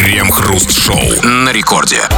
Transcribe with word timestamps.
Крем-хруст-шоу 0.00 1.26
на 1.26 1.52
рекорде. 1.52 2.08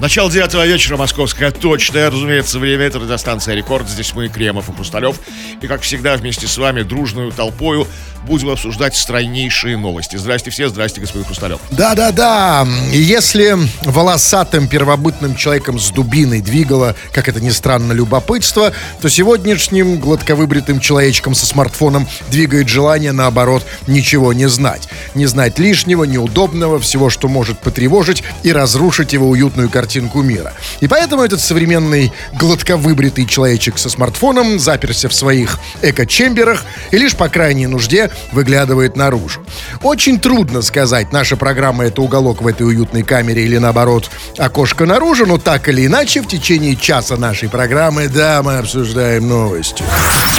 Начало 0.00 0.30
девятого 0.30 0.64
вечера, 0.64 0.96
московская 0.96 1.50
точное, 1.50 2.08
разумеется, 2.08 2.60
время. 2.60 2.84
Это 2.84 3.00
радиостанция 3.00 3.56
«Рекорд». 3.56 3.88
Здесь 3.88 4.14
мы, 4.14 4.28
Кремов 4.28 4.68
и 4.68 4.72
Хрусталев. 4.72 5.16
И, 5.60 5.66
как 5.66 5.80
всегда, 5.80 6.14
вместе 6.16 6.46
с 6.46 6.56
вами, 6.56 6.82
дружную 6.82 7.32
толпою, 7.32 7.84
будем 8.24 8.50
обсуждать 8.50 8.96
стройнейшие 8.96 9.76
новости. 9.76 10.16
Здрасте 10.16 10.50
все, 10.50 10.68
здрасте, 10.68 11.00
господин 11.00 11.24
Хрусталев. 11.24 11.58
Да-да-да. 11.70 12.66
Если 12.92 13.56
волосатым 13.82 14.68
первобытным 14.68 15.34
человеком 15.34 15.80
с 15.80 15.90
дубиной 15.90 16.42
двигало, 16.42 16.94
как 17.12 17.28
это 17.28 17.40
ни 17.40 17.50
странно, 17.50 17.92
любопытство, 17.92 18.72
то 19.00 19.08
сегодняшним 19.08 19.98
гладковыбритым 19.98 20.78
человечком 20.78 21.34
со 21.34 21.46
смартфоном 21.46 22.06
двигает 22.30 22.68
желание, 22.68 23.12
наоборот, 23.12 23.64
ничего 23.86 24.32
не 24.32 24.48
знать. 24.48 24.88
Не 25.14 25.26
знать 25.26 25.58
лишнего, 25.58 26.04
неудобного, 26.04 26.78
всего, 26.78 27.10
что 27.10 27.28
может 27.28 27.58
потревожить 27.58 28.22
и 28.42 28.52
разрушить 28.52 29.12
его 29.12 29.28
уютную 29.28 29.68
картинку 29.88 30.20
мира. 30.20 30.52
И 30.80 30.86
поэтому 30.86 31.22
этот 31.22 31.40
современный 31.40 32.12
гладковыбритый 32.34 33.24
человечек 33.24 33.78
со 33.78 33.88
смартфоном 33.88 34.58
заперся 34.58 35.08
в 35.08 35.14
своих 35.14 35.58
эко-чемберах 35.80 36.62
и 36.90 36.98
лишь 36.98 37.16
по 37.16 37.30
крайней 37.30 37.66
нужде 37.66 38.10
выглядывает 38.32 38.96
наружу. 38.96 39.40
Очень 39.82 40.20
трудно 40.20 40.60
сказать, 40.60 41.10
наша 41.10 41.36
программа 41.36 41.86
это 41.86 42.02
уголок 42.02 42.42
в 42.42 42.46
этой 42.46 42.66
уютной 42.66 43.02
камере 43.02 43.44
или 43.44 43.56
наоборот 43.56 44.10
окошко 44.36 44.84
наружу, 44.84 45.24
но 45.24 45.38
так 45.38 45.70
или 45.70 45.86
иначе 45.86 46.20
в 46.20 46.28
течение 46.28 46.76
часа 46.76 47.16
нашей 47.16 47.48
программы, 47.48 48.08
да, 48.08 48.42
мы 48.42 48.58
обсуждаем 48.58 49.26
новости. 49.26 49.82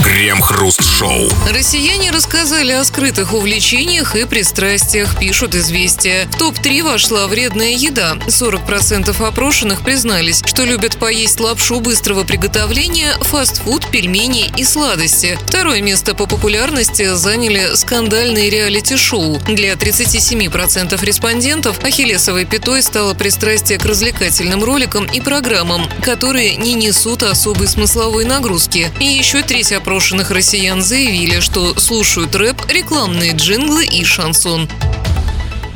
Крем-хруст-шоу. 0.03 1.27
Россияне 1.51 2.11
рассказали 2.11 2.71
о 2.73 2.83
скрытых 2.83 3.33
увлечениях 3.33 4.15
и 4.15 4.25
пристрастиях, 4.25 5.17
пишут 5.17 5.55
«Известия». 5.55 6.27
В 6.27 6.37
топ-3 6.37 6.83
вошла 6.83 7.27
вредная 7.27 7.71
еда. 7.71 8.15
40% 8.27 9.11
опрошенных 9.39 9.83
признались, 9.83 10.41
что 10.45 10.65
любят 10.65 10.97
поесть 10.97 11.39
лапшу 11.39 11.79
быстрого 11.79 12.25
приготовления, 12.25 13.13
фастфуд, 13.21 13.89
пельмени 13.89 14.51
и 14.57 14.65
сладости. 14.65 15.39
Второе 15.47 15.81
место 15.81 16.13
по 16.13 16.25
популярности 16.25 17.13
заняли 17.13 17.73
скандальные 17.75 18.49
реалити-шоу. 18.49 19.39
Для 19.47 19.75
37% 19.75 21.05
респондентов 21.05 21.81
ахиллесовой 21.85 22.43
пятой 22.43 22.83
стало 22.83 23.13
пристрастие 23.13 23.79
к 23.79 23.85
развлекательным 23.85 24.61
роликам 24.61 25.05
и 25.05 25.21
программам, 25.21 25.89
которые 26.03 26.57
не 26.57 26.73
несут 26.73 27.23
особой 27.23 27.69
смысловой 27.69 28.25
нагрузки. 28.25 28.91
И 28.99 29.05
еще 29.05 29.41
треть 29.41 29.71
опрошенных 29.71 30.31
россиян 30.31 30.81
заявили, 30.81 31.39
что 31.39 31.79
слушают 31.79 32.35
рэп, 32.35 32.69
рекламные 32.69 33.31
джинглы 33.31 33.85
и 33.85 34.03
шансон. 34.03 34.69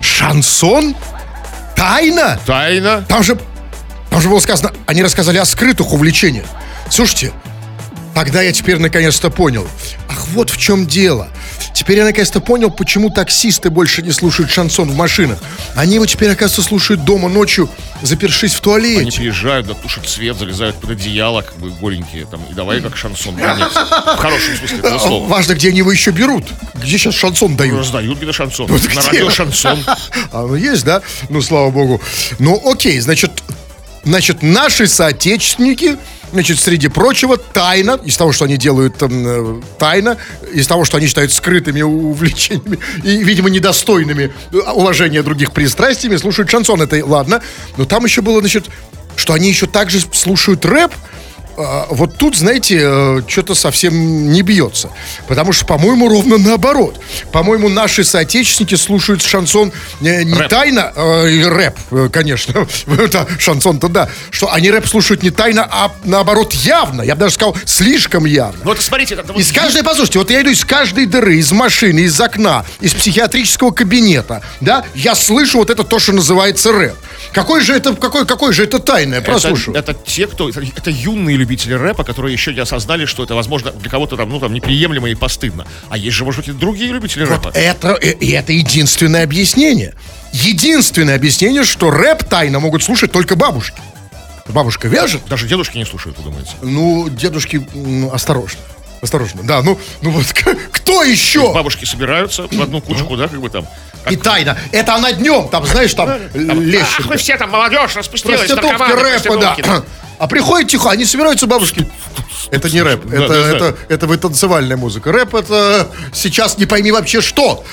Шансон? 0.01 0.97
Тайна? 1.77 2.37
Тайна. 2.45 3.05
Там 3.07 3.23
же, 3.23 3.37
там 4.13 4.21
же 4.21 4.29
было 4.29 4.39
сказано, 4.39 4.71
они 4.85 5.01
рассказали 5.01 5.39
о 5.39 5.45
скрытых 5.45 5.91
увлечениях. 5.91 6.45
Слушайте, 6.87 7.33
тогда 8.13 8.43
я 8.43 8.51
теперь 8.51 8.77
наконец-то 8.77 9.31
понял. 9.31 9.67
Ах, 10.07 10.27
вот 10.33 10.51
в 10.51 10.57
чем 10.57 10.85
дело. 10.85 11.29
Теперь 11.73 11.97
я 11.97 12.03
наконец-то 12.03 12.39
понял, 12.39 12.69
почему 12.69 13.09
таксисты 13.09 13.71
больше 13.71 14.03
не 14.03 14.11
слушают 14.11 14.51
шансон 14.51 14.91
в 14.91 14.95
машинах. 14.95 15.39
Они 15.75 15.95
его 15.95 16.05
теперь, 16.05 16.29
оказывается, 16.29 16.61
слушают 16.61 17.03
дома 17.05 17.27
ночью, 17.27 17.67
запершись 18.03 18.53
в 18.53 18.61
туалете. 18.61 19.01
Они 19.01 19.09
приезжают, 19.09 19.65
да, 19.65 19.73
тушат 19.73 20.07
свет, 20.07 20.37
залезают 20.37 20.75
под 20.75 20.91
одеяло, 20.91 21.41
как 21.41 21.57
бы 21.57 21.71
голенькие, 21.71 22.27
там, 22.27 22.43
и 22.51 22.53
давай 22.53 22.81
как 22.81 22.95
шансон 22.95 23.35
гонять. 23.35 23.71
В 23.71 24.17
хорошем 24.17 24.57
смысле 24.59 24.77
этого 24.77 24.99
слова. 24.99 25.27
Важно, 25.27 25.55
где 25.55 25.69
они 25.69 25.79
его 25.79 25.91
еще 25.91 26.11
берут. 26.11 26.45
Где 26.75 26.99
сейчас 26.99 27.15
шансон 27.15 27.55
дают? 27.55 27.79
Раздают 27.79 28.17
где-то 28.17 28.33
шансон. 28.33 28.67
Вот 28.67 28.83
На 28.83 28.87
где? 28.89 28.99
радио 28.99 29.31
шансон. 29.31 29.83
А, 30.31 30.43
ну 30.43 30.53
есть, 30.53 30.85
да? 30.85 31.01
Ну, 31.29 31.41
слава 31.41 31.71
богу. 31.71 31.99
Ну, 32.37 32.61
окей, 32.71 32.99
значит, 32.99 33.31
значит, 34.03 34.41
наши 34.41 34.87
соотечественники, 34.87 35.97
значит, 36.31 36.59
среди 36.59 36.87
прочего, 36.87 37.37
тайно, 37.37 37.99
из 38.03 38.17
того, 38.17 38.31
что 38.31 38.45
они 38.45 38.57
делают 38.57 38.97
там, 38.97 39.11
э, 39.11 39.61
тайно, 39.77 40.17
из 40.51 40.67
того, 40.67 40.85
что 40.85 40.97
они 40.97 41.07
считают 41.07 41.31
скрытыми 41.31 41.81
увлечениями 41.81 42.79
и, 43.03 43.23
видимо, 43.23 43.49
недостойными 43.49 44.33
э, 44.51 44.57
уважения 44.57 45.23
других 45.23 45.51
пристрастиями, 45.51 46.17
слушают 46.17 46.49
шансон. 46.49 46.81
Это 46.81 47.05
ладно. 47.05 47.41
Но 47.77 47.85
там 47.85 48.05
еще 48.05 48.21
было, 48.21 48.39
значит, 48.39 48.65
что 49.15 49.33
они 49.33 49.49
еще 49.49 49.67
также 49.67 49.99
слушают 50.11 50.65
рэп. 50.65 50.91
А, 51.57 51.87
Вот 51.89 52.17
тут, 52.17 52.35
знаете, 52.35 53.23
что-то 53.27 53.55
совсем 53.55 54.31
не 54.31 54.41
бьется. 54.41 54.89
Потому 55.27 55.53
что, 55.53 55.65
по-моему, 55.65 56.09
ровно 56.09 56.37
наоборот. 56.37 56.99
По-моему, 57.31 57.69
наши 57.69 58.03
соотечественники 58.03 58.75
слушают 58.75 59.21
шансон 59.21 59.71
э, 60.01 60.23
не 60.23 60.33
Рэп. 60.33 60.49
тайно, 60.49 60.91
э, 60.95 61.47
рэп, 61.47 61.77
э, 61.91 62.09
конечно. 62.11 62.67
Это 62.87 63.27
шансон-то 63.39 63.87
да. 63.87 64.09
Что 64.31 64.51
они 64.51 64.71
рэп 64.71 64.87
слушают 64.87 65.23
не 65.23 65.29
тайно, 65.29 65.67
а 65.69 65.91
наоборот 66.03 66.53
явно. 66.53 67.01
Я 67.01 67.15
бы 67.15 67.21
даже 67.21 67.35
сказал, 67.35 67.55
слишком 67.65 68.25
явно. 68.25 68.71
Это 68.71 68.81
смотрите, 68.81 69.15
это 69.15 69.31
вот 69.33 69.39
Из 69.39 69.51
каждой, 69.51 69.83
послушайте, 69.83 70.19
вот 70.19 70.31
я 70.31 70.41
иду 70.41 70.49
из 70.49 70.65
каждой 70.65 71.05
дыры, 71.05 71.37
из 71.37 71.51
машины, 71.51 71.99
из 71.99 72.19
окна, 72.19 72.65
из 72.79 72.93
психиатрического 72.93 73.71
кабинета, 73.71 74.41
да, 74.61 74.83
я 74.95 75.15
слышу 75.15 75.59
вот 75.59 75.69
это 75.69 75.83
то, 75.83 75.99
что 75.99 76.13
называется 76.13 76.71
рэп. 76.71 76.95
Какой 77.31 77.61
же 77.61 77.73
это, 77.73 77.95
какой, 77.95 78.25
какой 78.25 78.53
же 78.53 78.63
это 78.63 78.79
тайное? 78.79 79.21
Прослушаю. 79.21 79.75
Это, 79.75 79.91
это 79.91 80.03
те, 80.05 80.27
кто... 80.27 80.49
Это, 80.49 80.61
это 80.61 80.89
юные 80.89 81.37
любители 81.37 81.73
рэпа, 81.73 82.03
которые 82.03 82.33
еще 82.33 82.53
не 82.53 82.59
осознали, 82.59 83.05
что 83.05 83.23
это, 83.23 83.35
возможно, 83.35 83.71
для 83.71 83.89
кого-то 83.89 84.17
там, 84.17 84.29
ну, 84.29 84.39
там, 84.39 84.53
неприемлемо 84.53 85.09
и 85.09 85.15
постыдно. 85.15 85.65
А 85.89 85.97
есть 85.97 86.15
же, 86.15 86.25
может 86.25 86.41
быть, 86.41 86.49
и 86.49 86.51
другие 86.51 86.91
любители 86.91 87.23
рэпа. 87.23 87.45
Вот 87.45 87.55
это, 87.55 87.97
э, 88.01 88.11
и 88.11 88.31
это 88.31 88.53
единственное 88.53 89.23
объяснение. 89.23 89.93
Единственное 90.31 91.15
объяснение, 91.15 91.63
что 91.63 91.91
рэп 91.91 92.23
тайно 92.23 92.59
могут 92.59 92.83
слушать 92.83 93.11
только 93.11 93.35
бабушки. 93.35 93.81
Бабушка 94.47 94.87
вяжет, 94.87 95.21
Даже 95.29 95.47
дедушки 95.47 95.77
не 95.77 95.85
слушают, 95.85 96.17
вы 96.17 96.25
думаете? 96.25 96.51
ну, 96.61 97.07
дедушки, 97.09 97.65
ну, 97.73 98.11
осторожно. 98.11 98.59
Осторожно, 99.01 99.43
да, 99.43 99.61
ну, 99.61 99.79
ну 100.01 100.11
вот 100.11 100.25
кто 100.71 101.03
еще? 101.03 101.53
Бабушки 101.53 101.85
собираются 101.85 102.47
в 102.49 102.61
одну 102.61 102.81
кучку, 102.81 103.15
да, 103.17 103.27
как 103.27 103.39
бы 103.41 103.49
там. 103.49 103.67
И 104.09 104.15
тайна. 104.15 104.57
Это 104.71 104.95
она 104.95 105.11
днем, 105.13 105.47
там, 105.49 105.65
знаешь, 105.65 105.93
там, 105.93 106.09
Ах, 106.09 107.05
вы 107.05 107.17
все 107.17 107.37
там, 107.37 107.49
молодежь 107.51 107.95
распустилась, 107.95 108.39
Проститутки 108.41 108.91
рэпа, 108.91 109.37
да. 109.37 109.83
А 110.19 110.27
приходит 110.27 110.69
тихо, 110.69 110.91
они 110.91 111.05
собираются 111.05 111.47
бабушки. 111.47 111.85
Это 112.51 112.69
не 112.69 112.81
рэп, 112.81 113.03
Да, 113.05 113.15
это, 113.17 113.27
да, 113.27 113.41
да. 113.41 113.55
это, 113.55 113.77
это 113.89 114.07
вы 114.07 114.17
танцевальная 114.17 114.77
музыка. 114.77 115.11
Рэп 115.11 115.35
это 115.35 115.89
сейчас 116.13 116.57
не 116.57 116.65
пойми 116.65 116.91
вообще 116.91 117.19
что. 117.19 117.63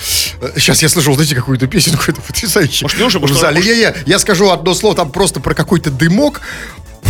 Сейчас 0.57 0.83
я 0.83 0.89
слышал, 0.89 1.15
знаете, 1.15 1.35
какую-то 1.35 1.67
песенку, 1.67 2.03
это 2.09 2.21
потрясающе. 2.21 2.85
Может, 2.87 2.99
не 2.99 3.05
уже, 3.05 3.21
может, 3.21 3.37
в 3.37 3.39
зале. 3.41 3.57
может- 3.59 3.71
Не-не, 3.77 3.95
я 4.07 4.19
скажу 4.19 4.51
одно 4.51 4.75
слово, 4.75 4.97
там 4.97 5.12
просто 5.12 5.39
про 5.41 5.55
какой-то 5.55 5.91
дымок. 5.91 6.41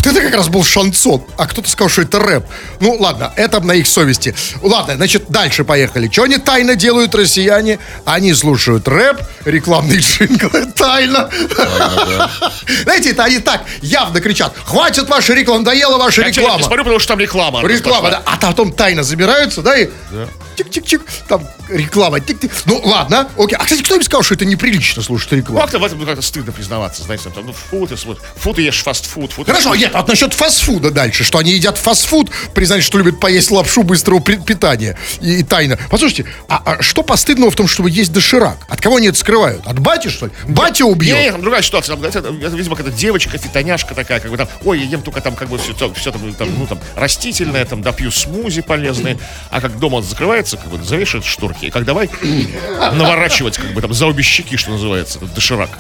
Вот 0.02 0.06
это 0.06 0.22
как 0.22 0.34
раз 0.34 0.48
был 0.48 0.64
шансон, 0.64 1.22
а 1.36 1.46
кто-то 1.46 1.68
сказал, 1.68 1.90
что 1.90 2.00
это 2.00 2.18
рэп. 2.18 2.44
Ну, 2.80 2.96
ладно, 2.98 3.34
это 3.36 3.60
на 3.60 3.72
их 3.72 3.86
совести. 3.86 4.34
Ладно, 4.62 4.94
значит, 4.96 5.24
дальше 5.28 5.62
поехали. 5.62 6.08
Что 6.10 6.22
они 6.22 6.38
тайно 6.38 6.74
делают, 6.74 7.14
россияне? 7.14 7.78
Они 8.06 8.32
слушают 8.32 8.88
рэп, 8.88 9.20
рекламные 9.44 9.98
джинглы, 10.00 10.72
тайно. 10.74 11.28
Знаете, 12.84 13.10
это 13.10 13.24
они 13.24 13.40
так 13.40 13.62
явно 13.82 14.22
кричат, 14.22 14.54
хватит 14.64 15.06
ваша 15.06 15.34
реклама, 15.34 15.60
надоела 15.60 15.98
ваша 15.98 16.22
Я 16.22 16.28
реклама. 16.28 16.62
смотрю, 16.62 16.82
потому 16.84 16.98
что 16.98 17.08
там 17.08 17.20
реклама. 17.20 17.60
Реклама, 17.68 18.10
да. 18.10 18.22
А 18.24 18.38
потом 18.38 18.72
тайно 18.72 19.02
забираются, 19.02 19.60
да, 19.60 19.76
и 19.76 19.90
тик-тик-тик, 20.64 21.02
там 21.28 21.46
реклама, 21.68 22.20
тик-тик. 22.20 22.50
Ну, 22.66 22.80
ладно, 22.84 23.28
окей. 23.36 23.56
А, 23.58 23.64
кстати, 23.64 23.82
кто 23.82 23.94
им 23.96 24.02
сказал, 24.02 24.22
что 24.22 24.34
это 24.34 24.44
неприлично 24.44 25.02
слушать 25.02 25.30
Ну, 25.32 25.38
рекламу? 25.38 25.60
как-то 25.60 25.78
в 25.78 25.84
этом 25.84 25.98
ну, 25.98 26.06
как-то 26.06 26.22
стыдно 26.22 26.52
признаваться, 26.52 27.02
знаете, 27.02 27.30
там, 27.30 27.46
ну, 27.46 27.52
фу, 27.52 27.86
ты 27.86 27.96
смотришь, 27.96 28.22
фу, 28.36 28.52
ты 28.54 28.62
ешь 28.62 28.82
фастфуд, 28.82 29.32
фу, 29.32 29.44
ты- 29.44 29.50
Хорошо, 29.52 29.74
нет, 29.74 29.92
вот 29.94 30.08
насчет 30.08 30.34
фастфуда 30.34 30.90
дальше, 30.90 31.24
что 31.24 31.38
они 31.38 31.52
едят 31.52 31.78
фастфуд, 31.78 32.30
признать, 32.54 32.82
что 32.84 32.98
любят 32.98 33.20
поесть 33.20 33.50
лапшу 33.50 33.82
быстрого 33.82 34.20
питания 34.20 34.98
и, 35.20 35.40
и 35.40 35.42
тайно. 35.42 35.78
Послушайте, 35.90 36.26
а, 36.48 36.62
а 36.64 36.82
что 36.82 37.02
постыдного 37.02 37.50
в 37.50 37.56
том, 37.56 37.66
чтобы 37.68 37.90
есть 37.90 38.12
доширак? 38.12 38.58
От 38.68 38.80
кого 38.80 38.96
они 38.96 39.08
это 39.08 39.18
скрывают? 39.18 39.66
От 39.66 39.78
бати, 39.78 40.08
что 40.08 40.26
ли? 40.26 40.32
Батя 40.48 40.84
убьет. 40.84 41.16
не, 41.16 41.30
там 41.32 41.40
другая 41.40 41.62
ситуация. 41.62 41.96
Там, 41.96 42.04
это, 42.04 42.18
это, 42.18 42.28
видимо, 42.56 42.76
какая-то 42.76 42.96
девочка, 42.96 43.38
фитоняшка 43.38 43.94
такая, 43.94 44.20
как 44.20 44.30
бы 44.30 44.36
там, 44.36 44.48
ой, 44.64 44.78
я 44.80 44.84
ем 44.86 45.02
только 45.02 45.20
там, 45.20 45.34
как 45.34 45.48
бы, 45.48 45.58
все, 45.58 45.72
все 45.94 46.12
там, 46.12 46.32
там, 46.34 46.48
ну, 46.58 46.66
там, 46.66 46.78
растительное, 46.96 47.64
там, 47.64 47.82
допью 47.82 48.10
смузи 48.10 48.62
полезные. 48.62 49.18
А 49.50 49.60
как 49.60 49.78
дома 49.78 50.02
закрывается, 50.02 50.49
как 50.56 50.68
бы, 50.68 50.82
завешивает 50.82 51.24
шторки. 51.24 51.66
И 51.66 51.70
как 51.70 51.84
давай 51.84 52.10
наворачивать, 52.92 53.56
как 53.56 53.72
бы, 53.72 53.80
там, 53.80 53.92
за 53.92 54.06
обе 54.06 54.22
щеки, 54.22 54.56
что 54.56 54.70
называется, 54.70 55.18
этот 55.18 55.34
доширак. 55.34 55.70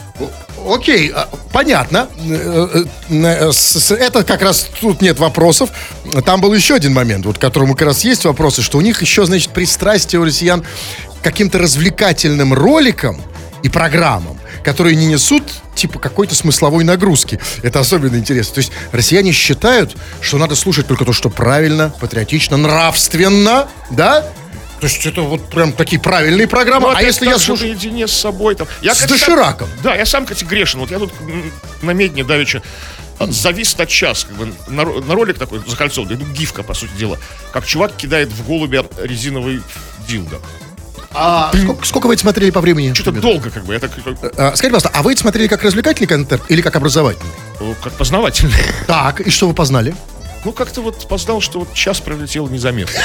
Окей, 0.66 1.10
а, 1.14 1.28
понятно. 1.52 2.08
Э, 2.28 2.84
э, 3.10 3.50
э, 3.88 3.94
Это 3.94 4.24
как 4.24 4.42
раз 4.42 4.68
тут 4.80 5.00
нет 5.00 5.18
вопросов. 5.18 5.70
Там 6.24 6.40
был 6.40 6.52
еще 6.52 6.74
один 6.74 6.92
момент, 6.92 7.24
вот 7.26 7.38
к 7.38 7.40
которому 7.40 7.74
как 7.74 7.88
раз 7.88 8.04
есть 8.04 8.24
вопросы, 8.24 8.62
что 8.62 8.78
у 8.78 8.80
них 8.80 9.00
еще, 9.00 9.24
значит, 9.24 9.50
пристрастие 9.50 10.20
у 10.20 10.24
россиян 10.24 10.64
каким-то 11.22 11.58
развлекательным 11.58 12.54
роликам 12.54 13.20
и 13.62 13.68
программам, 13.68 14.38
которые 14.64 14.96
не 14.96 15.06
несут 15.06 15.42
типа 15.74 15.98
какой-то 15.98 16.34
смысловой 16.34 16.84
нагрузки. 16.84 17.38
Это 17.62 17.80
особенно 17.80 18.16
интересно. 18.16 18.54
То 18.54 18.60
есть 18.60 18.72
россияне 18.92 19.32
считают, 19.32 19.96
что 20.20 20.38
надо 20.38 20.54
слушать 20.54 20.86
только 20.86 21.04
то, 21.04 21.12
что 21.12 21.30
правильно, 21.30 21.94
патриотично, 22.00 22.56
нравственно, 22.56 23.68
да? 23.90 24.26
То 24.80 24.86
есть 24.86 25.04
это 25.04 25.22
вот 25.22 25.50
прям 25.50 25.72
такие 25.72 26.00
правильные 26.00 26.46
программы. 26.48 26.88
Ну, 26.88 26.96
а 26.96 27.02
если 27.02 27.26
я 27.26 27.38
слушаю... 27.38 27.68
наедине 27.68 28.08
с 28.08 28.12
собой 28.12 28.54
там. 28.54 28.66
Я, 28.80 28.94
С 28.94 28.98
кстати, 29.02 29.18
сам- 29.18 29.28
дошираком. 29.28 29.68
Да, 29.82 29.94
я 29.94 30.06
сам, 30.06 30.24
кстати, 30.24 30.44
грешен. 30.44 30.80
Вот 30.80 30.90
я 30.90 30.98
тут 30.98 31.12
на 31.82 31.90
медне 31.90 32.24
давеча 32.24 32.62
завис 33.28 33.76
на 33.76 33.86
час, 33.86 34.24
как 34.24 34.36
бы, 34.36 34.52
на, 34.68 34.84
на 34.84 35.14
ролик 35.14 35.38
такой 35.38 35.60
закольцованный, 35.66 36.16
ну, 36.16 36.24
гифка, 36.32 36.62
по 36.62 36.72
сути 36.72 36.92
дела, 36.98 37.18
как 37.52 37.66
чувак 37.66 37.94
кидает 37.94 38.30
в 38.30 38.46
голубя 38.46 38.84
резиновый 39.02 39.62
дилдо. 40.08 40.40
А 41.12 41.50
сколько, 41.54 41.84
сколько 41.86 42.06
вы 42.06 42.14
это 42.14 42.22
смотрели 42.22 42.50
по 42.50 42.60
времени? 42.60 42.94
Что-то 42.94 43.20
долго, 43.20 43.50
как 43.50 43.64
бы, 43.64 43.74
я 43.74 43.80
так, 43.80 43.90
А, 44.38 44.56
скажите, 44.56 44.62
пожалуйста, 44.62 44.90
а 44.94 45.02
вы 45.02 45.12
это 45.12 45.20
смотрели 45.20 45.48
как 45.48 45.62
развлекательный 45.62 46.06
контент 46.06 46.42
или 46.48 46.62
как 46.62 46.76
образовательный? 46.76 47.32
как 47.82 47.92
познавательный. 47.92 48.54
Так, 48.86 49.20
и 49.20 49.28
что 49.28 49.48
вы 49.48 49.54
познали? 49.54 49.94
Ну, 50.44 50.52
как-то 50.52 50.80
вот 50.80 51.06
познал, 51.06 51.42
что 51.42 51.58
вот 51.58 51.74
час 51.74 52.00
пролетел 52.00 52.48
незаметно. 52.48 52.98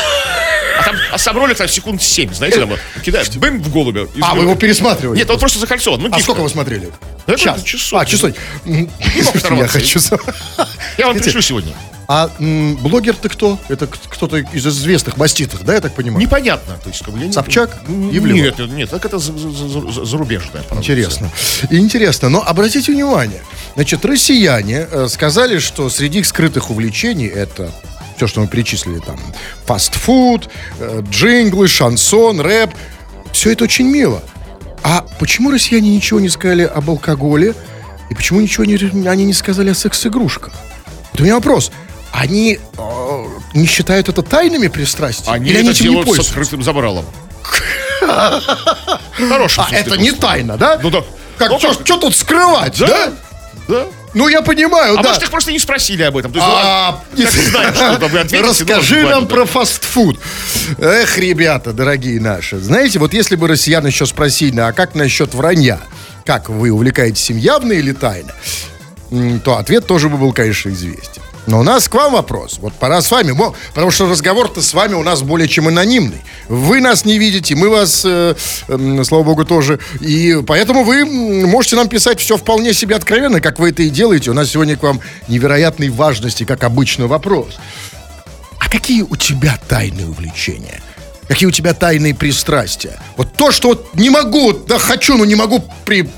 Там, 0.86 0.96
а 1.12 1.18
сам 1.18 1.36
ролик 1.38 1.58
там 1.58 1.68
секунд 1.68 2.02
7, 2.02 2.34
знаете, 2.34 2.60
там 2.60 2.70
вот 2.70 2.80
кидает, 3.04 3.36
бэм 3.38 3.62
в 3.62 3.72
голубя. 3.74 4.08
А, 4.22 4.36
вы 4.36 4.44
его 4.44 4.56
пересматривали? 4.56 5.18
Нет, 5.18 5.30
он 5.30 5.40
просто 5.40 5.60
закольцован. 5.60 6.02
Ну, 6.02 6.10
А 6.12 6.20
сколько 6.20 6.42
вы 6.42 6.50
смотрели? 6.50 6.92
Да 7.28 7.36
Час. 7.36 7.64
часов. 7.64 8.00
А, 8.02 8.06
часов. 8.06 8.32
Мог 8.66 8.90
Я 9.60 9.68
хочу... 9.68 10.00
Я 10.98 11.08
вам 11.08 11.18
пришлю 11.18 11.42
сегодня. 11.42 11.74
А 12.08 12.30
м, 12.40 12.76
блогер-то 12.78 13.30
кто? 13.30 13.60
Это 13.68 13.88
кто-то 13.88 14.38
из 14.38 14.68
известных 14.68 15.18
маститых, 15.18 15.64
да, 15.64 15.74
я 15.74 15.82
так 15.82 15.96
понимаю? 15.96 16.22
Непонятно. 16.24 16.76
То 16.84 16.90
есть, 16.90 17.04
как 17.04 17.12
бы, 17.16 17.20
я 17.20 17.26
не- 17.26 17.34
Собчак? 17.34 17.76
Ивлева? 17.88 18.36
Нет, 18.58 18.60
нет, 18.70 18.90
так 18.92 19.04
это 19.06 19.18
за- 19.18 19.36
за- 19.36 19.50
за- 19.50 19.92
за- 19.92 20.06
зарубежная 20.06 20.62
продукция. 20.62 20.94
Интересно. 20.96 21.32
Интересно. 21.72 22.30
Но 22.30 22.44
обратите 22.46 22.92
внимание. 22.92 23.42
Значит, 23.74 24.06
россияне 24.06 24.88
э, 24.92 25.08
сказали, 25.10 25.58
что 25.58 25.90
среди 25.90 26.20
их 26.20 26.28
скрытых 26.28 26.70
увлечений 26.70 27.26
это 27.28 27.72
все, 28.16 28.28
что 28.28 28.42
мы 28.42 28.48
перечислили 28.48 29.00
там. 29.00 29.20
Фастфуд, 29.66 30.50
э, 30.80 31.02
джинглы, 31.10 31.68
шансон, 31.68 32.40
рэп. 32.40 32.72
Все 33.32 33.52
это 33.52 33.66
очень 33.66 33.88
мило. 33.88 34.24
А 34.84 35.06
почему 35.20 35.52
россияне 35.52 35.94
ничего 35.94 36.20
не 36.20 36.30
сказали 36.30 36.64
об 36.64 36.90
алкоголе? 36.90 37.56
И 38.10 38.16
почему 38.16 38.40
ничего 38.40 38.66
не, 38.66 38.76
они 39.08 39.26
не 39.26 39.34
сказали 39.34 39.72
о 39.72 39.76
секс-игрушках? 39.76 40.54
Вот 41.12 41.22
у 41.22 41.24
меня 41.24 41.36
вопрос. 41.36 41.72
Они 42.12 42.60
э, 42.78 43.26
не 43.54 43.66
считают 43.66 44.08
это 44.08 44.22
тайными 44.22 44.68
пристрастиями? 44.68 45.36
Они 45.36 45.50
Или 45.50 45.58
они 45.58 45.70
это 45.70 45.78
этим 45.78 45.86
не 45.86 45.90
делают 45.92 46.06
с 46.06 46.10
пользуются? 46.10 46.32
открытым 46.32 46.64
забралом. 46.64 47.06
Хороший 49.30 49.64
А 49.64 49.68
это 49.72 49.98
не 49.98 50.12
тайна, 50.12 50.58
да? 50.58 50.80
Ну 50.82 50.90
да. 50.90 51.04
Как, 51.38 51.50
Ну, 51.52 51.60
что, 51.60 51.98
тут 51.98 52.16
скрывать, 52.16 52.80
да? 52.80 53.12
Да? 53.68 53.86
Ну, 54.16 54.28
я 54.30 54.42
понимаю, 54.42 54.98
А 54.98 55.04
да. 55.04 55.10
может, 55.10 55.24
их 55.24 55.30
просто 55.30 55.52
не 55.52 55.60
спросили 55.60 56.02
об 56.04 56.16
этом. 56.18 56.32
То 56.32 56.40
есть, 56.40 56.50
А, 56.50 57.04
ну, 57.16 57.24
как 57.26 57.32
знаешь, 57.34 57.76
что 57.76 57.98
там 58.00 58.12
вы 58.12 58.20
ответите, 58.20 58.42
ну, 58.42 58.50
Расскажи 58.50 59.02
нам 59.04 59.28
про 59.28 59.46
фастфуд. 59.46 60.20
Эх, 60.80 61.18
ребята, 61.18 61.74
дорогие 61.74 62.20
наши. 62.22 62.58
Знаете, 62.58 62.98
вот 63.00 63.14
если 63.14 63.36
бы 63.36 63.48
россиян 63.48 63.86
еще 63.86 64.06
спросили, 64.06 64.60
а 64.62 64.72
как 64.72 64.96
насчет 64.96 65.34
вранья? 65.34 65.80
Как 66.26 66.50
вы 66.50 66.72
увлекаетесь 66.72 67.30
им 67.30 67.38
явно 67.38 67.74
или 67.74 67.92
тайно? 67.92 68.32
М, 69.12 69.40
То 69.42 69.58
ответ 69.58 69.86
тоже 69.86 70.08
бы 70.10 70.18
был, 70.18 70.32
конечно, 70.34 70.70
известен. 70.70 71.22
Но 71.48 71.60
у 71.60 71.64
нас 71.64 71.88
к 71.88 71.94
вам 71.94 72.14
вопрос. 72.14 72.58
Вот 72.60 72.74
пора 72.74 73.02
с 73.02 73.12
вами, 73.12 73.36
потому 73.74 73.92
что 73.92 74.10
разговор-то 74.10 74.62
с 74.62 74.74
вами 74.74 74.94
у 74.94 75.04
нас 75.04 75.22
более 75.22 75.48
чем 75.48 75.68
анонимный. 75.68 76.22
Вы 76.50 76.82
нас 76.82 77.06
не 77.06 77.20
видите, 77.20 77.56
мы 77.56 77.70
вас, 77.70 78.04
э, 78.06 78.36
м, 78.68 79.04
слава 79.06 79.24
богу, 79.24 79.46
тоже. 79.46 79.80
И 80.02 80.42
поэтому 80.46 80.84
вы 80.84 81.06
можете 81.06 81.76
нам 81.76 81.88
писать 81.88 82.20
все 82.20 82.38
вполне 82.38 82.74
себе 82.74 82.96
откровенно, 82.96 83.42
как 83.42 83.60
вы 83.60 83.70
это 83.70 83.84
и 83.84 83.90
делаете. 83.90 84.32
У 84.32 84.34
нас 84.34 84.50
сегодня 84.50 84.76
к 84.76 84.84
вам 84.84 85.02
невероятной 85.28 85.90
важности, 85.90 86.46
как 86.46 86.64
обычно, 86.64 87.08
вопрос. 87.08 87.58
А 88.60 88.70
какие 88.70 89.04
у 89.04 89.16
тебя 89.16 89.60
тайные 89.68 90.08
увлечения? 90.08 90.82
Какие 91.28 91.48
у 91.48 91.52
тебя 91.52 91.74
тайные 91.74 92.14
пристрастия? 92.14 93.00
Вот 93.18 93.34
то, 93.34 93.52
что 93.52 93.70
вот 93.70 93.96
не 93.96 94.10
могу, 94.10 94.54
да 94.54 94.78
хочу, 94.78 95.18
но 95.18 95.26
не 95.26 95.36
могу 95.36 95.64
при... 95.86 96.10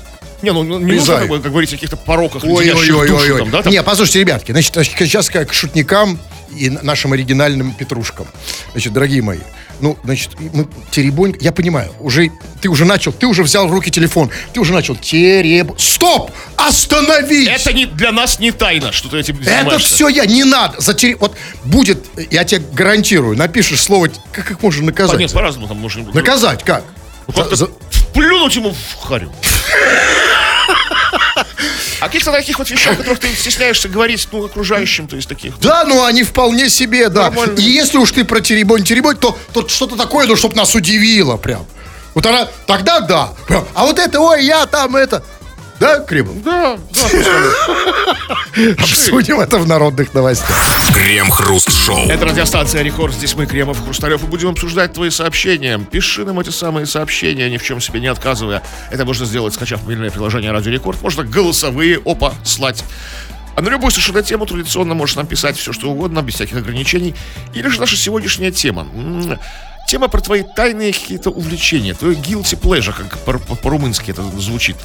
Не, 0.42 0.52
ну 0.52 0.62
ну, 0.62 0.78
не 0.78 0.90
Призаю. 0.92 1.20
нужно 1.20 1.34
как 1.34 1.42
как 1.42 1.52
говорить 1.52 1.70
о 1.70 1.76
каких-то 1.76 1.96
пороках, 1.96 2.44
леденящих 2.44 3.08
душу 3.08 3.38
там, 3.38 3.50
да? 3.50 3.62
там. 3.62 3.72
Не, 3.72 3.82
послушайте, 3.82 4.20
ребятки, 4.20 4.52
значит, 4.52 4.72
сейчас 4.74 5.28
как 5.30 5.48
к 5.48 5.52
шутникам 5.52 6.18
и 6.56 6.70
нашим 6.70 7.12
оригинальным 7.12 7.72
петрушкам. 7.72 8.26
Значит, 8.72 8.92
дорогие 8.92 9.20
мои, 9.20 9.38
ну, 9.80 9.98
значит, 10.04 10.30
мы 10.38 10.66
теребонь, 10.90 11.36
я 11.40 11.52
понимаю, 11.52 11.92
уже 12.00 12.30
ты 12.60 12.68
уже 12.68 12.84
начал, 12.84 13.12
ты 13.12 13.26
уже 13.26 13.42
взял 13.42 13.66
в 13.68 13.72
руки 13.72 13.90
телефон, 13.90 14.30
ты 14.52 14.60
уже 14.60 14.72
начал 14.72 14.94
тереб... 14.96 15.72
Стоп! 15.78 16.30
Остановись! 16.56 17.48
Это 17.48 17.72
не, 17.72 17.86
для 17.86 18.12
нас 18.12 18.38
не 18.38 18.50
тайна, 18.52 18.92
что 18.92 19.08
ты 19.08 19.18
этим 19.18 19.36
Это 19.40 19.44
занимаешься. 19.44 19.94
все 19.94 20.08
я, 20.08 20.24
не 20.26 20.44
надо. 20.44 20.80
Затери... 20.80 21.14
Вот 21.18 21.36
будет, 21.64 22.04
я 22.30 22.44
тебе 22.44 22.62
гарантирую, 22.72 23.36
напишешь 23.36 23.80
слово, 23.82 24.08
как 24.32 24.50
их 24.50 24.62
можно 24.62 24.82
А, 24.82 24.86
наказать? 24.86 25.18
нет, 25.18 25.32
по-разному 25.32 25.68
там 25.68 25.78
можно... 25.78 26.04
Наказать 26.12 26.62
как? 26.64 26.84
Ну, 27.26 27.34
За- 27.44 27.56
за- 27.56 27.70
плюнуть 28.12 28.56
ему 28.56 28.74
в 28.74 29.06
харю. 29.06 29.32
А 32.00 32.06
каких-то 32.06 32.30
таких 32.30 32.58
вот 32.58 32.70
вещах, 32.70 32.92
о 32.92 32.96
которых 32.96 33.18
ты 33.18 33.34
стесняешься 33.34 33.88
говорить, 33.88 34.28
ну, 34.30 34.44
окружающим, 34.44 35.08
то 35.08 35.16
есть 35.16 35.28
таких. 35.28 35.58
Да, 35.58 35.84
ну 35.84 36.04
они 36.04 36.22
вполне 36.22 36.68
себе, 36.68 37.08
да. 37.08 37.24
Нормально. 37.24 37.58
И 37.58 37.62
если 37.62 37.98
уж 37.98 38.12
ты 38.12 38.24
про 38.24 38.40
теребонь 38.40 38.84
теребонь, 38.84 39.16
то, 39.16 39.36
то 39.52 39.66
что-то 39.66 39.96
такое, 39.96 40.26
ну, 40.26 40.36
чтобы 40.36 40.54
нас 40.54 40.74
удивило 40.74 41.36
прям. 41.36 41.66
Вот 42.14 42.24
она, 42.26 42.48
тогда 42.66 43.00
да. 43.00 43.32
А 43.74 43.84
вот 43.84 43.98
это, 43.98 44.20
ой, 44.20 44.44
я 44.44 44.66
там 44.66 44.96
это. 44.96 45.24
Да, 45.80 46.00
Кремов? 46.00 46.42
Да, 46.42 46.76
да, 46.92 47.08
Обсудим 48.78 49.38
это 49.40 49.58
в 49.58 49.68
народных 49.68 50.12
новостях. 50.12 50.56
Крем-хруст-шоу. 50.92 52.08
Это 52.08 52.24
радиостанция 52.26 52.82
Рекорд. 52.82 53.14
Здесь 53.14 53.34
мы, 53.36 53.46
Кремов 53.46 53.82
Хрусталев, 53.84 54.22
и 54.24 54.26
будем 54.26 54.48
обсуждать 54.50 54.92
твои 54.94 55.10
сообщения. 55.10 55.78
Пиши 55.78 56.24
нам 56.24 56.40
эти 56.40 56.50
самые 56.50 56.86
сообщения, 56.86 57.48
ни 57.48 57.58
в 57.58 57.62
чем 57.62 57.80
себе 57.80 58.00
не 58.00 58.08
отказывая. 58.08 58.62
Это 58.90 59.04
можно 59.04 59.24
сделать, 59.24 59.54
скачав 59.54 59.82
мобильное 59.84 60.10
приложение 60.10 60.50
Радио 60.50 60.72
Рекорд. 60.72 61.00
Можно 61.00 61.22
голосовые, 61.22 62.00
опа, 62.04 62.34
слать. 62.44 62.82
А 63.54 63.60
на 63.60 63.68
любую 63.68 63.90
совершенно 63.92 64.22
тему 64.22 64.46
традиционно 64.46 64.94
можешь 64.94 65.14
нам 65.16 65.26
писать 65.26 65.56
все, 65.56 65.72
что 65.72 65.88
угодно, 65.90 66.22
без 66.22 66.34
всяких 66.34 66.56
ограничений. 66.56 67.14
Или 67.54 67.68
же 67.68 67.78
наша 67.78 67.96
сегодняшняя 67.96 68.50
тема. 68.50 68.86
Тема 69.88 70.08
про 70.08 70.20
твои 70.20 70.42
тайные 70.42 70.92
какие-то 70.92 71.30
увлечения, 71.30 71.94
твой 71.94 72.14
guilty 72.14 72.60
pleasure, 72.60 72.92
как 72.92 73.18
по- 73.20 73.38
по- 73.38 73.54
по-румынски 73.54 74.10
это 74.10 74.22
звучит. 74.38 74.76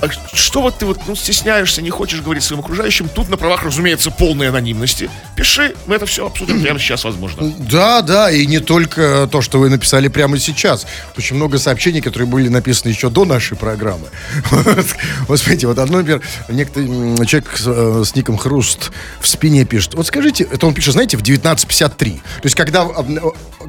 А 0.00 0.08
что 0.32 0.62
вот 0.62 0.78
ты 0.78 0.86
вот 0.86 1.00
ну, 1.08 1.16
стесняешься, 1.16 1.82
не 1.82 1.90
хочешь 1.90 2.20
говорить 2.20 2.44
своим 2.44 2.60
окружающим, 2.60 3.08
тут 3.08 3.28
на 3.28 3.36
правах, 3.36 3.64
разумеется, 3.64 4.12
полной 4.12 4.48
анонимности. 4.48 5.10
Пиши, 5.34 5.74
мы 5.86 5.96
это 5.96 6.06
все 6.06 6.24
обсудим 6.24 6.62
прямо 6.62 6.78
сейчас, 6.78 7.02
возможно. 7.02 7.52
Да, 7.58 8.00
да, 8.02 8.30
и 8.30 8.46
не 8.46 8.60
только 8.60 9.28
то, 9.30 9.42
что 9.42 9.58
вы 9.58 9.70
написали 9.70 10.06
прямо 10.06 10.38
сейчас. 10.38 10.86
Очень 11.16 11.34
много 11.34 11.58
сообщений, 11.58 12.00
которые 12.00 12.28
были 12.28 12.48
написаны 12.48 12.90
еще 12.90 13.10
до 13.10 13.24
нашей 13.24 13.56
программы. 13.56 14.06
Вот, 15.26 15.40
смотрите, 15.40 15.66
вот 15.66 15.78
одно, 15.78 15.98
например, 15.98 16.22
некто 16.48 16.80
человек 17.26 17.56
с, 17.56 17.64
э, 17.66 18.02
с 18.04 18.14
ником 18.14 18.38
Хруст 18.38 18.92
в 19.20 19.26
спине 19.26 19.64
пишет. 19.64 19.94
Вот 19.94 20.06
скажите, 20.06 20.44
это 20.44 20.66
он 20.66 20.74
пишет, 20.74 20.94
знаете, 20.94 21.16
в 21.16 21.22
19.53. 21.22 21.88
То 22.14 22.20
есть, 22.44 22.54
когда, 22.54 22.86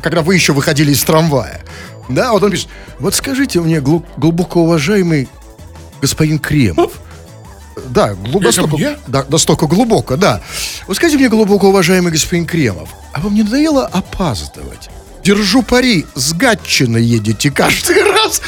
когда 0.01 0.21
вы 0.21 0.35
еще 0.35 0.53
выходили 0.53 0.91
из 0.91 1.03
трамвая. 1.03 1.61
Да, 2.07 2.31
вот 2.31 2.43
он 2.43 2.51
пишет, 2.51 2.67
вот 2.99 3.13
скажите 3.13 3.59
мне, 3.59 3.81
глу- 3.81 4.05
глубоко 4.17 4.61
уважаемый 4.61 5.27
господин 6.01 6.39
Кремов, 6.39 6.93
да, 7.87 8.15
мне? 8.15 8.97
да, 9.07 9.25
настолько 9.29 9.67
глубоко, 9.67 10.17
да. 10.17 10.41
Вот 10.87 10.97
скажите 10.97 11.17
мне, 11.17 11.29
глубоко 11.29 11.69
уважаемый 11.69 12.11
господин 12.11 12.45
Кремов, 12.45 12.89
а 13.13 13.21
вам 13.21 13.33
не 13.33 13.43
надоело 13.43 13.85
опаздывать? 13.85 14.89
Держу 15.23 15.63
пари, 15.63 16.05
с 16.15 16.33
Гатчины 16.33 16.97
едете 16.97 17.51
каждый 17.51 18.03
раз. 18.11 18.41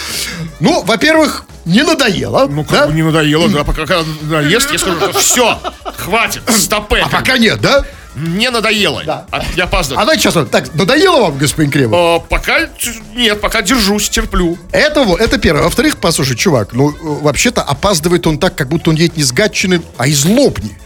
Ну, 0.60 0.84
во-первых, 0.84 1.46
не 1.66 1.84
надоело. 1.84 2.48
Ну, 2.48 2.64
как 2.64 2.72
да? 2.72 2.88
бы 2.88 2.94
не 2.94 3.04
надоело, 3.04 3.50
да, 3.50 3.64
пока 3.64 3.82
надоест, 3.82 4.72
я 4.72 4.80
скажу, 4.80 4.98
что 4.98 5.14
все, 5.20 5.60
хватит, 5.98 6.44
стопэ. 6.50 7.02
А 7.02 7.10
пока 7.10 7.38
нет, 7.38 7.60
да? 7.62 7.86
Не 8.16 8.50
надоело. 8.50 9.04
Да. 9.06 9.26
А 9.32 9.42
я 9.56 9.64
опаздываю. 9.64 10.02
А 10.02 10.06
давайте 10.06 10.24
сейчас, 10.24 10.36
вот, 10.36 10.52
так, 10.52 10.74
надоело 10.76 11.22
вам, 11.22 11.38
господин 11.38 11.72
Кремов? 11.72 12.00
А, 12.00 12.20
пока 12.20 12.70
нет, 13.16 13.40
пока 13.40 13.62
держусь, 13.62 14.10
терплю. 14.10 14.58
Это, 14.72 15.04
вот, 15.04 15.22
это 15.22 15.38
первое. 15.38 15.64
Во-вторых, 15.64 15.98
послушай, 15.98 16.36
чувак, 16.36 16.74
ну, 16.74 16.92
э, 16.92 16.96
вообще-то 17.02 17.62
опаздывает 17.62 18.28
он 18.28 18.38
так, 18.38 18.56
как 18.56 18.68
будто 18.68 18.90
он 18.90 18.98
едет 18.98 19.18
не 19.18 19.24
с 19.24 19.32
Гатчины, 19.32 19.82
а 19.98 20.08
из 20.08 20.26
Лобни. 20.26 20.78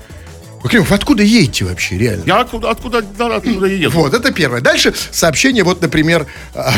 Кремов, 0.67 0.91
откуда 0.91 1.21
едете 1.21 1.65
вообще, 1.65 1.97
реально? 1.97 2.23
Я 2.25 2.39
откуда, 2.39 2.71
откуда, 2.71 3.01
да, 3.01 3.35
откуда 3.35 3.67
еду. 3.67 3.91
Вот, 3.91 4.13
это 4.13 4.31
первое. 4.31 4.61
Дальше 4.61 4.93
сообщение, 5.11 5.63
вот, 5.63 5.81
например, 5.81 6.25
а 6.55 6.73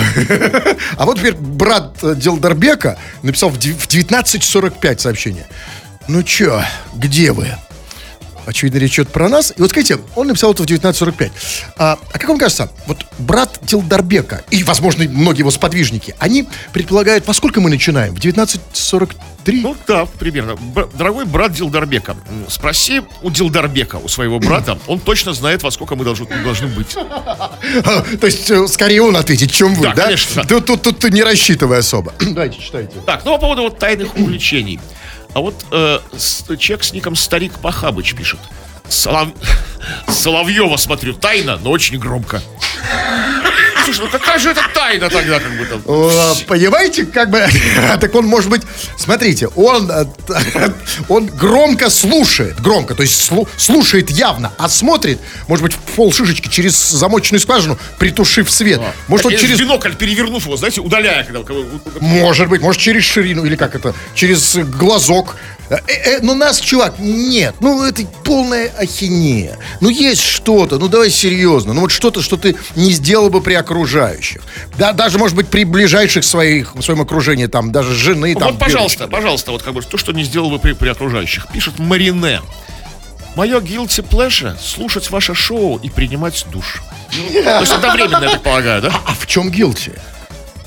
вот, 1.06 1.16
например, 1.18 1.38
брат 1.40 1.94
э, 2.02 2.16
Делдарбека 2.16 2.98
написал 3.24 3.50
в 3.50 3.58
19.45 3.58 5.00
сообщение. 5.00 5.48
Ну 6.08 6.24
чё, 6.24 6.62
где 6.96 7.32
вы? 7.32 7.56
Очевидно, 8.48 8.78
речь 8.80 8.96
идет 8.96 9.10
про 9.10 9.30
нас. 9.30 9.54
И 9.56 9.62
вот 9.62 9.70
скажите, 9.70 10.00
он 10.16 10.28
написал 10.28 10.52
это 10.54 10.64
в 10.64 10.66
1945. 10.66 11.32
А, 11.78 12.00
а 12.12 12.18
как 12.18 12.28
вам 12.30 12.40
кажется, 12.40 12.72
вот 12.88 13.06
брат 13.20 13.60
Тилдарбека 13.66 14.44
и, 14.50 14.64
возможно, 14.64 15.04
многие 15.10 15.40
его 15.40 15.52
сподвижники, 15.52 16.16
они 16.20 16.48
предполагают, 16.74 17.28
во 17.28 17.34
сколько 17.34 17.62
мы 17.62 17.70
начинаем? 17.70 18.16
В 18.16 18.20
1943? 18.20 19.62
Ну 19.62 19.76
да, 19.88 20.06
примерно. 20.06 20.56
Б- 20.56 20.88
дорогой 20.94 21.26
брат 21.26 21.54
Дилдарбека, 21.54 22.16
спроси 22.50 23.02
у 23.22 23.30
Дилдарбека, 23.30 23.98
у 23.98 24.08
своего 24.08 24.40
брата, 24.40 24.78
он 24.88 25.00
точно 25.00 25.34
знает, 25.34 25.64
во 25.64 25.72
сколько 25.72 25.96
мы 25.96 26.04
должны, 26.04 26.26
должны 26.44 26.68
быть. 26.68 26.96
А, 26.96 28.04
То 28.20 28.26
есть, 28.28 28.50
э, 28.50 28.68
скорее 28.68 29.02
он 29.02 29.16
ответит, 29.16 29.52
чем 29.52 29.74
вы, 29.76 29.84
Да, 29.84 29.94
да? 29.94 30.04
конечно. 30.06 30.44
Тут, 30.46 30.66
тут, 30.66 30.82
тут 30.82 31.04
не 31.12 31.24
рассчитывай 31.24 31.80
особо. 31.80 32.14
Давайте, 32.20 32.60
читайте. 32.60 32.94
Так, 33.06 33.24
ну 33.26 33.32
по 33.34 33.40
поводу 33.40 33.64
вот 33.64 33.80
тайных 33.80 34.16
увлечений. 34.18 34.80
А 35.38 35.40
вот 35.40 35.54
э, 35.72 36.00
человек 36.58 36.84
с 36.84 36.94
ником 36.94 37.16
Старик 37.16 37.60
Пахабыч 37.60 38.16
пишет. 38.16 38.40
Солов... 38.90 39.30
Соловьева 40.08 40.78
смотрю, 40.78 41.14
тайна, 41.14 41.60
но 41.62 41.70
очень 41.70 42.00
громко. 42.00 42.42
Слушай, 43.88 44.02
ну 44.02 44.10
какая 44.12 44.38
же 44.38 44.50
это 44.50 44.62
тайна 44.74 45.10
тогда, 45.10 45.40
как 45.40 45.58
бы 45.58 45.66
там? 45.66 45.82
Понимаете, 46.46 47.06
как 47.06 47.30
бы, 47.30 47.42
так 48.02 48.14
он 48.16 48.26
может 48.26 48.50
быть, 48.50 48.64
смотрите, 48.98 49.48
он, 49.56 49.90
э, 49.90 50.06
он 51.08 51.28
громко 51.28 51.90
слушает, 51.90 52.60
громко, 52.60 52.96
то 52.96 53.04
есть 53.04 53.32
слу- 53.32 53.48
слушает 53.56 54.10
явно, 54.10 54.52
а 54.58 54.68
смотрит, 54.68 55.20
может 55.48 55.64
быть, 55.64 55.74
в 55.74 55.78
пол 55.96 56.12
шишечки 56.12 56.50
через 56.50 56.76
замочную 56.76 57.40
скважину, 57.40 57.78
притушив 57.98 58.52
свет. 58.52 58.82
Может, 59.08 59.28
он 59.28 59.32
Или 59.32 59.40
через, 59.40 59.60
бинокль 59.60 59.94
перевернув 59.94 60.44
его, 60.44 60.58
знаете, 60.58 60.82
удаляя. 60.82 61.24
Когда, 61.24 61.40
может 62.02 62.50
быть, 62.50 62.62
может, 62.62 62.82
через 62.82 63.06
ширину, 63.06 63.46
или 63.46 63.56
как 63.56 63.74
это, 63.74 63.94
через 64.14 64.58
глазок. 64.58 65.38
Э, 65.70 65.78
э, 65.88 66.20
ну, 66.22 66.34
нас, 66.34 66.60
чувак, 66.60 66.96
нет. 67.00 67.56
Ну, 67.60 67.84
это 67.84 68.04
полная 68.24 68.72
ахинея. 68.78 69.58
Ну, 69.82 69.90
есть 69.90 70.22
что-то, 70.22 70.78
ну, 70.78 70.88
давай 70.88 71.10
серьезно. 71.10 71.74
Ну, 71.74 71.82
вот 71.82 71.92
что-то, 71.92 72.22
что 72.22 72.38
ты 72.38 72.56
не 72.76 72.92
сделал 72.92 73.30
бы 73.30 73.42
при 73.42 73.54
окружающих. 73.78 74.42
Да, 74.78 74.94
даже, 74.94 75.18
может 75.18 75.36
быть, 75.36 75.48
при 75.48 75.64
ближайших 75.64 76.24
своих, 76.24 76.76
в 76.76 76.82
своем 76.82 77.02
окружении, 77.02 77.46
там, 77.46 77.72
даже 77.72 77.94
жены, 77.94 78.34
там. 78.34 78.52
вот, 78.52 78.60
пожалуйста, 78.60 79.00
девочки. 79.00 79.14
пожалуйста, 79.14 79.52
вот 79.52 79.64
как 79.64 79.74
бы 79.74 79.82
то, 79.82 79.98
что 79.98 80.12
не 80.14 80.24
сделал 80.24 80.50
бы 80.50 80.60
при, 80.60 80.74
при 80.74 80.90
окружающих. 80.90 81.48
Пишет 81.54 81.80
Марине. 81.80 82.42
Мое 83.36 83.60
guilty 83.60 84.04
pleasure— 84.08 84.58
слушать 84.62 85.12
ваше 85.12 85.36
шоу 85.36 85.78
и 85.78 85.90
принимать 85.90 86.46
душ. 86.52 86.82
То 87.12 87.60
есть 87.60 87.72
одновременно, 87.72 88.24
я 88.24 88.32
так 88.32 88.42
полагаю, 88.42 88.82
да? 88.82 89.00
А 89.06 89.14
в 89.14 89.28
чем 89.28 89.50
guilty? 89.50 89.98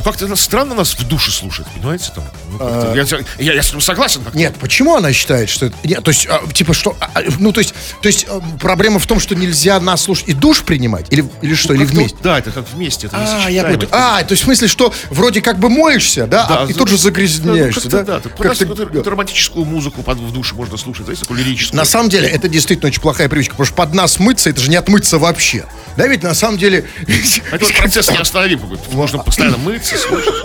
Как-то 0.04 0.34
странно 0.36 0.74
нас 0.74 0.94
в 0.94 1.06
душе 1.06 1.30
слушать, 1.30 1.66
понимаете? 1.74 2.12
Там, 2.14 2.24
ну, 2.50 2.58
как-то 2.58 2.94
я, 2.94 3.44
я, 3.44 3.54
я 3.54 3.62
с 3.62 3.68
этим 3.70 3.80
согласен. 3.80 4.22
Как 4.22 4.34
Нет, 4.34 4.54
почему 4.60 4.96
она 4.96 5.12
считает, 5.12 5.48
что 5.48 5.66
это... 5.66 5.76
Нет, 5.84 6.02
то 6.02 6.10
есть, 6.10 6.26
а, 6.28 6.46
типа, 6.52 6.74
что... 6.74 6.96
а, 7.00 7.10
а, 7.14 7.22
ну, 7.38 7.52
то 7.52 7.60
есть, 7.60 7.74
то 8.00 8.08
есть 8.08 8.26
э, 8.28 8.40
проблема 8.60 8.98
в 8.98 9.06
том, 9.06 9.20
что 9.20 9.34
нельзя 9.34 9.78
нас 9.80 10.02
слушать 10.02 10.28
и 10.28 10.32
душ 10.32 10.62
принимать? 10.62 11.06
Или, 11.10 11.28
или 11.42 11.54
что? 11.54 11.74
или 11.74 11.84
Как-то 11.84 11.98
вместе? 12.00 12.16
да, 12.22 12.38
это 12.38 12.50
как 12.50 12.64
вместе. 12.72 13.06
Это 13.06 13.16
А, 13.16 13.48
я 13.50 13.64
понял. 13.64 13.88
А, 13.90 14.22
то 14.22 14.32
есть 14.32 14.42
в 14.42 14.44
смысле, 14.46 14.68
что 14.68 14.92
вроде 15.10 15.42
как 15.42 15.58
бы 15.58 15.68
моешься, 15.68 16.26
да, 16.26 16.46
Да, 16.46 16.62
а, 16.62 16.66
и 16.66 16.72
тут 16.72 16.88
же 16.88 16.94
Ну, 16.94 16.98
загрязняешься, 16.98 17.80
как-то 17.82 18.04
да? 18.04 18.20
да. 18.20 18.20
Как 18.20 18.56
Как-то- 18.58 18.98
эту 18.98 19.10
романтическую 19.10 19.64
музыку 19.64 20.02
под, 20.02 20.18
в 20.18 20.32
душе 20.32 20.54
можно 20.54 20.76
слушать, 20.76 21.04
знаете, 21.04 21.22
такую 21.22 21.38
лирическую. 21.40 21.76
На 21.76 21.84
самом 21.84 22.08
деле, 22.08 22.28
это 22.28 22.48
действительно 22.48 22.88
очень 22.88 23.00
плохая 23.00 23.28
привычка, 23.28 23.52
потому 23.52 23.66
что 23.66 23.74
под 23.74 23.94
нас 23.94 24.18
мыться, 24.18 24.50
это 24.50 24.60
же 24.60 24.70
не 24.70 24.76
отмыться 24.76 25.18
вообще. 25.18 25.64
Да, 25.96 26.06
ведь 26.06 26.22
на 26.22 26.34
самом 26.34 26.58
деле... 26.58 26.86
Это 27.50 27.64
вот 27.64 27.74
процесс 27.74 28.10
неостановим 28.10 28.60
какой-то. 28.60 28.84
Можно 28.92 29.18
постоянно 29.18 29.58
мыться, 29.58 29.89
слушать. 29.96 30.34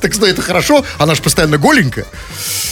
Так 0.00 0.12
что 0.12 0.26
это 0.26 0.42
хорошо, 0.42 0.84
она 0.98 1.14
же 1.14 1.22
постоянно 1.22 1.56
голенькая. 1.58 2.06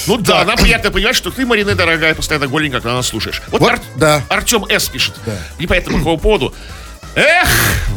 Ну 0.07 0.17
да, 0.19 0.45
нам 0.45 0.57
приятно 0.57 0.91
понимать, 0.91 1.17
что 1.17 1.31
ты, 1.31 1.47
Марина, 1.47 1.75
дорогая, 1.75 2.15
постоянно 2.15 2.47
голенько, 2.49 2.79
когда 2.81 2.95
нас 2.95 3.07
слушаешь. 3.07 3.43
Вот, 3.49 3.61
Вот, 3.61 3.71
Ар- 3.73 3.81
да. 3.97 4.23
Артем 4.29 4.67
С. 4.69 4.89
пишет. 4.89 5.15
Непонятно 5.59 5.93
по 5.93 5.99
какому 5.99 6.19
поводу. 6.19 6.55
Эх, 7.15 7.49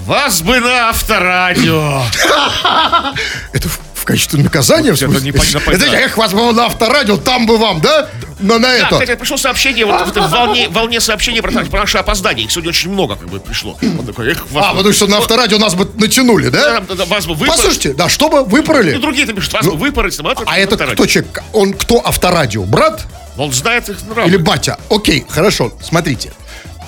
вас 0.06 0.42
бы 0.42 0.60
на 0.60 0.90
авторадио. 0.90 2.04
Это 3.54 3.70
в, 3.70 4.04
качестве 4.06 4.42
наказания, 4.44 4.94
в 4.94 5.02
Это 5.02 5.80
да. 5.80 6.00
эх, 6.00 6.18
вас 6.18 6.32
было 6.34 6.52
на 6.52 6.66
авторадио, 6.66 7.18
там 7.18 7.46
бы 7.48 7.58
вам, 7.58 7.82
да? 7.82 8.10
На, 8.40 8.60
на 8.60 8.68
Да, 8.68 8.74
это. 8.78 8.90
кстати, 9.00 9.16
пришло 9.16 9.38
сообщение, 9.38 9.86
вот 9.86 10.08
в 10.08 10.10
этой 10.10 10.28
волне, 10.28 10.68
волне 10.70 11.00
сообщений 11.00 11.42
про, 11.42 11.52
про 11.52 11.80
наше 11.82 11.98
опоздание. 12.00 12.46
Их 12.46 12.52
сегодня 12.52 12.70
очень 12.70 12.92
много 12.92 13.16
как 13.16 13.30
бы 13.30 13.40
пришло. 13.40 13.78
Он 13.82 14.06
такой, 14.06 14.32
эх, 14.32 14.46
вас 14.52 14.66
А, 14.66 14.72
бы- 14.72 14.78
потому 14.80 14.94
что 14.94 15.08
на 15.08 15.18
авторадио 15.18 15.58
нас 15.58 15.74
бы 15.76 15.90
натянули, 15.96 16.50
да? 16.50 16.82
Да, 16.82 16.96
да, 16.96 17.06
вас 17.06 17.26
бы 17.26 17.34
выпороть. 17.34 17.56
Послушайте, 17.56 17.94
да, 17.94 18.10
чтобы 18.10 18.40
И 18.40 18.44
выпороли. 18.44 18.94
другие-то 18.98 19.34
пишут, 19.34 19.54
вас 19.54 19.66
бы 19.66 19.74
выпороть. 19.78 20.18
ну, 20.20 20.34
А 20.46 20.58
это 20.58 20.76
кто 20.78 21.06
человек? 21.06 21.44
Он 21.54 21.74
кто 21.74 22.06
авторадио? 22.06 22.64
Брат 22.66 23.06
Он 23.38 23.52
знает 23.54 23.88
их 23.90 24.02
нравы. 24.08 24.28
или 24.30 24.38
батя? 24.38 24.78
Окей, 24.90 25.26
хорошо, 25.30 25.72
смотрите. 25.82 26.34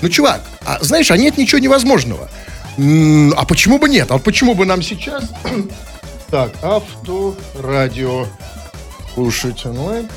Ну, 0.01 0.10
чувак, 0.10 0.42
а 0.66 0.80
знаешь, 0.82 1.10
а 1.12 1.18
нет 1.18 1.38
ничего 1.38 1.60
невозможного. 1.60 2.30
А 2.77 3.46
почему 3.46 3.80
бы 3.80 3.89
нет? 3.89 4.12
А 4.12 4.16
вот 4.16 4.24
почему 4.24 4.54
бы 4.54 4.66
нам 4.66 4.82
сейчас... 4.82 5.24
Так, 6.30 6.51
авторадио. 6.62 8.27
Слушать 9.13 9.66
онлайн. 9.66 10.10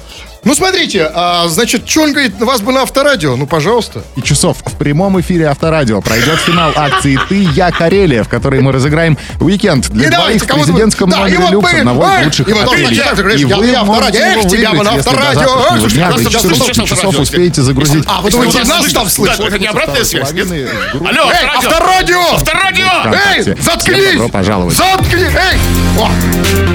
Ну, 0.43 0.55
смотрите, 0.55 1.11
а, 1.15 1.49
значит, 1.49 1.87
что 1.89 2.03
он 2.03 2.13
говорит, 2.13 2.41
вас 2.41 2.63
бы 2.63 2.73
на 2.73 2.83
авторадио? 2.83 3.37
Ну, 3.37 3.47
пожалуйста. 3.47 4.03
и 4.17 4.23
часов 4.23 4.59
в 4.65 4.77
прямом 4.77 5.21
эфире 5.21 5.47
Авторадио 5.49 6.01
пройдет 6.01 6.39
финал 6.39 6.73
акции 6.75 7.19
«Ты, 7.29 7.43
я, 7.55 7.71
Карелия», 7.71 8.25
в 8.25 8.29
которой 8.29 8.63
мы 8.63 8.73
разыграем 8.73 9.19
уикенд 9.39 9.91
для 9.91 10.09
И 10.09 10.11
давайте 10.11 10.39
двоих 10.47 10.63
в 10.63 10.65
президентском 10.65 11.11
Да, 11.11 11.19
номере 11.19 11.47
люкс 11.51 11.75
одного 11.75 12.07
из 12.21 12.25
лучших 12.25 12.49
и 12.49 12.53
отелей. 12.53 12.89
И 12.89 13.47
я- 13.47 13.57
вы 13.57 13.67
я 13.67 13.85
можете 13.85 14.19
Авторадио, 14.19 14.31
его 14.31 14.41
эх, 14.41 14.51
тебя 14.51 14.71
бы 14.71 14.77
на 14.85 14.93
выиграть, 14.93 14.97
если 14.97 15.11
до 15.11 15.21
Авторадио, 15.21 15.59
завтрашнего 15.59 15.91
дня 15.91 16.11
нас 16.11 16.17
до 16.17 16.31
там 16.31 16.33
14 16.33 16.57
слышно, 16.65 16.85
часов 16.85 16.93
Авторадио, 16.97 17.21
успеете 17.23 17.63
загрузить 17.63 18.05
А, 18.07 18.21
вы 18.23 18.31
думаете, 18.31 18.65
нас 18.65 18.93
там 18.93 19.05
да, 19.05 19.11
слышно? 19.11 19.45
Это 19.45 19.59
не 19.59 19.67
обратная 19.67 20.05
связь, 20.05 20.31
Алло, 20.31 20.41
Эй, 20.41 21.49
авторадио! 21.55 22.19
авторадио! 22.33 22.87
Авторадио! 22.87 23.21
Эй, 23.37 23.43
заткнись! 23.61 24.13
Добро 24.15 24.29
пожаловать. 24.29 24.75
Заткни! 24.77 25.23
Эй! 25.23 25.59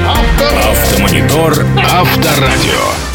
Авторадио! 0.06 0.72
Автомонитор 0.72 1.66
Авторадио. 1.92 3.15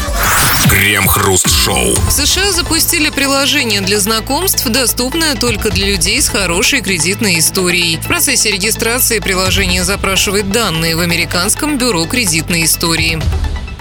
Крем-хруст-шоу. 0.91 1.95
В 1.95 2.11
США 2.11 2.51
запустили 2.51 3.09
приложение 3.09 3.79
для 3.79 3.97
знакомств, 3.97 4.65
доступное 4.65 5.35
только 5.35 5.71
для 5.71 5.87
людей 5.87 6.21
с 6.21 6.27
хорошей 6.27 6.81
кредитной 6.81 7.39
историей. 7.39 7.95
В 7.95 8.07
процессе 8.07 8.51
регистрации 8.51 9.19
приложение 9.19 9.85
запрашивает 9.85 10.51
данные 10.51 10.97
в 10.97 10.99
американском 10.99 11.77
бюро 11.77 12.05
кредитной 12.07 12.65
истории. 12.65 13.21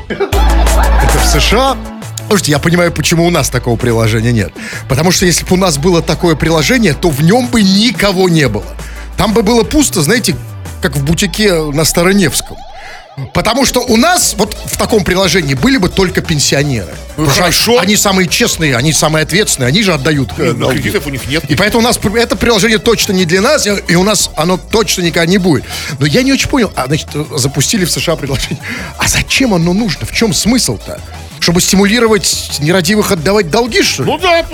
Это 0.08 1.18
в 1.18 1.26
США? 1.26 1.76
Слушайте, 2.28 2.52
я 2.52 2.60
понимаю, 2.60 2.92
почему 2.92 3.26
у 3.26 3.30
нас 3.30 3.50
такого 3.50 3.74
приложения 3.74 4.30
нет. 4.30 4.52
Потому 4.88 5.10
что 5.10 5.26
если 5.26 5.44
бы 5.44 5.54
у 5.54 5.58
нас 5.58 5.78
было 5.78 6.02
такое 6.02 6.36
приложение, 6.36 6.94
то 6.94 7.10
в 7.10 7.24
нем 7.24 7.48
бы 7.48 7.60
никого 7.60 8.28
не 8.28 8.46
было. 8.46 8.76
Там 9.16 9.34
бы 9.34 9.42
было 9.42 9.64
пусто, 9.64 10.00
знаете, 10.02 10.36
как 10.80 10.94
в 10.94 11.04
бутике 11.04 11.54
на 11.72 11.82
Староневском. 11.82 12.56
Потому 13.34 13.64
что 13.64 13.80
у 13.80 13.96
нас 13.96 14.34
вот 14.36 14.56
в 14.66 14.76
таком 14.76 15.04
приложении 15.04 15.54
были 15.54 15.76
бы 15.76 15.88
только 15.88 16.20
пенсионеры. 16.20 16.94
Что 17.14 17.26
хорошо. 17.26 17.78
Они 17.78 17.96
самые 17.96 18.28
честные, 18.28 18.76
они 18.76 18.92
самые 18.92 19.22
ответственные, 19.24 19.68
они 19.68 19.82
же 19.82 19.92
отдают 19.92 20.30
э, 20.38 20.52
Ну, 20.52 20.66
долги. 20.66 20.82
кредитов 20.82 21.06
у 21.06 21.10
них 21.10 21.26
нет. 21.26 21.44
И 21.48 21.54
поэтому 21.54 21.82
у 21.82 21.86
нас 21.86 21.98
это 22.14 22.36
приложение 22.36 22.78
точно 22.78 23.12
не 23.12 23.24
для 23.24 23.40
нас, 23.40 23.66
и 23.66 23.94
у 23.94 24.02
нас 24.02 24.30
оно 24.36 24.56
точно 24.56 25.02
никогда 25.02 25.26
не 25.26 25.38
будет. 25.38 25.64
Но 25.98 26.06
я 26.06 26.22
не 26.22 26.32
очень 26.32 26.48
понял, 26.48 26.72
а 26.76 26.86
значит, 26.86 27.08
запустили 27.36 27.84
в 27.84 27.90
США 27.90 28.16
приложение. 28.16 28.58
А 28.98 29.06
зачем 29.08 29.54
оно 29.54 29.72
нужно? 29.72 30.06
В 30.06 30.12
чем 30.12 30.32
смысл-то? 30.32 31.00
Чтобы 31.40 31.60
стимулировать 31.62 32.58
нерадивых 32.60 33.10
отдавать 33.12 33.50
долги, 33.50 33.82
что 33.82 34.04
ли? 34.04 34.10
Ну 34.10 34.18
да, 34.18 34.44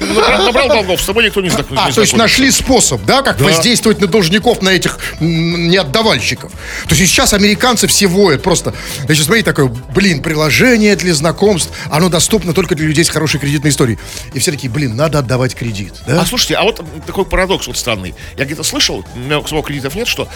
набрал, 0.00 0.44
набрал 0.46 0.68
долгов, 0.68 1.00
с 1.00 1.06
тобой 1.06 1.24
никто 1.24 1.40
не 1.40 1.50
знакомится. 1.50 1.86
А, 1.86 1.92
то 1.92 2.00
есть 2.00 2.16
нашли 2.16 2.50
способ, 2.50 3.02
да, 3.04 3.22
как 3.22 3.38
Да. 3.38 3.44
воздействовать 3.44 4.00
на 4.00 4.08
должников, 4.08 4.60
на 4.60 4.70
этих 4.70 4.98
неотдавальщиков. 5.20 6.52
То 6.88 6.94
есть 6.94 7.00
сейчас 7.10 7.32
американцы 7.32 7.86
все 7.86 8.06
воют 8.08 8.42
просто. 8.42 8.74
Значит, 9.04 9.24
смотри, 9.24 9.42
такое, 9.42 9.66
блин, 9.94 10.22
приложение 10.22 10.96
для 10.96 11.14
знакомств, 11.14 11.70
оно 11.90 12.08
доступно 12.08 12.52
только 12.52 12.74
для 12.74 12.86
людей 12.88 13.04
с 13.04 13.08
хорошей 13.08 13.38
кредитной 13.38 13.70
историей. 13.70 13.98
И 14.34 14.38
все 14.40 14.50
такие, 14.50 14.70
блин, 14.70 14.96
надо 14.96 15.20
отдавать 15.20 15.54
кредит, 15.54 15.94
да? 16.06 16.20
А 16.20 16.26
слушайте, 16.26 16.56
а 16.56 16.64
вот 16.64 16.80
такой 17.06 17.24
парадокс 17.24 17.66
вот 17.68 17.76
странный. 17.76 18.14
Я 18.36 18.44
где-то 18.44 18.64
слышал, 18.64 19.04
у 19.14 19.18
меня 19.18 19.40
самого 19.46 19.64
кредитов 19.64 19.94
нет, 19.94 20.08
что 20.08 20.28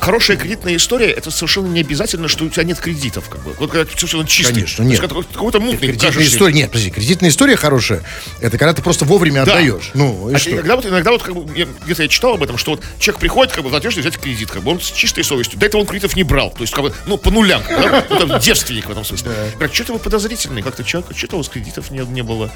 хорошая 0.00 0.36
кредитная 0.36 0.76
история 0.76 1.10
это 1.10 1.30
совершенно 1.30 1.66
не 1.68 1.80
обязательно, 1.80 2.28
что 2.28 2.44
у 2.44 2.48
тебя 2.48 2.64
нет 2.64 2.78
кредитов. 2.78 3.28
Как 3.28 3.42
бы. 3.42 3.52
Вот 3.58 3.70
когда 3.70 3.84
ты 3.84 3.92
совершенно 3.96 4.26
чистый. 4.26 4.52
Конечно, 4.54 4.82
нет. 4.82 5.00
Какой-то 5.00 5.60
мутный 5.60 5.78
Кредитная 5.78 6.10
кажешься. 6.12 6.34
история, 6.34 6.54
нет, 6.54 6.70
подожди, 6.70 6.90
кредитная 6.90 7.30
история 7.30 7.56
хорошая, 7.56 8.02
это 8.40 8.58
когда 8.58 8.72
ты 8.74 8.82
просто 8.82 9.04
вовремя 9.04 9.44
Да. 9.44 9.52
отдаешь. 9.54 9.90
Ну, 9.94 10.30
и 10.30 10.34
А 10.34 10.38
что? 10.38 10.50
иногда 10.50 10.76
вот, 10.76 10.86
иногда 10.86 11.10
вот 11.10 11.22
как 11.22 11.34
бы, 11.34 11.56
я- 11.58 11.66
где-то 11.84 12.02
я 12.02 12.08
читал 12.08 12.34
об 12.34 12.42
этом, 12.42 12.58
что 12.58 12.72
вот 12.72 12.82
человек 12.98 13.20
приходит, 13.20 13.52
как 13.54 13.62
бы, 13.64 13.70
в 13.70 13.72
надежде 13.72 14.00
взять 14.00 14.18
кредит, 14.18 14.50
как 14.50 14.62
бы, 14.62 14.70
он 14.72 14.80
с 14.80 14.90
чистой 14.90 15.24
совестью. 15.24 15.58
До 15.58 15.66
этого 15.66 15.80
он 15.80 15.86
кредитов 15.86 16.16
не 16.16 16.22
брал. 16.22 16.50
То 16.50 16.62
есть, 16.62 16.72
как 16.74 16.84
бы, 16.84 16.92
ну, 17.06 17.16
по 17.16 17.30
нулям. 17.30 17.62
Да? 17.68 18.04
Ну, 18.10 18.26
там, 18.26 18.40
девственник 18.40 18.86
в 18.86 18.90
этом 18.90 19.04
смысле. 19.04 19.30
Говорят, 19.54 19.74
что-то 19.74 19.92
вы 19.94 19.98
подозрительный, 19.98 20.62
как-то 20.62 20.84
человек, 20.84 21.16
что-то 21.16 21.36
у 21.36 21.38
вас 21.38 21.48
кредитов 21.48 21.90
не, 21.90 21.98
не 22.00 22.22
было. 22.22 22.50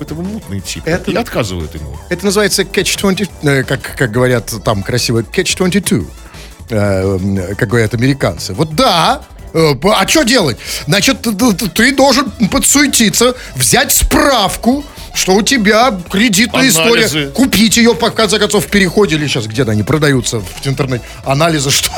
Это 0.00 0.14
вы 0.14 0.22
мутный 0.22 0.60
тип. 0.60 0.82
Это- 0.86 1.10
И 1.10 1.14
отказывают 1.14 1.74
ему. 1.74 1.98
Это 2.10 2.24
называется 2.24 2.62
catch-20, 2.62 3.30
э, 3.42 3.64
как, 3.64 3.96
как 3.96 4.10
говорят 4.10 4.52
там 4.64 4.82
красиво, 4.82 5.20
catch-22, 5.22 6.06
э, 6.70 7.54
как 7.58 7.68
говорят 7.68 7.94
американцы. 7.94 8.54
Вот 8.54 8.74
да, 8.74 9.22
Э, 9.56 9.74
А 9.94 10.06
что 10.06 10.22
делать? 10.22 10.58
Значит, 10.86 11.22
ты 11.74 11.94
должен 11.94 12.30
подсуетиться, 12.50 13.34
взять 13.54 13.90
справку, 13.92 14.84
что 15.16 15.34
у 15.34 15.42
тебя 15.42 15.98
кредитная 16.10 16.70
Анализы. 16.70 17.08
история. 17.08 17.28
Купить 17.30 17.76
ее, 17.76 17.94
по 17.94 18.10
конце 18.10 18.38
концов, 18.38 18.66
в 18.66 18.70
переходе 18.70 19.16
или 19.16 19.26
сейчас 19.26 19.46
где-то 19.46 19.72
они 19.72 19.82
продаются 19.82 20.40
в 20.40 20.66
интернете. 20.66 21.04
Анализы 21.24 21.70
что? 21.70 21.90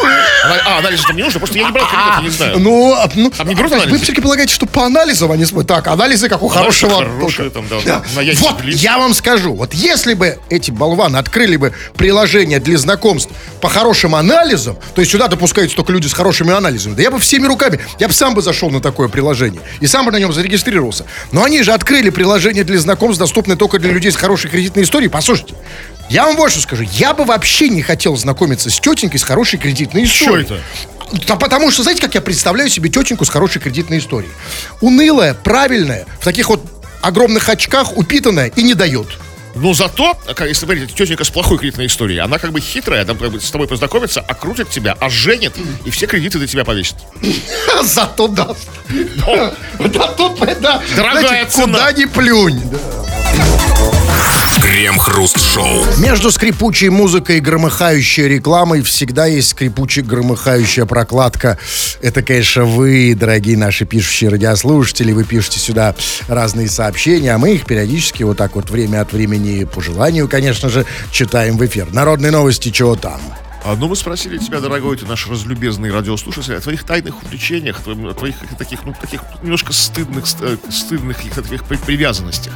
А, 0.45 0.79
анализы 0.79 1.03
там 1.07 1.17
не 1.17 1.23
нужно, 1.25 1.41
просто 1.41 1.59
я 1.59 1.67
не 1.67 1.73
брал 1.73 1.87
кредит, 1.87 2.13
я 2.17 2.23
не 2.23 2.31
знаю. 2.31 2.59
Ну, 2.59 2.95
а, 2.95 3.11
ну, 3.15 3.31
Там 3.31 3.49
не 3.49 3.55
берут 3.55 3.71
Вы 3.71 3.77
анализы? 3.79 3.99
все-таки 3.99 4.21
полагаете, 4.21 4.55
что 4.55 4.67
по 4.67 4.87
анализам 4.87 5.33
они 5.33 5.45
смотрят? 5.45 5.69
Так, 5.69 5.89
анализы, 5.89 6.29
как 6.29 6.43
у 6.43 6.49
хорошего... 6.49 6.97
хорошие 6.97 7.51
там, 7.51 7.67
да, 7.69 8.03
Вот, 8.41 8.65
я 8.65 8.99
вам 8.99 9.15
скажу, 9.15 9.55
вот 9.55 9.75
если 9.75 10.15
бы 10.15 10.39
эти 10.49 10.71
болваны 10.71 11.17
открыли 11.17 11.57
бы 11.57 11.75
приложение 11.97 12.61
для 12.61 12.79
знакомств 12.79 13.33
по 13.61 13.69
хорошим 13.69 14.15
анализам, 14.15 14.77
то 14.95 15.01
есть 15.01 15.11
сюда 15.11 15.27
допускаются 15.29 15.77
только 15.77 15.93
люди 15.93 16.07
с 16.07 16.13
хорошими 16.13 16.53
анализами, 16.53 16.95
да 16.95 17.03
я 17.03 17.11
бы 17.11 17.19
всеми 17.19 17.47
руками, 17.47 17.81
я 17.99 18.07
бы 18.07 18.15
сам 18.15 18.35
бы 18.35 18.43
зашел 18.43 18.71
на 18.71 18.81
такое 18.81 19.09
приложение 19.09 19.61
и 19.81 19.87
сам 19.87 20.07
бы 20.07 20.13
на 20.13 20.19
нем 20.19 20.33
зарегистрировался. 20.33 21.05
Но 21.33 21.43
они 21.45 21.63
же 21.63 21.73
открыли 21.73 22.11
приложение 22.11 22.63
для 22.65 22.79
знакомств, 22.79 23.08
доступное 23.17 23.57
только 23.57 23.79
для 23.79 23.93
людей 23.93 24.13
с 24.13 24.17
хорошей 24.17 24.51
кредитной 24.51 24.85
историей. 24.85 25.09
Послушайте, 25.09 25.55
я 26.11 26.27
вам 26.27 26.37
больше 26.37 26.61
скажу, 26.61 26.85
я 26.93 27.15
бы 27.15 27.25
вообще 27.25 27.69
не 27.69 27.83
хотел 27.83 28.17
знакомиться 28.17 28.71
с 28.71 28.81
тетенькой 28.81 29.21
с 29.21 29.23
хорошей 29.23 29.59
кредитной 29.59 30.05
историей. 30.05 30.45
это? 30.45 30.61
Да 31.27 31.37
потому 31.37 31.71
что, 31.71 31.83
знаете, 31.83 32.03
как 32.03 32.15
я 32.15 32.21
представляю 32.21 32.69
себе 32.69 32.91
тетеньку 32.91 33.25
с 33.25 33.31
хорошей 33.31 33.61
кредитной 33.61 33.99
историей? 33.99 34.33
Унылая, 34.81 35.33
правильная, 35.35 36.07
в 36.21 36.25
таких 36.25 36.49
вот 36.49 36.63
огромных 37.01 37.49
очках, 37.49 37.97
упитанная 37.97 38.49
и 38.49 38.63
не 38.63 38.75
дает. 38.75 39.07
Но 39.61 39.75
зато, 39.75 40.17
как- 40.35 40.49
если 40.49 40.65
смотрите, 40.67 40.93
тетенька 40.93 41.25
с 41.25 41.31
плохой 41.31 41.59
кредитной 41.59 41.87
историей, 41.87 42.19
она 42.21 42.39
как 42.39 42.53
бы 42.53 42.61
хитрая, 42.61 43.03
она 43.03 43.15
как 43.15 43.31
бы 43.33 43.41
с 43.41 43.51
тобой 43.51 43.67
познакомится, 43.67 44.21
окрутит 44.21 44.71
тебя, 44.71 44.93
оженит 45.01 45.55
и 45.85 45.91
все 45.91 46.07
кредиты 46.07 46.39
до 46.39 46.47
тебя 46.47 46.65
повесит. 46.65 46.97
Зато 47.83 48.29
даст. 48.29 48.69
Зато, 49.79 50.37
да. 50.61 50.83
Дорогая 50.97 51.47
цена. 51.47 51.67
Куда 51.67 51.93
ни 51.93 52.05
плюнь. 52.05 52.63
Крем-хруст-шоу. 54.79 55.99
Между 55.99 56.31
скрипучей 56.31 56.89
музыкой 56.89 57.39
и 57.39 57.41
громыхающей 57.41 58.29
рекламой 58.29 58.83
всегда 58.83 59.27
есть 59.27 59.49
скрипучая 59.49 60.05
громыхающая 60.05 60.85
прокладка. 60.87 61.59
Это, 62.01 62.23
конечно, 62.23 62.65
вы, 62.65 63.17
дорогие 63.19 63.57
наши 63.59 63.87
пишущие 63.87 64.31
радиослушатели. 64.31 65.11
Вы 65.11 65.25
пишете 65.25 65.59
сюда 65.59 65.97
разные 66.29 66.69
сообщения, 66.69 67.35
а 67.35 67.39
мы 67.39 67.55
их 67.55 67.67
периодически 67.67 68.23
вот 68.23 68.37
так 68.37 68.55
вот 68.55 68.71
время 68.71 69.01
от 69.01 69.13
времени, 69.13 69.65
по 69.65 69.83
желанию, 69.83 70.29
конечно 70.29 70.69
же, 70.69 70.87
читаем 71.11 71.59
в 71.59 71.67
эфир. 71.67 71.89
Народные 71.93 72.31
новости, 72.31 72.71
чего 72.71 72.95
там? 72.95 73.21
А 73.65 73.75
ну 73.75 73.89
мы 73.89 73.97
спросили 73.97 74.39
тебя, 74.39 74.61
дорогой 74.61 74.97
ты 74.97 75.07
наш 75.07 75.27
разлюбезный 75.27 75.91
радиослушатель, 75.91 76.55
о 76.55 76.61
твоих 76.61 76.85
тайных 76.85 77.21
увлечениях, 77.25 77.81
о 77.85 78.15
твоих 78.15 78.37
таких, 78.57 78.85
ну, 78.85 78.95
таких 79.01 79.23
немножко 79.43 79.73
стыдных, 79.73 80.29
ст- 80.29 80.39
э, 80.41 80.57
стыдных 80.71 81.17
каких-то 81.17 81.43
таких 81.43 81.65
при- 81.65 81.79
привязанностях. 81.79 82.53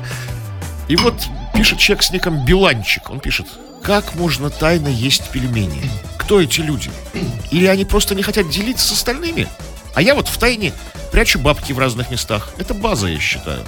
И 0.89 0.97
вот 0.97 1.15
пишет 1.55 1.79
человек 1.79 2.03
с 2.03 2.11
ником 2.11 2.45
Биланчик. 2.45 3.11
Он 3.11 3.21
пишет, 3.21 3.47
как 3.83 4.15
можно 4.15 4.51
тайно 4.51 4.89
есть 4.89 5.29
пельмени? 5.31 5.91
Кто 6.19 6.41
эти 6.41 6.61
люди? 6.61 6.91
Или 7.51 7.67
они 7.67 7.85
просто 7.85 8.15
не 8.15 8.23
хотят 8.23 8.49
делиться 8.49 8.87
с 8.89 8.93
остальными? 8.93 9.49
А 9.95 10.03
я 10.03 10.15
вот 10.15 10.29
в 10.29 10.39
тайне 10.39 10.73
прячу 11.13 11.39
бабки 11.39 11.73
в 11.73 11.79
разных 11.79 12.11
местах. 12.11 12.49
Это 12.59 12.75
база, 12.75 13.07
я 13.07 13.21
считаю. 13.21 13.61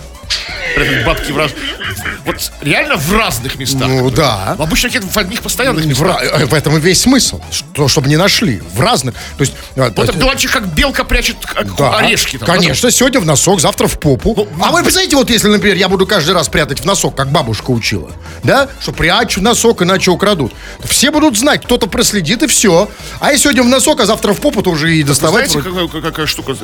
Прятать 0.75 1.05
бабки 1.07 1.31
в 1.31 1.37
раз... 1.37 1.53
Вот 2.25 2.37
реально 2.63 2.97
в 2.97 3.13
разных 3.13 3.57
местах. 3.57 3.87
Ну, 3.87 4.11
да. 4.11 4.57
Обычно 4.59 4.89
где-то 4.89 5.07
в 5.07 5.17
одних 5.17 5.43
постоянных 5.43 5.85
местах. 5.85 6.21
э, 6.23 6.47
в 6.47 6.55
этом 6.55 6.77
и 6.79 6.81
весь 6.81 7.03
смысл, 7.03 7.41
что, 7.53 7.87
чтобы 7.87 8.09
не 8.09 8.17
нашли. 8.17 8.63
В 8.73 8.81
разных. 8.81 9.15
То 9.15 9.43
есть, 9.43 9.53
а, 9.77 9.91
Вот 9.95 10.07
то- 10.07 10.13
Биланчик 10.13 10.51
как 10.51 10.67
белка 10.75 11.05
прячет 11.05 11.37
как 11.45 11.77
Да, 11.77 11.99
орешки. 11.99 12.39
Там, 12.39 12.47
Конечно, 12.47 12.91
сегодня 12.91 13.21
в 13.21 13.27
носок, 13.27 13.61
завтра 13.61 13.87
в 13.87 14.01
попу. 14.01 14.49
а 14.61 14.73
вы 14.73 14.81
представляете, 14.81 15.17
вот 15.17 15.31
если, 15.31 15.49
например, 15.49 15.77
я 15.77 15.89
буду 15.89 16.07
каждый 16.07 16.33
раз 16.35 16.49
прятать 16.49 16.81
в 16.81 16.85
носок, 16.87 17.15
как 17.15 17.31
бабушка 17.31 17.71
учила, 17.71 18.11
да, 18.43 18.69
что 18.81 18.93
прячу 18.93 19.41
в 19.41 19.43
носок, 19.43 19.83
иначе 19.83 20.11
украдут. 20.11 20.53
Все 20.83 21.11
будут 21.11 21.37
знать, 21.39 21.63
кто-то 21.63 21.87
проследит 21.87 22.43
и 22.43 22.47
все. 22.47 22.89
А 23.21 23.33
я 23.33 23.39
сегодня 23.39 23.63
в 23.63 23.69
носок, 23.69 24.01
а 24.01 24.07
завтра 24.07 24.33
в 24.33 24.41
попу, 24.41 24.63
то 24.63 24.71
уже 24.71 24.97
и 24.97 25.03
доставать. 25.03 25.51
Знаете, 25.51 25.71
какая, 25.71 26.03
какая 26.03 26.27
штука? 26.27 26.57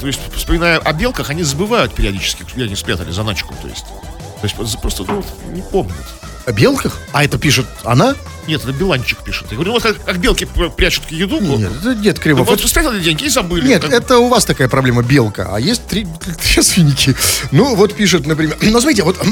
То 0.00 0.06
есть, 0.06 0.20
вспоминая 0.34 0.78
о 0.78 0.92
белках, 0.92 1.30
они 1.30 1.42
забывают 1.42 1.94
периодически, 1.94 2.44
где 2.54 2.64
они 2.64 2.76
спрятали 2.76 3.10
заначку. 3.10 3.54
То 3.62 3.68
есть, 3.68 3.84
то 4.40 4.62
есть 4.62 4.80
просто 4.80 5.04
ну, 5.04 5.24
не 5.52 5.62
помнят. 5.62 5.94
О 6.46 6.52
белках? 6.52 6.98
А 7.12 7.24
это 7.24 7.38
пишет 7.38 7.64
она? 7.84 8.14
Нет, 8.46 8.62
это 8.62 8.72
Биланчик 8.72 9.18
пишет. 9.24 9.46
Я 9.50 9.54
говорю, 9.54 9.70
ну 9.72 9.74
вот 9.78 9.82
как, 9.82 10.04
как 10.04 10.18
белки 10.18 10.44
пр- 10.44 10.68
прячут 10.68 11.10
еду. 11.10 11.40
Нет, 11.40 11.72
это 11.80 11.94
нет, 11.94 12.16
Ну, 12.16 12.22
Кривов. 12.22 12.46
вот 12.48 12.58
это- 12.58 12.68
спрятали 12.68 13.00
деньги 13.00 13.24
и 13.24 13.28
забыли. 13.30 13.66
Нет, 13.66 13.80
Как- 13.80 13.92
это 13.92 14.18
у 14.18 14.28
вас 14.28 14.44
такая 14.44 14.68
проблема 14.68 15.02
белка, 15.02 15.48
а 15.50 15.58
есть 15.58 15.86
три, 15.86 16.06
три 16.42 16.62
свиньи. 16.62 17.16
Ну, 17.50 17.74
вот 17.74 17.94
пишет, 17.94 18.26
например. 18.26 18.58
Ну, 18.62 18.78
смотрите, 18.80 19.02
вот. 19.04 19.16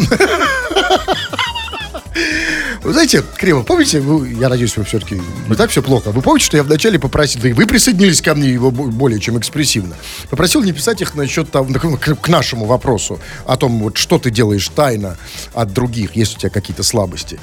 Вы 2.82 2.92
знаете, 2.92 3.22
Криво, 3.36 3.62
помните, 3.62 4.00
вы, 4.00 4.28
я 4.32 4.48
надеюсь, 4.48 4.76
вы 4.76 4.84
все-таки 4.84 5.20
не 5.48 5.54
так 5.56 5.70
все 5.70 5.82
плохо. 5.82 6.10
Вы 6.10 6.20
помните, 6.20 6.46
что 6.46 6.56
я 6.56 6.62
вначале 6.62 6.98
попросил, 6.98 7.40
да 7.40 7.48
и 7.48 7.52
вы 7.52 7.66
присоединились 7.66 8.20
ко 8.20 8.34
мне 8.34 8.50
его 8.50 8.70
бо- 8.70 8.84
более 8.90 9.20
чем 9.20 9.38
экспрессивно. 9.38 9.96
Попросил 10.28 10.62
не 10.62 10.72
писать 10.72 11.00
их 11.00 11.14
насчет 11.14 11.50
того, 11.50 11.66
к, 12.00 12.14
к 12.16 12.28
нашему 12.28 12.66
вопросу 12.66 13.18
о 13.46 13.56
том, 13.56 13.78
вот 13.80 13.96
что 13.96 14.18
ты 14.18 14.30
делаешь 14.30 14.68
тайно 14.74 15.16
от 15.54 15.72
других, 15.72 16.16
есть 16.16 16.36
у 16.36 16.38
тебя 16.40 16.50
какие-то 16.50 16.82
слабости. 16.82 17.38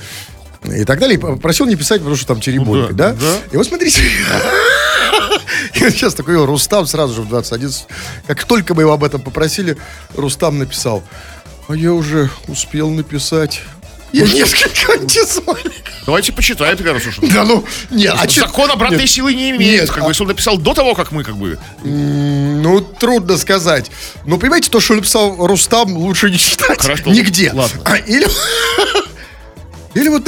И 0.66 0.84
так 0.84 1.00
далее. 1.00 1.18
И 1.18 1.22
Попросил 1.22 1.66
не 1.68 1.76
писать, 1.78 2.00
потому 2.00 2.18
что 2.18 2.28
там 2.28 2.42
теребонька, 2.42 2.92
Ну 2.92 2.98
да, 2.98 3.14
да? 3.14 3.20
да. 3.20 3.36
И 3.54 3.58
вот 3.58 3.66
смотрите. 3.66 4.02
И 5.76 5.84
вот 5.84 5.92
сейчас 5.94 6.14
такой 6.16 6.44
Рустам 6.46 6.86
сразу 6.86 7.14
же 7.14 7.22
в 7.22 7.30
21. 7.30 7.72
Как 8.28 8.44
только 8.44 8.74
мы 8.74 8.84
его 8.84 8.92
об 8.92 9.04
этом 9.04 9.22
попросили, 9.22 9.78
Рустам 10.16 10.58
написал. 10.60 11.04
А 11.68 11.76
я 11.76 11.94
уже 11.94 12.30
успел 12.48 12.90
написать. 12.90 13.62
Я 14.12 14.26
несколько 14.26 14.94
антисмайликов. 14.94 15.94
Давайте 16.06 16.32
почитаем, 16.32 16.76
тогда, 16.76 16.94
раз 16.94 17.06
уж. 17.06 17.18
Да 17.22 17.44
ну, 17.44 17.64
нет, 17.92 18.16
а 18.18 18.28
Закон 18.28 18.72
обратной 18.72 19.00
нет, 19.02 19.10
силы 19.10 19.34
не 19.34 19.52
имеет. 19.52 19.82
нет, 19.82 19.90
как 19.90 20.00
а- 20.00 20.06
бы, 20.06 20.12
если 20.12 20.24
он 20.24 20.30
написал 20.30 20.58
до 20.58 20.74
того, 20.74 20.96
как 20.96 21.12
мы, 21.12 21.24
как 21.24 21.38
бы. 21.38 21.60
Ну, 21.84 22.82
трудно 22.82 23.38
сказать. 23.38 23.92
Но 24.26 24.38
понимаете, 24.38 24.70
то, 24.72 24.80
что 24.80 24.96
написал 24.96 25.36
Рустам, 25.46 25.96
лучше 25.98 26.32
не 26.32 26.38
читать. 26.38 26.82
Хорошо, 26.82 27.04
Нигде. 27.06 27.52
ладно. 27.54 27.82
А, 27.86 27.98
или... 27.98 28.28
Или 29.96 30.08
вот... 30.10 30.28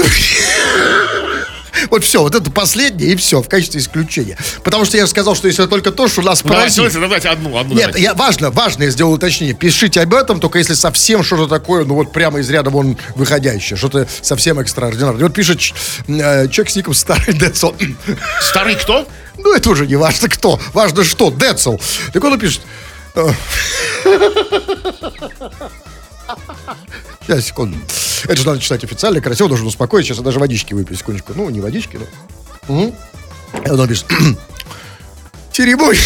Вот 1.89 2.03
все, 2.03 2.21
вот 2.21 2.35
это 2.35 2.51
последнее 2.51 3.11
и 3.11 3.15
все, 3.15 3.41
в 3.41 3.49
качестве 3.49 3.79
исключения. 3.81 4.37
Потому 4.63 4.85
что 4.85 4.97
я 4.97 5.05
же 5.05 5.09
сказал, 5.09 5.35
что 5.35 5.47
если 5.47 5.65
только 5.65 5.91
то, 5.91 6.07
что 6.07 6.21
нас 6.21 6.43
Ну, 6.43 6.49
давайте, 6.49 6.77
поразит. 6.81 6.93
давайте, 6.93 6.99
давайте 6.99 7.29
одну, 7.29 7.57
одну. 7.57 7.75
Нет, 7.75 7.87
давайте. 7.87 8.01
я, 8.03 8.13
важно, 8.13 8.51
важно, 8.51 8.83
я 8.83 8.89
сделал 8.89 9.13
уточнение. 9.13 9.55
Пишите 9.55 10.01
об 10.01 10.13
этом, 10.13 10.39
только 10.39 10.59
если 10.59 10.73
совсем 10.73 11.23
что-то 11.23 11.47
такое, 11.47 11.85
ну 11.85 11.95
вот 11.95 12.11
прямо 12.11 12.39
из 12.39 12.49
ряда 12.49 12.69
вон 12.69 12.97
выходящее, 13.15 13.77
что-то 13.77 14.07
совсем 14.21 14.59
экстраординарное. 14.59 15.23
Вот 15.23 15.33
пишет 15.33 15.59
э, 16.07 16.47
человек 16.49 16.69
с 16.69 16.75
ником 16.75 16.93
Старый 16.93 17.33
Децл. 17.33 17.71
Старый 18.41 18.75
кто? 18.75 19.07
Ну, 19.37 19.53
это 19.55 19.69
уже 19.69 19.87
не 19.87 19.95
важно 19.95 20.29
кто, 20.29 20.59
важно 20.73 21.03
что, 21.03 21.31
Децл. 21.31 21.77
Так 22.13 22.23
он 22.23 22.39
пишет... 22.39 22.61
Сейчас, 27.21 27.45
секунду. 27.45 27.77
Это 28.25 28.35
же 28.35 28.45
надо 28.45 28.59
читать 28.59 28.83
официально, 28.83 29.21
красиво, 29.21 29.49
должен 29.49 29.67
успокоить. 29.67 30.05
Сейчас 30.05 30.17
я 30.17 30.23
даже 30.23 30.39
водички 30.39 30.73
выпью, 30.73 30.97
секундочку. 30.97 31.33
Ну, 31.35 31.49
не 31.49 31.61
водички, 31.61 31.99
но... 32.67 32.93
И 33.65 33.69
он 33.69 33.87
пишет... 33.87 34.05
Теребой. 35.51 35.97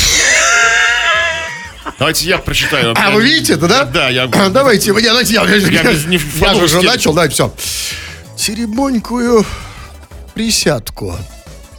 Давайте 1.99 2.25
я 2.27 2.37
прочитаю. 2.39 2.93
А, 2.97 3.11
вы 3.11 3.23
видите 3.23 3.53
это, 3.53 3.67
да? 3.67 3.85
Да, 3.85 4.09
я... 4.09 4.27
Давайте, 4.49 4.91
я, 4.91 5.09
давайте, 5.09 5.33
я, 5.33 5.43
я, 5.43 5.55
Я 5.55 5.83
не 6.07 6.19
я 6.41 6.55
же 6.55 6.63
уже 6.63 6.81
начал, 6.81 7.13
давайте, 7.13 7.35
все. 7.35 7.53
Теребонькую 8.37 9.45
присядку. 10.33 11.17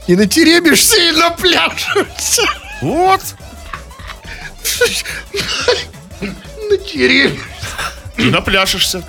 И 0.06 0.14
натеребишься, 0.16 0.96
и 0.96 1.12
напляшешься. 1.12 2.42
Вот. 2.82 3.22
Натеребишься. 6.70 7.40
И 8.18 8.24
напляшешься. 8.24 9.02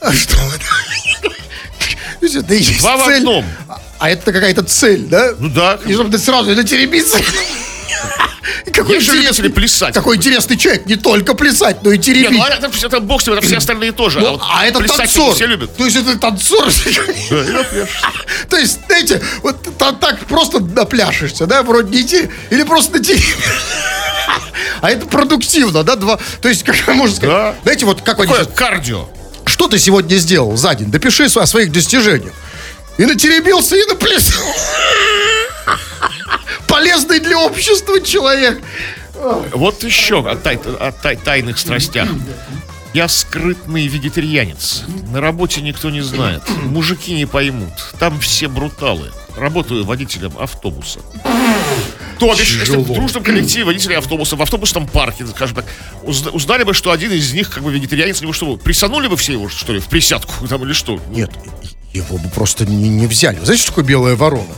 А 0.00 0.12
что 0.12 0.36
это? 0.54 0.64
Это 2.20 2.78
Два 2.80 2.96
в 2.96 3.08
одном. 3.08 3.44
А- 3.98 4.10
это 4.10 4.32
какая-то 4.32 4.62
цель, 4.62 5.06
да? 5.06 5.30
Ну 5.38 5.48
да. 5.48 5.78
И 5.86 5.92
чтобы 5.92 6.10
ты 6.10 6.18
сразу 6.18 6.54
натеребиться. 6.54 7.18
И 8.66 8.70
Какой 8.70 8.96
Есть 8.96 9.08
интересный, 9.08 9.50
плясать. 9.50 9.94
какой 9.94 10.16
интересный 10.16 10.56
человек. 10.56 10.86
Не 10.86 10.96
только 10.96 11.34
плясать, 11.34 11.82
но 11.82 11.90
и 11.90 11.98
теребить. 11.98 12.30
ну, 12.30 12.42
а 12.42 12.50
это, 12.50 12.70
это 12.86 13.00
бог 13.00 13.22
это 13.26 13.40
все 13.40 13.56
остальные 13.56 13.92
тоже. 13.92 14.20
Ну, 14.20 14.26
а, 14.26 14.30
вот 14.32 14.42
а 14.44 14.66
это 14.66 14.80
танцор. 14.84 15.34
все 15.34 15.46
любят. 15.46 15.76
То 15.76 15.84
есть 15.84 15.96
это 15.96 16.18
танцор. 16.18 16.68
То 18.48 18.56
есть, 18.56 18.78
знаете, 18.86 19.22
вот 19.42 19.56
та- 19.78 19.92
так 19.92 20.20
просто 20.26 20.60
напляшешься, 20.60 21.46
да, 21.46 21.62
вроде 21.62 21.90
не 21.90 22.28
или 22.50 22.62
просто 22.62 22.92
на 22.98 23.00
А 24.80 24.90
это 24.90 25.06
продуктивно, 25.06 25.82
да, 25.82 25.96
два. 25.96 26.18
То 26.40 26.48
есть, 26.48 26.62
как 26.64 26.86
можно 26.94 27.14
сказать, 27.16 27.36
Да. 27.36 27.54
знаете, 27.62 27.86
вот 27.86 28.02
как 28.02 28.20
они 28.20 28.32
сейчас- 28.32 28.48
кардио. 28.54 29.08
Что 29.44 29.68
ты 29.68 29.78
сегодня 29.78 30.16
сделал 30.16 30.56
за 30.56 30.74
день? 30.74 30.90
Допиши 30.90 31.24
о 31.24 31.46
своих 31.46 31.72
достижениях. 31.72 32.32
И 32.98 33.04
натеребился, 33.06 33.76
и 33.76 33.84
наплясал. 33.86 34.44
общества 37.58 38.00
человек. 38.00 38.60
Вот 39.52 39.82
еще 39.82 40.20
о, 40.20 40.36
тай- 40.36 40.56
о 40.80 40.92
тай- 40.92 41.16
тайных 41.16 41.58
страстях. 41.58 42.08
Я 42.94 43.08
скрытный 43.08 43.86
вегетарианец. 43.86 44.84
На 45.12 45.20
работе 45.20 45.60
никто 45.60 45.90
не 45.90 46.00
знает. 46.00 46.42
Мужики 46.64 47.12
не 47.14 47.26
поймут. 47.26 47.72
Там 47.98 48.18
все 48.20 48.48
бруталы. 48.48 49.12
Работаю 49.36 49.84
водителем 49.84 50.32
автобуса. 50.38 51.00
То 52.18 52.34
бишь, 52.34 52.58
если 52.58 52.76
в 52.76 52.92
дружном 52.92 53.22
коллективе 53.22 53.64
водителей 53.64 53.96
автобуса 53.96 54.36
в 54.36 54.42
автобусном 54.42 54.88
парке, 54.88 55.26
скажем 55.26 55.56
так, 55.56 55.66
узна- 56.02 56.30
узнали 56.30 56.64
бы, 56.64 56.74
что 56.74 56.90
один 56.90 57.12
из 57.12 57.32
них 57.32 57.50
как 57.50 57.62
бы 57.62 57.72
вегетарианец, 57.72 58.20
его 58.20 58.32
что, 58.32 58.56
присанули 58.56 59.06
бы 59.08 59.16
все 59.16 59.32
его, 59.34 59.48
что 59.48 59.72
ли, 59.72 59.80
в 59.80 59.86
присядку 59.86 60.46
там 60.48 60.64
или 60.64 60.72
что? 60.72 61.00
Нет, 61.10 61.30
его 61.92 62.18
бы 62.18 62.28
просто 62.28 62.66
не, 62.66 62.88
не 62.88 63.06
взяли. 63.06 63.38
Знаете, 63.42 63.62
что 63.62 63.70
такое 63.72 63.84
белая 63.84 64.16
ворона? 64.16 64.54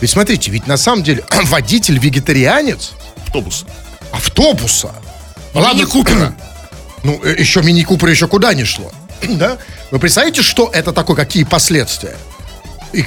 Ведь 0.00 0.10
смотрите, 0.10 0.50
ведь 0.50 0.66
на 0.66 0.76
самом 0.76 1.02
деле 1.02 1.24
водитель 1.44 1.98
вегетарианец 1.98 2.92
Автобус. 3.26 3.64
автобуса. 4.12 4.94
Мини-купера. 5.54 6.34
Ну, 7.02 7.18
э, 7.24 7.34
еще 7.38 7.62
мини-купер 7.62 8.08
еще 8.08 8.28
куда 8.28 8.52
не 8.52 8.64
шло. 8.64 8.92
да? 9.22 9.56
Вы 9.90 9.98
представляете, 9.98 10.42
что 10.42 10.70
это 10.70 10.92
такое, 10.92 11.16
какие 11.16 11.44
последствия 11.44 12.14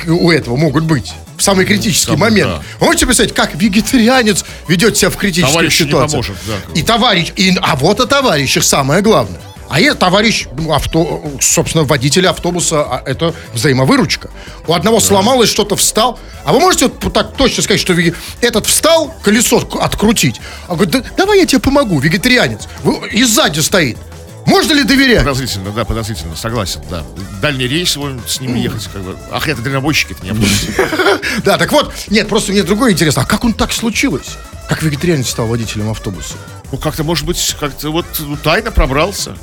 у 0.07 0.31
этого 0.31 0.55
могут 0.55 0.83
быть? 0.85 1.13
В 1.37 1.41
самый 1.43 1.65
критический 1.65 2.05
самый, 2.11 2.19
момент. 2.29 2.49
да. 2.51 2.61
Вы 2.79 2.85
можете 2.87 3.05
представить, 3.05 3.33
как 3.33 3.55
вегетарианец 3.55 4.45
ведет 4.67 4.97
себя 4.97 5.09
в 5.09 5.15
критических 5.17 5.51
Товарищ 5.53 5.79
не 5.79 5.85
ситуациях? 5.87 6.11
поможет, 6.11 6.35
да. 6.47 6.79
И 6.79 6.83
товарищ, 6.83 7.31
и, 7.35 7.57
а 7.61 7.75
вот 7.75 7.99
о 7.99 8.05
товарищах 8.05 8.63
самое 8.63 9.01
главное. 9.01 9.39
А 9.69 9.79
я 9.79 9.95
товарищ, 9.95 10.45
ну, 10.55 10.71
авто, 10.71 11.23
собственно, 11.41 11.83
водителя 11.83 12.29
автобуса, 12.29 12.83
а 12.83 13.01
это 13.07 13.33
взаимовыручка. 13.53 14.29
У 14.67 14.73
одного 14.73 14.99
сломалось, 14.99 15.49
что-то 15.49 15.75
встал. 15.75 16.19
А 16.45 16.53
вы 16.53 16.59
можете 16.59 16.91
вот 17.01 17.11
так 17.13 17.35
точно 17.35 17.63
сказать, 17.63 17.81
что 17.81 17.93
веге- 17.93 18.13
этот 18.41 18.67
встал, 18.67 19.11
колесо 19.23 19.61
к- 19.61 19.81
открутить. 19.81 20.39
А 20.67 20.75
говорит, 20.75 20.91
«Да 20.93 21.03
давай 21.17 21.39
я 21.39 21.45
тебе 21.47 21.59
помогу, 21.59 21.97
вегетарианец. 21.99 22.67
Вы- 22.83 23.07
И 23.09 23.23
сзади 23.23 23.61
стоит. 23.61 23.97
Можно 24.45 24.73
ли 24.73 24.83
доверять? 24.83 25.19
Подозрительно, 25.19 25.71
да, 25.71 25.85
подозрительно, 25.85 26.35
согласен, 26.35 26.81
да. 26.89 27.03
Дальний 27.41 27.67
рейс 27.67 27.97
с 28.27 28.39
ними 28.39 28.59
ехать, 28.59 28.87
как 28.91 29.01
бы. 29.01 29.17
Ах, 29.31 29.47
это 29.47 29.61
дальнобойщики, 29.61 30.13
это 30.13 30.25
не. 30.25 30.33
Да, 31.43 31.57
так 31.57 31.71
вот, 31.71 31.93
нет, 32.09 32.27
просто 32.27 32.51
мне 32.51 32.63
другое 32.63 32.91
интересно. 32.91 33.23
А 33.23 33.25
как 33.25 33.43
он 33.43 33.53
так 33.53 33.71
случилось? 33.71 34.37
Как 34.69 34.81
вегетарианец 34.83 35.29
стал 35.29 35.47
водителем 35.47 35.89
автобуса? 35.89 36.35
Ну, 36.71 36.77
как-то, 36.77 37.03
может 37.03 37.25
быть, 37.25 37.55
как-то 37.59 37.89
вот 37.91 38.05
ну, 38.19 38.37
тайно 38.37 38.71
пробрался. 38.71 39.35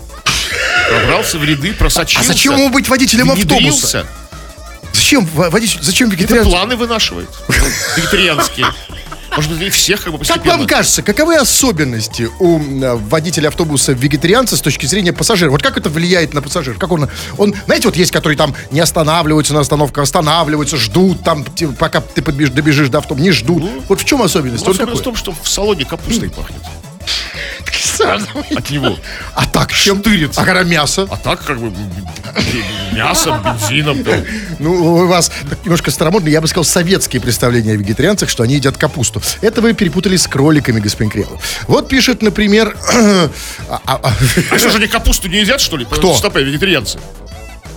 Пробрался 0.89 1.39
в 1.39 1.45
ряды, 1.45 1.73
просочился. 1.73 2.25
А 2.25 2.33
зачем 2.33 2.57
ему 2.57 2.71
быть 2.71 2.89
водителем 2.89 3.31
автобуса? 3.31 4.07
Зачем 4.93 5.25
во- 5.35 5.51
водитель, 5.51 5.79
зачем 5.83 6.09
Это 6.09 6.17
вегетарианец? 6.17 6.51
планы 6.51 6.77
вынашивает. 6.77 7.29
Вегетарианские. 7.97 8.67
Может 9.37 9.59
быть, 9.59 9.73
всех 9.73 10.03
как 10.03 10.13
бы 10.13 10.19
Как 10.19 10.29
постепенно. 10.29 10.59
вам 10.59 10.67
кажется, 10.67 11.03
каковы 11.03 11.37
особенности 11.37 12.29
у 12.39 12.59
водителя 13.09 13.49
автобуса 13.49 13.93
вегетарианца 13.93 14.57
с 14.57 14.61
точки 14.61 14.87
зрения 14.87 15.13
пассажира? 15.13 15.51
Вот 15.51 15.63
как 15.63 15.77
это 15.77 15.89
влияет 15.89 16.35
на 16.35 16.43
пассажира? 16.43 16.75
Как 16.79 16.91
он, 16.93 17.09
он, 17.39 17.55
знаете, 17.67 17.89
вот 17.89 17.97
есть, 17.97 18.11
которые 18.13 18.37
там 18.37 18.55
не 18.71 18.81
останавливаются 18.81 19.55
на 19.55 19.61
остановках, 19.61 20.05
останавливаются, 20.05 20.77
ждут 20.77 21.23
там, 21.23 21.45
пока 21.79 22.01
ты 22.01 22.23
подбежишь, 22.23 22.55
добежишь 22.55 22.89
до 22.89 22.99
автобуса, 22.99 23.25
не 23.25 23.31
ждут. 23.33 23.63
вот 23.89 24.01
в 24.01 24.05
чем 24.05 24.23
особенность? 24.23 24.65
Ну, 24.67 24.73
Особенность 24.73 25.01
в 25.01 25.05
том, 25.05 25.17
что 25.17 25.33
в 25.33 25.49
салоне 25.49 25.85
капустой 25.85 26.31
пахнет. 26.31 26.63
От 28.05 28.71
него. 28.71 28.97
А 29.35 29.47
так, 29.47 29.73
чем? 29.73 30.01
Штырится. 30.01 30.41
А 30.41 30.45
когда 30.45 30.63
мясо? 30.63 31.07
А 31.11 31.17
так, 31.17 31.45
как 31.45 31.59
бы, 31.61 31.73
мясом, 32.93 33.43
бензином. 33.43 34.03
там. 34.05 34.25
Ну, 34.59 34.73
у 34.73 35.07
вас 35.07 35.31
немножко 35.65 35.91
старомодно, 35.91 36.29
я 36.29 36.41
бы 36.41 36.49
сказал, 36.49 36.65
советские 36.65 37.21
представления 37.23 37.73
о 37.73 37.77
вегетарианцах, 37.77 38.29
что 38.29 38.43
они 38.43 38.55
едят 38.55 38.77
капусту. 38.77 39.23
Это 39.41 39.61
вы 39.61 39.73
перепутали 39.73 40.17
с 40.17 40.27
кроликами, 40.27 40.81
господин 40.81 41.11
Кремов. 41.11 41.43
Вот 41.69 41.89
пишет, 41.89 42.23
например... 42.23 42.77
а- 43.69 43.81
а- 43.87 44.01
а- 44.03 44.13
А 44.51 44.59
что 44.59 44.71
же 44.71 44.79
они 44.79 44.87
капусту 44.87 45.29
не 45.29 45.41
едят, 45.41 45.61
что 45.61 45.77
ли? 45.77 45.85
Кто? 45.85 46.15
Стоп, 46.17 46.37
вегетарианцы. 46.37 46.99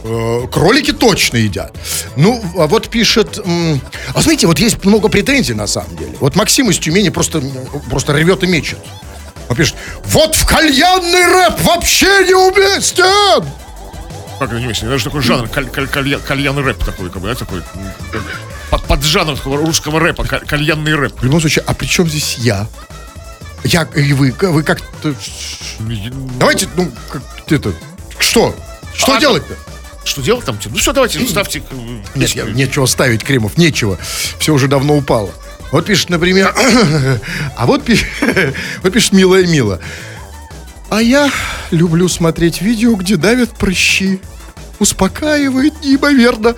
Э, 0.05 0.47
Кролики 0.51 0.91
точно 0.91 1.37
едят. 1.37 1.73
Ну, 2.17 2.43
а 2.57 2.67
вот 2.67 2.89
пишет... 2.89 3.39
А 3.45 4.21
смотрите, 4.21 4.47
вот 4.47 4.59
есть 4.59 4.83
много 4.83 5.07
претензий 5.07 5.53
на 5.53 5.67
самом 5.67 5.95
деле. 5.95 6.11
Вот 6.19 6.35
Максим 6.35 6.69
из 6.69 6.77
Тюмени 6.79 7.09
просто, 7.09 7.41
просто 7.89 8.11
рвет 8.13 8.43
и 8.43 8.47
мечет. 8.47 8.79
Он 9.49 9.55
пишет, 9.55 9.75
вот 10.05 10.35
в 10.35 10.45
кальянный 10.45 11.25
рэп 11.27 11.59
вообще 11.61 12.25
не 12.25 12.33
уместен! 12.33 13.43
Как 14.39 14.49
это 14.49 14.59
не 14.59 14.65
уместно? 14.65 14.87
Это 14.87 14.97
же 14.97 15.03
такой 15.05 15.21
жанр, 15.21 15.47
каль- 15.47 15.69
каль- 15.69 15.87
калья- 15.87 16.19
кальянный 16.19 16.63
рэп 16.63 16.83
такой, 16.83 17.09
как 17.09 17.21
бы, 17.21 17.27
да, 17.27 17.35
такой. 17.35 17.61
Под, 18.69 18.83
под 18.85 19.03
жанр 19.03 19.35
такого 19.37 19.57
русского 19.57 19.99
рэпа, 19.99 20.23
каль- 20.25 20.45
кальянный 20.45 20.95
рэп. 20.95 21.19
В 21.19 21.23
любом 21.23 21.39
случае, 21.39 21.63
а 21.67 21.73
при 21.73 21.85
чем 21.85 22.07
здесь 22.09 22.37
я? 22.39 22.67
Я 23.63 23.83
и 23.95 24.13
вы, 24.13 24.31
вы 24.39 24.63
как-то... 24.63 25.13
Давайте, 26.39 26.67
ну, 26.75 26.91
как 27.09 27.21
это... 27.49 27.73
Что? 28.19 28.55
Что 28.95 29.15
А, 29.15 29.19
делать-то? 29.19 29.55
Что 30.03 30.21
делать 30.21 30.43
там? 30.45 30.59
Ну 30.65 30.77
все, 30.77 30.91
давайте, 30.91 31.25
ставьте. 31.27 31.59
э, 31.71 32.01
Нет, 32.15 32.31
я- 32.31 32.43
нечего 32.43 32.85
ставить, 32.87 33.23
Кремов, 33.23 33.57
нечего. 33.57 33.97
Все 34.39 34.53
уже 34.53 34.67
давно 34.67 34.97
упало. 34.97 35.31
Вот 35.73 35.87
пишет, 35.87 36.11
например, 36.11 36.53
а 37.57 37.65
вот 37.65 37.83
пишет, 37.83 38.07
вот 38.83 38.93
пишет 38.93 39.11
милая 39.11 39.43
Мила. 39.47 39.79
А 40.91 41.01
я 41.01 41.31
люблю 41.71 42.07
смотреть 42.07 42.61
видео, 42.61 42.93
где 42.93 43.15
давят 43.15 43.49
прыщи. 43.57 44.21
Успокаивает 44.77 45.73
неимоверно. 45.83 46.53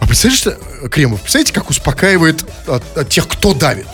А 0.00 0.06
представляете, 0.06 0.40
что, 0.40 0.88
Кремов, 0.88 1.20
представляете, 1.20 1.52
как 1.52 1.68
успокаивает 1.68 2.46
от, 2.66 2.96
от 2.96 3.10
тех, 3.10 3.28
кто 3.28 3.52
давит? 3.52 3.88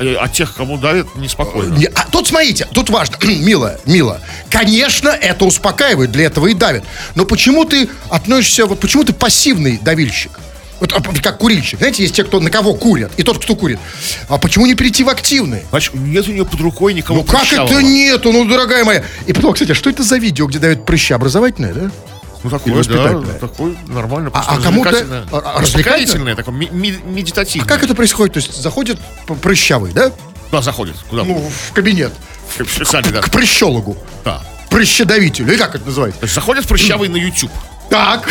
Э, 0.00 0.16
А 0.16 0.26
тех, 0.26 0.56
кому 0.56 0.76
давят, 0.76 1.14
неспокойно. 1.14 1.76
Не, 1.76 1.86
а 1.86 2.04
тут 2.10 2.26
смотрите, 2.26 2.66
тут 2.72 2.90
важно, 2.90 3.16
милая, 3.22 3.78
мила. 3.86 4.20
Конечно, 4.50 5.10
это 5.10 5.44
успокаивает, 5.44 6.10
для 6.10 6.24
этого 6.24 6.48
и 6.48 6.54
давит. 6.54 6.82
Но 7.14 7.26
почему 7.26 7.64
ты 7.64 7.88
относишься, 8.10 8.66
вот 8.66 8.80
почему 8.80 9.04
ты 9.04 9.12
пассивный 9.12 9.78
давильщик? 9.78 10.32
Вот 10.84 10.92
а, 10.92 11.22
как 11.22 11.38
курильщик. 11.38 11.78
Знаете, 11.78 12.02
есть 12.02 12.14
те, 12.14 12.24
кто 12.24 12.40
на 12.40 12.50
кого 12.50 12.74
курят, 12.74 13.10
и 13.16 13.22
тот, 13.22 13.42
кто 13.42 13.56
курит. 13.56 13.78
А 14.28 14.36
почему 14.36 14.66
не 14.66 14.74
перейти 14.74 15.02
в 15.02 15.08
активный? 15.08 15.62
Значит, 15.70 15.94
нет 15.94 16.28
у 16.28 16.32
нее 16.32 16.44
под 16.44 16.60
рукой 16.60 16.92
никого 16.92 17.20
Ну 17.20 17.24
как 17.24 17.50
это 17.50 17.82
нету, 17.82 18.32
ну, 18.32 18.44
дорогая 18.44 18.84
моя? 18.84 19.02
И 19.26 19.32
потом, 19.32 19.54
кстати, 19.54 19.72
а 19.72 19.74
что 19.74 19.88
это 19.88 20.02
за 20.02 20.18
видео, 20.18 20.46
где 20.46 20.58
давят 20.58 20.84
прыща? 20.84 21.14
Образовательное, 21.14 21.72
да? 21.72 21.90
Ну 22.42 22.50
такое, 22.50 22.84
да, 22.84 23.22
такое 23.40 23.74
нормально. 23.86 24.30
А- 24.34 24.56
а 24.56 24.60
кому-то- 24.60 24.90
развлекательное. 24.90 25.26
а- 25.32 25.60
развлекательное? 25.62 26.04
Успокоительное, 26.04 26.36
такое, 26.36 26.54
медитативное. 26.54 27.66
А 27.66 27.68
как 27.68 27.82
это 27.82 27.94
происходит? 27.94 28.34
То 28.34 28.40
есть 28.40 28.54
заходит 28.54 28.98
прыщавый, 29.40 29.92
да? 29.92 30.12
Куда 30.50 30.60
заходит? 30.60 30.96
Куда? 31.08 31.24
Ну, 31.24 31.50
в 31.50 31.72
кабинет. 31.72 32.12
Специально, 32.52 33.10
да. 33.10 33.22
К 33.22 33.30
прыщологу. 33.30 33.96
Да. 34.22 34.42
Прыщедавителю. 34.68 35.48
Или 35.48 35.56
как 35.56 35.76
это 35.76 35.86
называется? 35.86 36.26
Заходит 36.26 36.68
прыщавый 36.68 37.08
на 37.08 37.16
YouTube. 37.16 37.50
Так. 37.90 38.28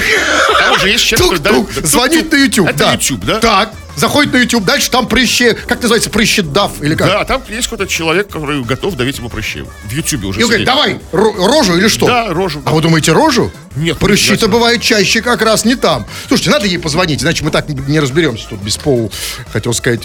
Там 0.59 0.75
уже 0.75 0.89
есть 0.89 1.03
человек, 1.05 1.37
который 1.39 1.55
Тук-тук, 1.61 1.73
давит- 1.75 1.89
звонит 1.89 2.31
на 2.31 2.35
YouTube. 2.37 2.67
Это 2.69 2.77
да. 2.79 2.93
YouTube, 2.93 3.23
да? 3.25 3.39
Так, 3.39 3.73
заходит 3.95 4.33
на 4.33 4.37
YouTube, 4.37 4.65
дальше 4.65 4.89
там 4.91 5.07
прыще, 5.07 5.53
как 5.53 5.81
называется, 5.81 6.09
прыщедав 6.09 6.81
или 6.81 6.95
как? 6.95 7.07
Да, 7.07 7.23
там 7.23 7.41
есть 7.49 7.67
какой-то 7.69 7.87
человек, 7.91 8.27
который 8.29 8.61
готов 8.63 8.95
давить 8.95 9.19
ему 9.19 9.29
прыщи. 9.29 9.63
В 9.85 9.91
YouTube 9.91 10.25
уже 10.25 10.39
И 10.39 10.43
он 10.43 10.49
говорит, 10.49 10.65
давай, 10.65 10.99
ро- 11.11 11.35
рожу 11.47 11.77
или 11.77 11.87
что? 11.87 12.07
Да, 12.07 12.33
рожу, 12.33 12.59
А 12.65 12.69
да. 12.69 12.75
вы 12.75 12.81
думаете, 12.81 13.11
рожу? 13.13 13.51
Нет, 13.75 13.97
Прыщи-то 13.99 14.33
обязательно. 14.33 14.51
бывают 14.53 14.81
чаще 14.81 15.21
как 15.21 15.41
раз 15.41 15.63
не 15.65 15.75
там. 15.75 16.05
Слушайте, 16.27 16.49
надо 16.51 16.65
ей 16.67 16.77
позвонить, 16.79 17.23
иначе 17.23 17.45
мы 17.45 17.51
так 17.51 17.69
не 17.69 17.99
разберемся 17.99 18.47
тут 18.49 18.59
без 18.59 18.77
пол, 18.77 19.11
хотел 19.51 19.73
сказать, 19.73 20.01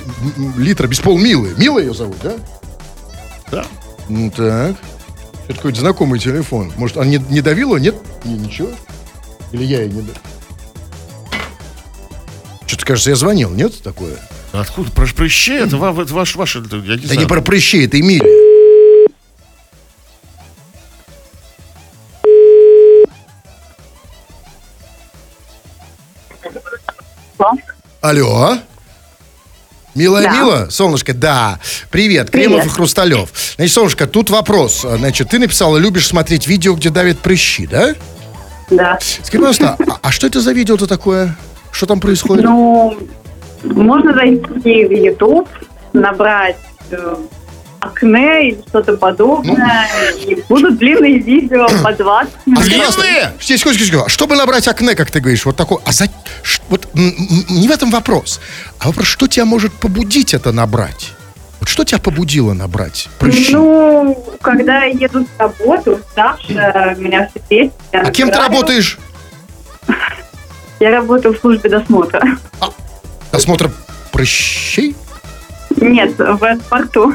литра, 0.57 0.87
без 0.87 1.01
пол 1.01 1.19
Милы. 1.19 1.55
Мила 1.57 1.79
ее 1.81 1.95
зовут, 1.95 2.17
да? 2.23 2.35
Да. 3.51 3.67
Ну 4.09 4.31
так. 4.31 4.77
Это 5.49 5.55
какой-то 5.57 5.81
знакомый 5.81 6.21
телефон. 6.21 6.71
Может, 6.77 6.99
она 6.99 7.07
не, 7.07 7.17
не 7.31 7.41
давила? 7.41 7.79
Нет? 7.79 7.95
Не, 8.25 8.35
ничего? 8.35 8.69
Или 9.53 9.65
я 9.65 9.81
ей 9.83 9.91
не? 9.91 10.05
Что-то, 12.67 12.85
кажется, 12.85 13.11
я 13.11 13.17
звонил, 13.17 13.51
нет 13.51 13.83
такое? 13.83 14.17
Откуда? 14.53 14.91
Про 14.91 15.07
прыщи? 15.07 15.53
Это, 15.55 15.77
ва- 15.77 16.01
это 16.03 16.13
ваш, 16.15 16.37
ваш, 16.37 16.57
это, 16.57 16.77
я 16.77 16.95
не 16.97 17.01
Да 17.01 17.07
знаю. 17.07 17.21
не 17.21 17.27
про 17.27 17.41
прыщей, 17.41 17.87
это 17.87 17.99
Эмилия. 18.01 18.27
Алло. 28.01 28.59
Милая 29.95 30.25
Да. 30.25 30.33
Мила, 30.33 30.69
солнышко, 30.71 31.13
да. 31.13 31.59
Привет, 31.91 32.31
Кремов 32.31 32.65
и 32.67 32.69
Хрусталев. 32.69 33.31
Значит, 33.57 33.75
солнышко, 33.75 34.07
тут 34.07 34.31
вопрос. 34.31 34.83
Значит, 34.83 35.31
ты 35.31 35.39
написала, 35.41 35.77
любишь 35.77 36.07
смотреть 36.07 36.47
видео, 36.47 36.75
где 36.75 36.91
давят 36.91 37.19
прыщи, 37.19 37.67
да? 37.67 37.95
Да. 38.71 38.99
Скажи, 39.01 39.39
пожалуйста, 39.45 39.77
а, 39.89 39.99
а 40.03 40.11
что 40.11 40.27
это 40.27 40.41
за 40.41 40.53
видео-то 40.53 40.87
такое? 40.87 41.37
Что 41.71 41.87
там 41.87 42.01
происходит? 42.01 42.45
Ну, 42.45 42.97
можно 43.63 44.13
зайти 44.13 44.85
в 44.87 44.91
YouTube, 44.93 45.49
набрать 45.93 46.57
э, 46.91 47.17
акне 47.81 48.49
или 48.51 48.63
что-то 48.69 48.97
подобное, 48.97 49.87
и 50.27 50.43
будут 50.49 50.79
длинные 50.79 51.19
видео 51.19 51.67
по 51.83 51.93
20 51.93 52.01
А 52.03 52.25
минут. 52.51 52.65
пожалуйста, 52.65 53.01
Длинные? 53.03 53.33
Секундочку, 53.41 53.85
секундочку. 53.85 54.09
Чтобы 54.11 54.37
набрать 54.37 54.69
акне, 54.69 54.95
как 54.95 55.11
ты 55.11 55.21
говоришь, 55.21 55.45
вот 55.47 55.57
такой, 55.57 55.79
а 55.85 55.93
за, 55.93 56.07
ш- 56.43 56.63
вот 56.69 56.89
не 56.95 57.69
в 57.69 57.71
этом 57.71 57.91
вопрос, 57.91 58.41
а 58.79 58.89
вопрос, 58.89 59.07
что 59.07 59.27
тебя 59.29 59.45
может 59.45 59.73
побудить 59.73 60.35
это 60.35 60.53
набрать? 60.53 61.13
Вот 61.61 61.69
что 61.69 61.85
тебя 61.85 61.99
побудило 61.99 62.53
набрать 62.53 63.09
прыщи? 63.19 63.53
Ну, 63.53 64.25
когда 64.41 64.85
я 64.85 65.07
еду 65.07 65.25
с 65.25 65.41
работы, 65.41 65.93
уставшая, 65.93 66.95
меня 66.97 67.29
все 67.29 67.43
бесит. 67.49 67.73
а 67.93 68.11
кем 68.11 68.29
ты 68.29 68.37
набираю. 68.37 68.51
работаешь? 68.51 68.99
Я 70.81 70.91
работаю 70.93 71.35
в 71.35 71.39
службе 71.39 71.69
досмотра. 71.69 72.23
Досмотр 73.33 73.71
прыщей? 74.13 74.95
Нет, 75.77 76.17
в 76.17 76.45
аэропорту. 76.45 77.15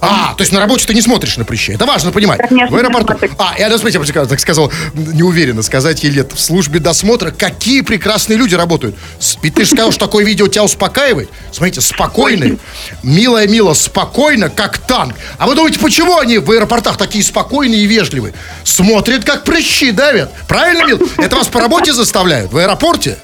А, 0.00 0.34
то 0.34 0.42
есть 0.42 0.52
на 0.52 0.60
работе 0.60 0.86
ты 0.86 0.94
не 0.94 1.00
смотришь 1.00 1.36
на 1.36 1.44
прыщи. 1.44 1.72
Это 1.72 1.86
важно 1.86 2.12
понимать. 2.12 2.40
Конечно, 2.48 2.76
в 2.76 2.78
аэропорту. 2.78 3.14
А, 3.38 3.54
я, 3.58 3.68
ну, 3.68 3.78
смотрите, 3.78 4.00
я 4.14 4.24
так 4.26 4.40
сказал, 4.40 4.70
неуверенно 4.94 5.62
сказать 5.62 6.02
ей 6.02 6.10
лет. 6.10 6.32
В 6.32 6.40
службе 6.40 6.80
досмотра 6.80 7.30
какие 7.30 7.80
прекрасные 7.80 8.36
люди 8.36 8.54
работают. 8.54 8.96
Ведь 9.42 9.54
ты 9.54 9.64
же 9.64 9.70
сказал, 9.70 9.90
что 9.92 10.06
такое 10.06 10.24
видео 10.24 10.48
тебя 10.48 10.64
успокаивает. 10.64 11.30
Смотрите, 11.52 11.80
спокойные. 11.80 12.58
Милая, 13.02 13.48
мило, 13.48 13.74
спокойно, 13.74 14.50
как 14.50 14.78
танк. 14.78 15.14
А 15.38 15.46
вы 15.46 15.54
думаете, 15.54 15.78
почему 15.78 16.18
они 16.18 16.38
в 16.38 16.50
аэропортах 16.50 16.96
такие 16.96 17.24
спокойные 17.24 17.82
и 17.82 17.86
вежливые? 17.86 18.34
Смотрят, 18.64 19.24
как 19.24 19.44
прыщи 19.44 19.92
давят. 19.92 20.30
Правильно, 20.46 20.86
мил? 20.86 21.08
Это 21.18 21.36
вас 21.36 21.48
по 21.48 21.60
работе 21.60 21.92
заставляют? 21.92 22.52
В 22.52 22.58
аэропорте? 22.58 23.18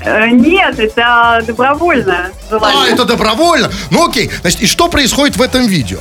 Э, 0.00 0.28
Нет, 0.28 0.78
это 0.78 1.42
добровольно. 1.46 2.30
желание. 2.50 2.82
А, 2.84 2.86
это 2.86 3.04
добровольно? 3.04 3.70
Ну 3.90 4.08
окей. 4.08 4.30
Значит, 4.40 4.62
и 4.62 4.66
что 4.66 4.88
происходит 4.88 5.36
в 5.36 5.42
этом 5.42 5.66
видео? 5.66 6.00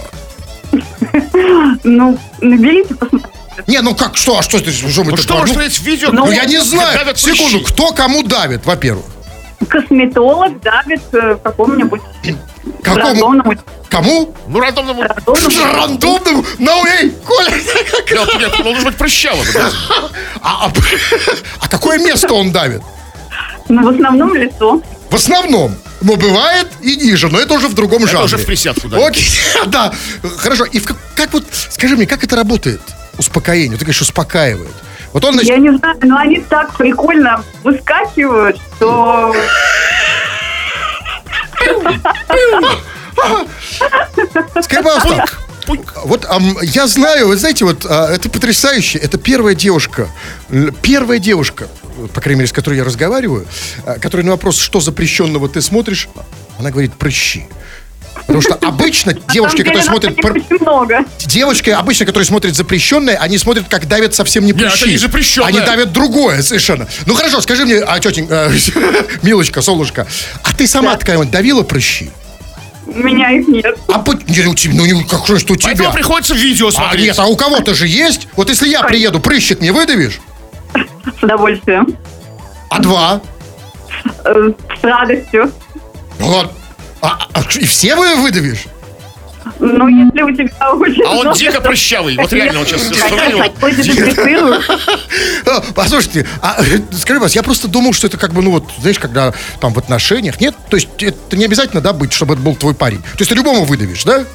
Ну, 1.84 2.18
наберите, 2.42 2.94
посмотрите. 2.96 3.30
Не, 3.66 3.82
ну 3.82 3.96
как, 3.96 4.18
что, 4.18 4.38
а 4.40 4.44
что 4.44 4.60
ты, 4.60 4.72
что 4.72 5.04
вы 5.04 5.12
Ну 5.12 5.18
что 5.18 5.34
может 5.34 5.48
ну, 5.50 5.54
смотреть 5.54 5.80
видео? 5.82 6.10
Ну, 6.12 6.30
я 6.32 6.46
не 6.46 6.60
знаю. 6.62 7.16
Секунду, 7.16 7.62
кто 7.62 7.92
кому 7.92 8.24
давит, 8.24 8.66
во-первых? 8.66 9.06
Косметолог 9.68 10.62
давит 10.62 11.02
э, 11.14 11.36
какому-нибудь 11.44 12.02
Какому? 12.84 13.08
рандомному 13.08 13.54
Кому? 13.90 14.36
Ну, 14.48 14.60
рандомному... 14.60 15.02
рандомному 15.02 15.74
Рандомному? 15.74 16.46
No 16.60 16.84
way, 16.84 17.12
Коля! 17.26 17.50
Нет, 18.12 18.40
нет, 18.40 18.54
он 18.60 18.64
должен 18.64 18.84
быть 18.84 18.96
прыщавым. 18.96 19.46
А, 20.42 20.68
а, 20.68 20.72
а 21.62 21.68
какое 21.68 21.98
место 21.98 22.34
он 22.34 22.52
давит? 22.52 22.82
Ну, 23.70 23.84
в 23.84 23.90
основном 23.90 24.36
лицо. 24.36 24.82
В 25.10 25.16
основном. 25.16 25.76
Но 26.02 26.16
бывает 26.16 26.68
и 26.82 26.96
ниже, 26.96 27.28
но 27.28 27.40
это 27.40 27.56
уже 27.56 27.68
в 27.68 27.74
другом 27.74 28.04
Это 28.04 28.12
жанре. 28.12 28.26
уже 28.26 28.38
в 28.38 28.46
присядку, 28.46 28.88
да. 28.88 29.08
Окей, 29.08 29.26
да. 29.68 29.94
Хорошо. 30.38 30.66
И 30.66 30.80
в 30.80 30.86
как, 30.86 30.98
как 31.16 31.34
вот, 31.34 31.44
скажи 31.52 31.96
мне, 31.96 32.06
как 32.06 32.24
это 32.24 32.36
работает? 32.36 32.82
Успокоение. 33.18 33.78
Ты 33.78 33.86
говоришь, 33.86 34.02
успокаивает. 34.02 34.74
Вот 35.14 35.26
он, 35.26 35.34
значит, 35.34 35.50
Я 35.50 35.58
не 35.58 35.76
знаю, 35.78 35.98
но 36.04 36.18
они 36.18 36.40
так 36.42 36.76
прикольно 36.78 37.44
выскакивают, 37.64 38.60
что... 38.76 39.36
скажи, 44.62 44.84
пожалуйста, 44.84 45.26
Вот 46.04 46.26
ам, 46.30 46.58
я 46.62 46.88
знаю, 46.88 47.28
вы 47.28 47.38
знаете, 47.38 47.66
вот 47.66 47.86
а, 47.90 48.14
это 48.14 48.30
потрясающе. 48.30 49.00
Это 49.00 49.18
первая 49.18 49.56
девушка, 49.56 50.08
первая 50.82 51.20
девушка, 51.20 51.68
по 52.14 52.22
крайней 52.22 52.40
мере, 52.40 52.48
с 52.48 52.52
которой 52.54 52.76
я 52.78 52.84
разговариваю, 52.84 53.46
а, 53.86 54.00
которая 54.00 54.26
на 54.26 54.32
вопрос, 54.32 54.60
что 54.60 54.80
запрещенного 54.80 55.50
ты 55.50 55.62
смотришь, 55.62 56.08
она 56.60 56.72
говорит 56.72 56.94
прыщи. 56.94 57.46
Потому 58.26 58.42
что 58.42 58.56
обычно 58.56 59.14
девушки, 59.32 59.58
которые 59.62 59.84
смотрят... 59.84 60.18
много. 60.60 61.06
Девочки, 61.20 61.70
обычно, 61.70 62.06
которые 62.06 62.26
смотрят 62.26 62.56
запрещенное, 62.56 63.16
они 63.18 63.38
смотрят, 63.38 63.66
как 63.70 63.88
давят 63.88 64.16
совсем 64.16 64.44
не 64.46 64.52
Нет, 64.52 64.62
это 64.64 64.72
прыщи. 64.72 64.90
не 64.92 64.98
запрещенное. 64.98 65.48
Они 65.50 65.60
давят 65.60 65.92
другое 65.94 66.42
совершенно. 66.42 66.88
Ну 67.06 67.14
хорошо, 67.14 67.40
скажи 67.42 67.64
мне, 67.66 67.78
а, 67.78 68.00
тетенька, 68.00 68.52
Милочка, 69.22 69.62
Солнышко, 69.62 70.08
а 70.44 70.54
ты 70.54 70.68
сама 70.68 70.94
Да. 70.94 70.98
такая 71.00 71.18
вот 71.20 71.30
давила 71.30 71.64
прыщи? 71.64 72.10
У 72.88 72.98
меня 73.00 73.32
их 73.32 73.48
нет. 73.50 73.78
А 73.90 74.00
по- 74.00 74.14
не, 74.28 74.46
у 74.48 74.56
тебя- 74.56 74.74
ну, 74.74 74.86
не- 74.86 75.04
как 75.04 75.28
же 75.28 75.40
что 75.40 75.54
у 75.54 75.56
тебя? 75.56 75.68
Поэтому 75.74 75.94
приходится 75.94 76.34
видео 76.34 76.68
А 76.70 76.72
смотреть. 76.72 77.06
нет, 77.06 77.20
а 77.20 77.26
у 77.28 77.36
кого-то 77.36 77.76
же 77.76 77.88
есть? 77.88 78.28
Вот 78.36 78.50
если 78.50 78.68
я 78.68 78.82
приеду, 78.84 79.20
прыщик 79.20 79.60
мне 79.60 79.72
выдавишь? 79.72 80.20
С 80.74 81.24
удовольствием. 81.24 81.98
А 82.70 82.80
два? 82.80 83.22
Э, 84.26 84.52
С 84.80 84.84
радостью. 84.84 85.52
Ну 86.20 86.28
ладно. 86.28 86.52
А, 87.02 87.20
а 87.34 87.42
и 87.42 87.66
все 87.66 87.96
вы 87.96 88.16
выдавишь? 88.16 88.66
Ну, 89.60 89.88
если 89.88 90.22
у 90.22 90.32
тебя 90.32 90.46
очень 90.66 91.02
А 91.04 91.14
он 91.16 91.34
дико 91.34 91.62
прыщавый. 91.62 92.16
Вот 92.18 92.32
реально, 92.34 92.60
вот 92.60 92.68
сейчас 92.68 92.82
вспомнил. 92.82 93.42
А, 95.46 95.62
Послушайте, 95.76 96.28
а, 96.42 96.58
э, 96.60 96.80
скажи 96.92 97.20
вас, 97.20 97.34
я 97.34 97.44
просто 97.44 97.68
думал, 97.68 97.94
что 97.94 98.08
это 98.08 98.18
как 98.18 98.34
бы, 98.34 98.42
ну 98.42 98.52
вот, 98.52 98.66
знаешь, 98.80 99.00
когда 99.00 99.34
там 99.60 99.74
в 99.74 99.78
отношениях, 99.78 100.40
нет? 100.42 100.56
То 100.70 100.78
есть 100.78 100.90
это 101.02 101.38
не 101.38 101.46
обязательно, 101.46 101.82
да, 101.82 101.94
быть, 101.94 102.14
чтобы 102.14 102.34
это 102.34 102.44
был 102.44 102.56
твой 102.56 102.74
парень. 102.74 103.02
То 103.02 103.20
есть 103.20 103.30
ты 103.30 103.36
любому 103.36 103.64
выдавишь, 103.64 104.04
да? 104.04 104.26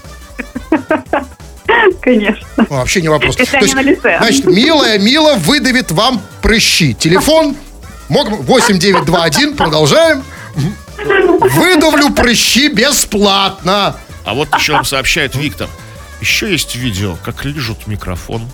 Конечно. 2.00 2.46
Ну, 2.56 2.66
вообще 2.68 3.02
не 3.02 3.08
вопрос. 3.08 3.38
Если 3.38 3.50
То 3.52 3.58
они 3.58 3.66
есть, 3.66 3.74
на 3.74 3.82
лице. 3.82 4.18
Значит, 4.18 4.44
милая, 4.46 4.98
мила 4.98 5.34
выдавит 5.34 5.90
вам 5.92 6.20
прыщи. 6.40 6.94
Телефон 6.94 7.56
мог 8.08 8.28
8921, 8.30 9.56
продолжаем. 9.56 10.22
Выдавлю 10.96 12.10
прыщи 12.10 12.68
бесплатно. 12.68 13.96
А 14.24 14.34
вот 14.34 14.48
еще 14.56 14.72
нам 14.72 14.84
сообщает 14.84 15.34
Виктор. 15.34 15.68
Еще 16.20 16.50
есть 16.50 16.76
видео, 16.76 17.16
как 17.24 17.44
лижут 17.44 17.86
микрофон. 17.86 18.48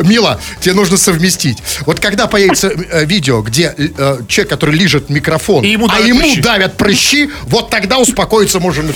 Мила, 0.00 0.40
тебе 0.60 0.74
нужно 0.74 0.96
совместить. 0.96 1.58
Вот 1.86 2.00
когда 2.00 2.26
появится 2.26 2.68
э, 2.68 3.04
видео, 3.04 3.40
где 3.42 3.74
э, 3.76 4.18
человек, 4.28 4.50
который 4.50 4.74
лижет 4.74 5.08
микрофон, 5.10 5.64
И 5.64 5.68
ему 5.70 5.88
а 5.90 6.00
ему 6.00 6.20
прыщи. 6.20 6.40
давят 6.40 6.76
прыщи, 6.76 7.30
вот 7.44 7.70
тогда 7.70 7.98
успокоиться 7.98 8.60
можно. 8.60 8.92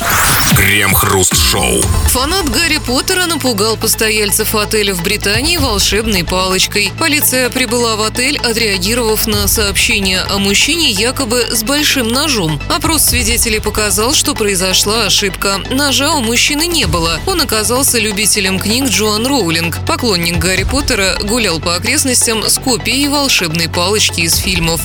Крем-хруст-шоу. 0.57 1.83
Фанат 2.09 2.49
Гарри 2.51 2.79
Поттера 2.79 3.27
напугал 3.27 3.77
постояльцев 3.77 4.55
отеля 4.55 4.95
в 4.95 5.03
Британии 5.03 5.57
волшебной 5.57 6.25
палочкой. 6.25 6.93
Полиция 6.99 7.49
прибыла 7.51 7.97
в 7.97 8.03
отель, 8.03 8.39
отреагировав 8.39 9.27
на 9.27 9.49
сообщение 9.49 10.21
о 10.23 10.39
мужчине 10.39 10.91
якобы 10.91 11.47
с 11.51 11.63
большим 11.63 12.09
ножом. 12.09 12.61
Опрос 12.69 13.05
свидетелей 13.05 13.61
показал, 13.61 14.15
что 14.15 14.35
произошла 14.35 15.07
ошибка. 15.07 15.61
Ножа 15.71 16.13
у 16.13 16.21
мужчины 16.21 16.67
не 16.67 16.87
было. 16.87 17.19
Он 17.27 17.41
оказался 17.41 17.99
любителем 17.99 18.59
книг 18.59 18.89
Джоан 18.91 19.22
Роулинг. 19.27 19.79
Поклонник 19.87 20.39
Гарри 20.39 20.65
Поттера 20.65 21.17
гулял 21.23 21.61
по 21.61 21.75
окрестностям 21.77 22.43
с 22.43 22.59
копией 22.59 23.09
волшебной 23.09 23.69
палочки 23.69 24.21
из 24.21 24.37
фильмов. 24.37 24.81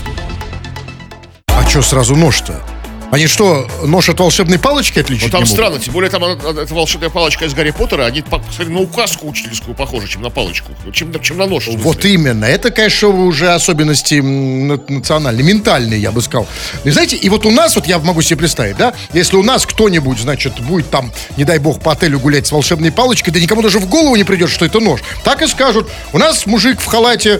А 1.48 1.68
что 1.68 1.82
сразу 1.82 2.16
нож-то? 2.16 2.62
Они 3.10 3.26
что, 3.28 3.66
нож 3.84 4.10
от 4.10 4.20
волшебной 4.20 4.60
палочки 4.60 4.98
Ну 5.00 5.02
отличить 5.06 5.32
там 5.32 5.46
странно, 5.46 5.80
тем 5.80 5.94
более 5.94 6.10
там 6.12 6.24
эта 6.26 6.74
волшебная 6.74 7.10
палочка 7.10 7.46
из 7.46 7.54
Гарри 7.54 7.72
Поттера, 7.72 8.04
они 8.06 8.22
скорее 8.52 8.70
на 8.72 8.82
указку 8.82 9.30
учительскую 9.30 9.76
похожи, 9.76 10.10
чем 10.10 10.22
на 10.24 10.30
палочку, 10.30 10.74
чем, 10.92 11.12
на- 11.12 11.20
чем 11.20 11.38
на 11.38 11.46
нож. 11.46 11.68
Вот 11.68 12.04
именно. 12.04 12.44
Это, 12.44 12.70
конечно, 12.70 13.08
уже 13.08 13.50
особенности 13.54 14.16
национальные, 14.16 15.46
ментальные, 15.46 16.02
я 16.02 16.12
бы 16.12 16.22
сказал. 16.22 16.48
И 16.84 16.90
знаете, 16.90 17.16
и 17.16 17.30
вот 17.30 17.46
у 17.46 17.52
нас, 17.52 17.76
вот 17.76 17.88
я 17.88 17.98
могу 18.00 18.22
себе 18.22 18.38
представить, 18.40 18.76
да, 18.76 18.94
если 19.14 19.38
у 19.38 19.44
нас 19.44 19.66
кто-нибудь, 19.66 20.20
значит, 20.20 20.60
будет 20.60 20.90
там, 20.90 21.12
не 21.38 21.46
дай 21.46 21.60
бог, 21.60 21.80
по 21.82 21.94
отелю 21.94 22.20
гулять 22.20 22.46
с 22.48 22.52
волшебной 22.52 22.92
палочкой, 22.92 23.32
да 23.34 23.40
никому 23.40 23.62
даже 23.62 23.80
в 23.80 23.88
голову 23.88 24.18
не 24.18 24.26
придет, 24.26 24.50
что 24.50 24.66
это 24.66 24.82
нож. 24.82 25.00
Так 25.24 25.42
и 25.42 25.48
скажут, 25.48 25.90
у 26.12 26.18
нас 26.18 26.46
мужик 26.46 26.82
в 26.82 26.86
халате 26.86 27.40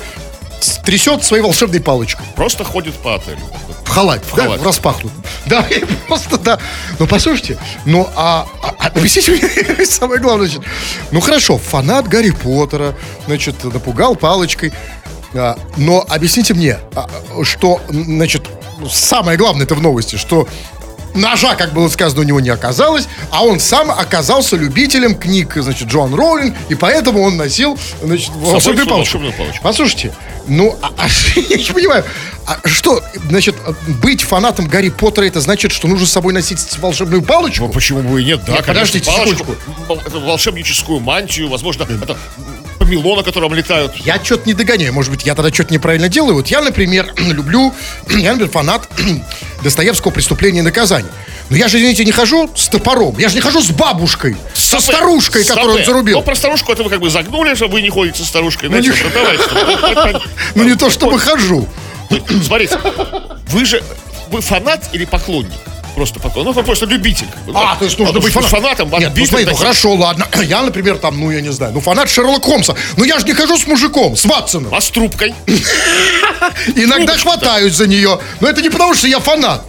трясет 0.86 1.24
своей 1.24 1.44
волшебной 1.44 1.82
палочкой. 1.82 2.26
Просто 2.36 2.64
ходит 2.64 2.96
по 2.96 3.16
отелю. 3.16 3.38
В 3.98 4.00
халате, 4.00 4.26
да, 4.36 4.44
халате. 4.44 4.62
в 4.64 4.66
распахнутом. 4.68 5.24
Да, 5.48 5.62
и 5.72 5.84
просто, 6.08 6.38
да. 6.38 6.60
Ну, 7.00 7.08
послушайте, 7.08 7.58
ну, 7.86 8.08
а, 8.16 8.46
а- 8.62 8.76
а 8.78 8.88
объясните 8.90 9.32
мне 9.32 9.86
самое 9.88 10.22
главное, 10.22 10.48
значит, 10.48 10.64
ну, 11.12 11.20
хорошо, 11.20 11.58
фанат 11.58 12.08
Гарри 12.08 12.30
Поттера, 12.30 12.94
значит, 13.26 13.64
напугал 13.64 14.16
палочкой, 14.16 14.72
а, 15.34 15.58
но 15.78 16.06
объясните 16.08 16.54
мне, 16.54 16.78
а, 16.96 17.10
что, 17.44 17.82
значит, 17.90 18.44
самое 18.88 19.36
главное 19.36 19.64
это 19.64 19.74
в 19.74 19.82
новости, 19.82 20.16
что 20.16 20.48
ножа, 21.18 21.56
как 21.56 21.74
было 21.74 21.90
сказано, 21.90 22.22
у 22.22 22.24
него 22.24 22.40
не 22.40 22.50
оказалось, 22.50 23.08
а 23.32 23.44
он 23.44 23.60
сам 23.60 23.92
оказался 23.92 24.56
любителем 24.56 25.16
книг, 25.16 25.54
значит, 25.56 25.88
Джоан 25.88 26.14
Роулинг, 26.14 26.56
и 26.70 26.76
поэтому 26.76 27.22
он 27.22 27.38
носил, 27.38 27.78
значит, 28.02 28.30
волшебную 28.36 28.88
палочку. 28.88 29.20
палочку. 29.20 29.64
Послушайте, 29.64 30.14
ну, 30.48 30.78
а- 30.82 30.92
а 30.98 31.08
я 31.50 31.58
не 31.58 31.74
понимаю, 31.74 32.04
а 32.46 32.60
что, 32.66 33.04
значит, 33.30 33.56
быть 34.02 34.22
фанатом 34.22 34.68
Гарри 34.68 34.90
Поттера, 34.90 35.26
это 35.26 35.42
значит, 35.42 35.72
что 35.72 35.88
нужно 35.88 36.08
с 36.08 36.12
собой 36.12 36.34
носить 36.34 36.60
волшебную 36.80 37.22
палочку? 37.22 37.66
Ну 37.66 37.74
почему 37.74 38.02
бы 38.02 38.22
и 38.22 38.26
нет, 38.26 38.42
да, 38.46 38.54
Нет, 38.54 38.66
конечно, 38.66 39.00
подождите 39.00 39.12
палочку, 39.12 39.56
эту 40.06 40.22
волшебническую 40.22 41.00
мантию, 41.00 41.50
возможно, 41.50 41.84
это 41.84 42.18
помело, 42.88 43.16
на 43.18 43.24
котором 43.24 43.54
летают. 43.54 43.96
Я 43.98 44.24
что-то 44.24 44.48
не 44.48 44.54
догоняю. 44.54 44.94
Может 44.94 45.12
быть, 45.12 45.26
я 45.26 45.36
тогда 45.36 45.54
что-то 45.54 45.74
неправильно 45.74 46.10
делаю. 46.10 46.36
Вот 46.36 46.48
я, 46.48 46.62
например, 46.62 47.14
люблю, 47.18 47.74
я, 48.10 48.32
например, 48.32 48.50
фанат 48.50 48.90
Достоевского 49.64 50.12
«Преступления 50.12 50.60
и 50.60 50.64
наказания». 50.64 51.10
Но 51.50 51.56
я 51.56 51.70
же, 51.70 51.78
извините, 51.78 52.04
не 52.04 52.12
хожу 52.12 52.50
с 52.56 52.68
топором. 52.68 53.16
Я 53.18 53.30
же 53.30 53.36
не 53.36 53.42
хожу 53.42 53.62
с 53.62 53.70
бабушкой, 53.70 54.36
со 54.54 54.82
старушкой, 54.82 55.46
которую 55.46 55.78
он 55.78 55.86
зарубил. 55.86 56.18
Ну, 56.18 56.24
про 56.24 56.36
старушку 56.36 56.74
это 56.74 56.84
вы 56.84 56.90
как 56.90 57.00
бы 57.00 57.10
загнули, 57.10 57.56
что 57.56 57.68
вы 57.68 57.82
не 57.82 57.90
ходите 57.90 58.20
со 58.20 58.26
старушкой. 58.26 58.70
Ну, 58.70 58.80
не- 58.80 58.92
давайте. 59.14 60.20
Ну, 60.56 60.64
не 60.64 60.76
то 60.76 60.90
чтобы 60.90 61.20
хожу. 61.20 61.68
Смотрите, 62.46 62.78
вы 63.50 63.66
же, 63.66 63.82
вы 64.30 64.42
фанат 64.42 64.90
или 64.92 65.06
поклонник? 65.06 65.52
Просто 65.98 66.20
поклон. 66.20 66.46
Ну, 66.46 66.52
он 66.56 66.64
просто 66.64 66.86
любитель. 66.86 67.26
как 67.26 67.44
бы, 67.44 67.54
А, 67.56 67.74
да. 67.74 67.76
то 67.80 67.86
есть 67.86 67.98
нужно 67.98 68.16
Он 68.16 68.24
быть 68.24 68.36
может 68.36 68.52
фанатом. 68.52 68.88
Нет, 69.00 69.14
ну 69.16 69.26
смотри, 69.26 69.48
ну 69.48 69.56
хорошо, 69.56 69.96
ладно. 69.96 70.28
Я, 70.44 70.62
например, 70.62 71.00
там, 71.00 71.20
ну, 71.20 71.32
я 71.32 71.42
не 71.42 71.52
знаю, 71.52 71.74
ну, 71.74 71.82
фанат 71.82 72.08
Шерлока 72.08 72.46
Холмса. 72.46 72.76
Ну, 72.98 73.04
я 73.04 73.18
же 73.18 73.26
не 73.26 73.34
хожу 73.34 73.58
с 73.58 73.66
мужиком, 73.66 74.16
с 74.16 74.24
Ватсоном. 74.26 74.76
А 74.76 74.80
с 74.80 74.92
трубкой? 74.92 75.34
Иногда 76.76 77.18
хватаюсь 77.18 77.74
за 77.74 77.88
нее. 77.88 78.20
Но 78.42 78.48
это 78.48 78.62
не 78.62 78.70
потому, 78.70 78.94
что 78.94 79.08
я 79.08 79.20
фанат. 79.20 79.64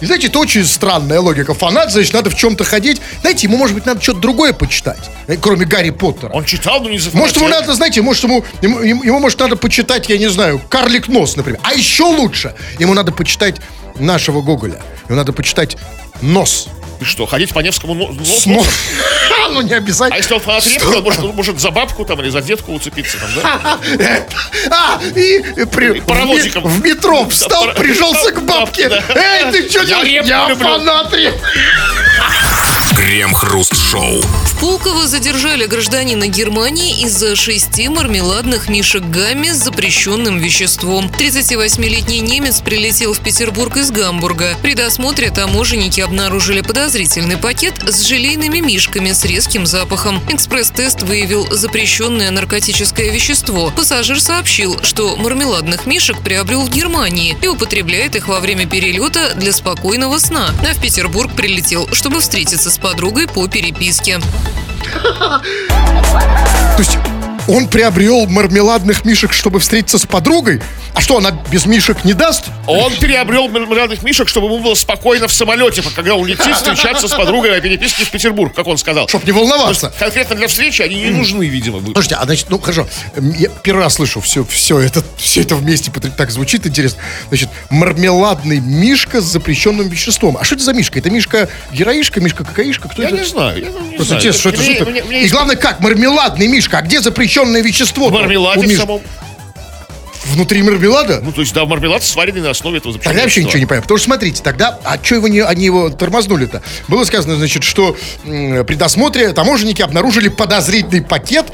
И 0.00 0.06
знаете, 0.06 0.28
это 0.28 0.38
очень 0.38 0.64
странная 0.64 1.18
логика. 1.18 1.52
Фанат, 1.52 1.90
значит, 1.90 2.12
надо 2.12 2.30
в 2.30 2.36
чем-то 2.36 2.62
ходить. 2.62 3.00
Знаете, 3.22 3.48
ему, 3.48 3.56
может 3.56 3.74
быть, 3.74 3.84
надо 3.84 4.00
что-то 4.00 4.20
другое 4.20 4.52
почитать, 4.52 5.10
э, 5.26 5.36
кроме 5.36 5.64
Гарри 5.66 5.90
Поттера. 5.90 6.30
Он 6.32 6.44
читал, 6.44 6.80
но 6.80 6.90
не 6.90 6.98
за 7.00 7.10
Может, 7.16 7.36
ему 7.38 7.48
надо, 7.48 7.74
знаете, 7.74 8.02
может, 8.02 8.22
ему, 8.22 8.44
ему, 8.62 8.80
ему, 8.82 9.02
ему, 9.02 9.18
может, 9.18 9.40
надо 9.40 9.56
почитать, 9.56 10.08
я 10.08 10.18
не 10.18 10.28
знаю, 10.28 10.60
Карлик 10.68 11.08
Нос, 11.08 11.34
например. 11.34 11.58
А 11.64 11.74
еще 11.74 12.04
лучше, 12.04 12.54
ему 12.78 12.94
надо 12.94 13.10
почитать 13.10 13.56
нашего 13.98 14.42
Гоголя. 14.42 14.80
Ему 15.08 15.16
надо 15.16 15.32
почитать 15.32 15.76
Нос. 16.20 16.68
И 17.00 17.04
что, 17.04 17.26
ходить 17.26 17.52
по 17.52 17.58
Невскому 17.58 17.94
но- 17.94 18.08
носу? 18.12 18.40
С 18.40 18.46
нос. 18.46 18.66
Ну, 19.50 19.60
не 19.60 19.74
А 19.74 19.78
обязательно. 19.78 20.16
если 20.16 20.32
он 20.34 20.40
фанат 20.40 20.64
он 20.96 21.02
может, 21.02 21.20
он 21.20 21.34
может 21.34 21.60
за 21.60 21.70
бабку 21.70 22.04
там 22.06 22.18
или 22.22 22.30
за 22.30 22.40
детку 22.40 22.72
уцепиться 22.72 23.18
там, 23.18 23.28
да? 23.36 23.78
А, 24.70 25.00
и 25.02 25.64
при, 25.66 26.00
паровозиком. 26.00 26.62
в, 26.62 26.66
ме- 26.82 26.94
в 26.94 26.96
метро 26.96 27.28
встал, 27.28 27.64
пара- 27.66 27.74
прижался 27.74 28.30
к 28.32 28.40
бабке. 28.42 28.88
Да. 28.88 29.02
Эй, 29.14 29.52
ты 29.52 29.68
что 29.68 29.80
Я 29.82 29.86
делаешь? 30.04 30.26
Я 30.26 30.48
люблю. 30.48 30.64
фанат 30.66 31.12
реп. 31.12 31.34
Крем-хруст-шоу. 32.96 34.22
В 34.62 34.64
Пулково 34.64 35.08
задержали 35.08 35.66
гражданина 35.66 36.28
Германии 36.28 37.02
из-за 37.02 37.34
шести 37.34 37.88
мармеладных 37.88 38.68
мишек 38.68 39.02
Гамми 39.02 39.48
с 39.48 39.56
запрещенным 39.56 40.38
веществом. 40.38 41.06
38-летний 41.06 42.20
немец 42.20 42.60
прилетел 42.60 43.12
в 43.12 43.18
Петербург 43.18 43.76
из 43.76 43.90
Гамбурга. 43.90 44.56
При 44.62 44.74
досмотре 44.74 45.32
таможенники 45.32 46.00
обнаружили 46.00 46.60
подозрительный 46.60 47.38
пакет 47.38 47.74
с 47.88 48.06
желейными 48.06 48.60
мишками 48.60 49.10
с 49.10 49.24
резким 49.24 49.66
запахом. 49.66 50.20
Экспресс-тест 50.28 51.02
выявил 51.02 51.48
запрещенное 51.50 52.30
наркотическое 52.30 53.10
вещество. 53.10 53.72
Пассажир 53.74 54.20
сообщил, 54.20 54.78
что 54.84 55.16
мармеладных 55.16 55.86
мишек 55.86 56.22
приобрел 56.22 56.62
в 56.62 56.70
Германии 56.70 57.36
и 57.42 57.48
употребляет 57.48 58.14
их 58.14 58.28
во 58.28 58.38
время 58.38 58.68
перелета 58.68 59.34
для 59.34 59.52
спокойного 59.52 60.18
сна. 60.18 60.54
А 60.60 60.72
в 60.72 60.80
Петербург 60.80 61.34
прилетел, 61.34 61.88
чтобы 61.90 62.20
встретиться 62.20 62.70
с 62.70 62.78
подругой 62.78 63.26
по 63.26 63.48
переписке. 63.48 64.20
То 64.92 66.78
есть 66.78 66.98
он 67.48 67.68
приобрел 67.68 68.26
мармеладных 68.26 69.04
мишек, 69.04 69.32
чтобы 69.32 69.60
встретиться 69.60 69.98
с 69.98 70.06
подругой? 70.06 70.60
А 70.94 71.00
что, 71.00 71.16
она 71.16 71.30
без 71.50 71.64
мишек 71.66 72.04
не 72.04 72.12
даст? 72.12 72.44
Он 72.66 72.92
приобрел 72.96 73.48
мармеладных 73.48 74.02
мишек, 74.02 74.28
чтобы 74.28 74.46
ему 74.46 74.58
было 74.60 74.74
спокойно 74.74 75.26
в 75.26 75.32
самолете, 75.32 75.82
когда 75.94 76.14
он 76.14 76.26
летит 76.26 76.54
встречаться 76.54 77.08
с 77.08 77.12
подругой 77.12 77.56
о 77.56 77.60
переписке 77.60 78.04
в 78.04 78.10
Петербург, 78.10 78.54
как 78.54 78.66
он 78.66 78.76
сказал. 78.76 79.08
Чтоб 79.08 79.24
не 79.24 79.32
волноваться. 79.32 79.92
Конкретно 79.98 80.36
для 80.36 80.48
встречи 80.48 80.82
они 80.82 80.96
не 80.96 81.10
нужны, 81.10 81.44
видимо. 81.44 81.78
будут. 81.80 81.94
Слушайте, 81.94 82.16
а 82.16 82.24
значит, 82.24 82.46
ну 82.50 82.58
хорошо, 82.58 82.86
я 83.38 83.48
первый 83.62 83.80
раз 83.84 83.94
слышу 83.94 84.20
все, 84.20 84.44
все 84.44 84.78
это, 84.80 85.02
все 85.16 85.40
это 85.42 85.56
вместе, 85.56 85.90
так 86.16 86.30
звучит 86.30 86.66
интересно. 86.66 87.00
Значит, 87.28 87.48
мармеладный 87.70 88.60
мишка 88.60 89.20
с 89.20 89.24
запрещенным 89.24 89.88
веществом. 89.88 90.36
А 90.38 90.44
что 90.44 90.54
это 90.54 90.64
за 90.64 90.72
мишка? 90.74 90.98
Это 90.98 91.10
мишка 91.10 91.48
героишка, 91.72 92.20
мишка 92.20 92.44
какаишка? 92.44 92.88
Кто 92.88 93.02
Я 93.02 93.08
это? 93.08 93.18
не 93.18 93.24
знаю. 93.24 93.58
я 93.58 93.66
не 93.66 93.72
Просто 93.96 94.04
знаю. 94.04 94.20
интересно, 94.20 94.40
что 94.40 94.48
это 94.50 94.60
Мне- 94.62 94.78
за- 94.78 94.84
мне- 94.84 95.02
мне 95.04 95.18
И 95.18 95.22
есть 95.22 95.32
главное, 95.32 95.56
как? 95.56 95.80
Мармеладный 95.80 96.46
мишка. 96.48 96.78
А 96.78 96.82
где 96.82 97.00
запрещенное 97.32 97.62
вещество? 97.62 98.08
В 98.08 98.12
мармеладе 98.12 98.66
в 98.66 98.76
самом. 98.76 99.00
Внутри 100.24 100.62
мармелада? 100.62 101.20
Ну, 101.22 101.32
то 101.32 101.40
есть, 101.40 101.52
да, 101.52 101.64
мармелад 101.64 102.02
сваренный 102.04 102.42
на 102.42 102.50
основе 102.50 102.78
этого 102.78 102.92
запрещенного 102.92 103.12
Тогда 103.14 103.24
вообще 103.24 103.40
вещества. 103.40 103.48
ничего 103.48 103.60
не 103.60 103.66
понимаю. 103.66 103.82
Потому 103.82 103.98
что, 103.98 104.04
смотрите, 104.06 104.42
тогда, 104.42 104.78
а 104.84 104.98
что 105.02 105.16
его 105.16 105.28
не, 105.28 105.40
они 105.40 105.64
его 105.64 105.90
тормознули-то? 105.90 106.62
Было 106.86 107.04
сказано, 107.04 107.36
значит, 107.36 107.64
что 107.64 107.96
м, 108.24 108.64
при 108.64 108.76
досмотре 108.76 109.32
таможенники 109.32 109.82
обнаружили 109.82 110.28
подозрительный 110.28 111.02
пакет 111.02 111.46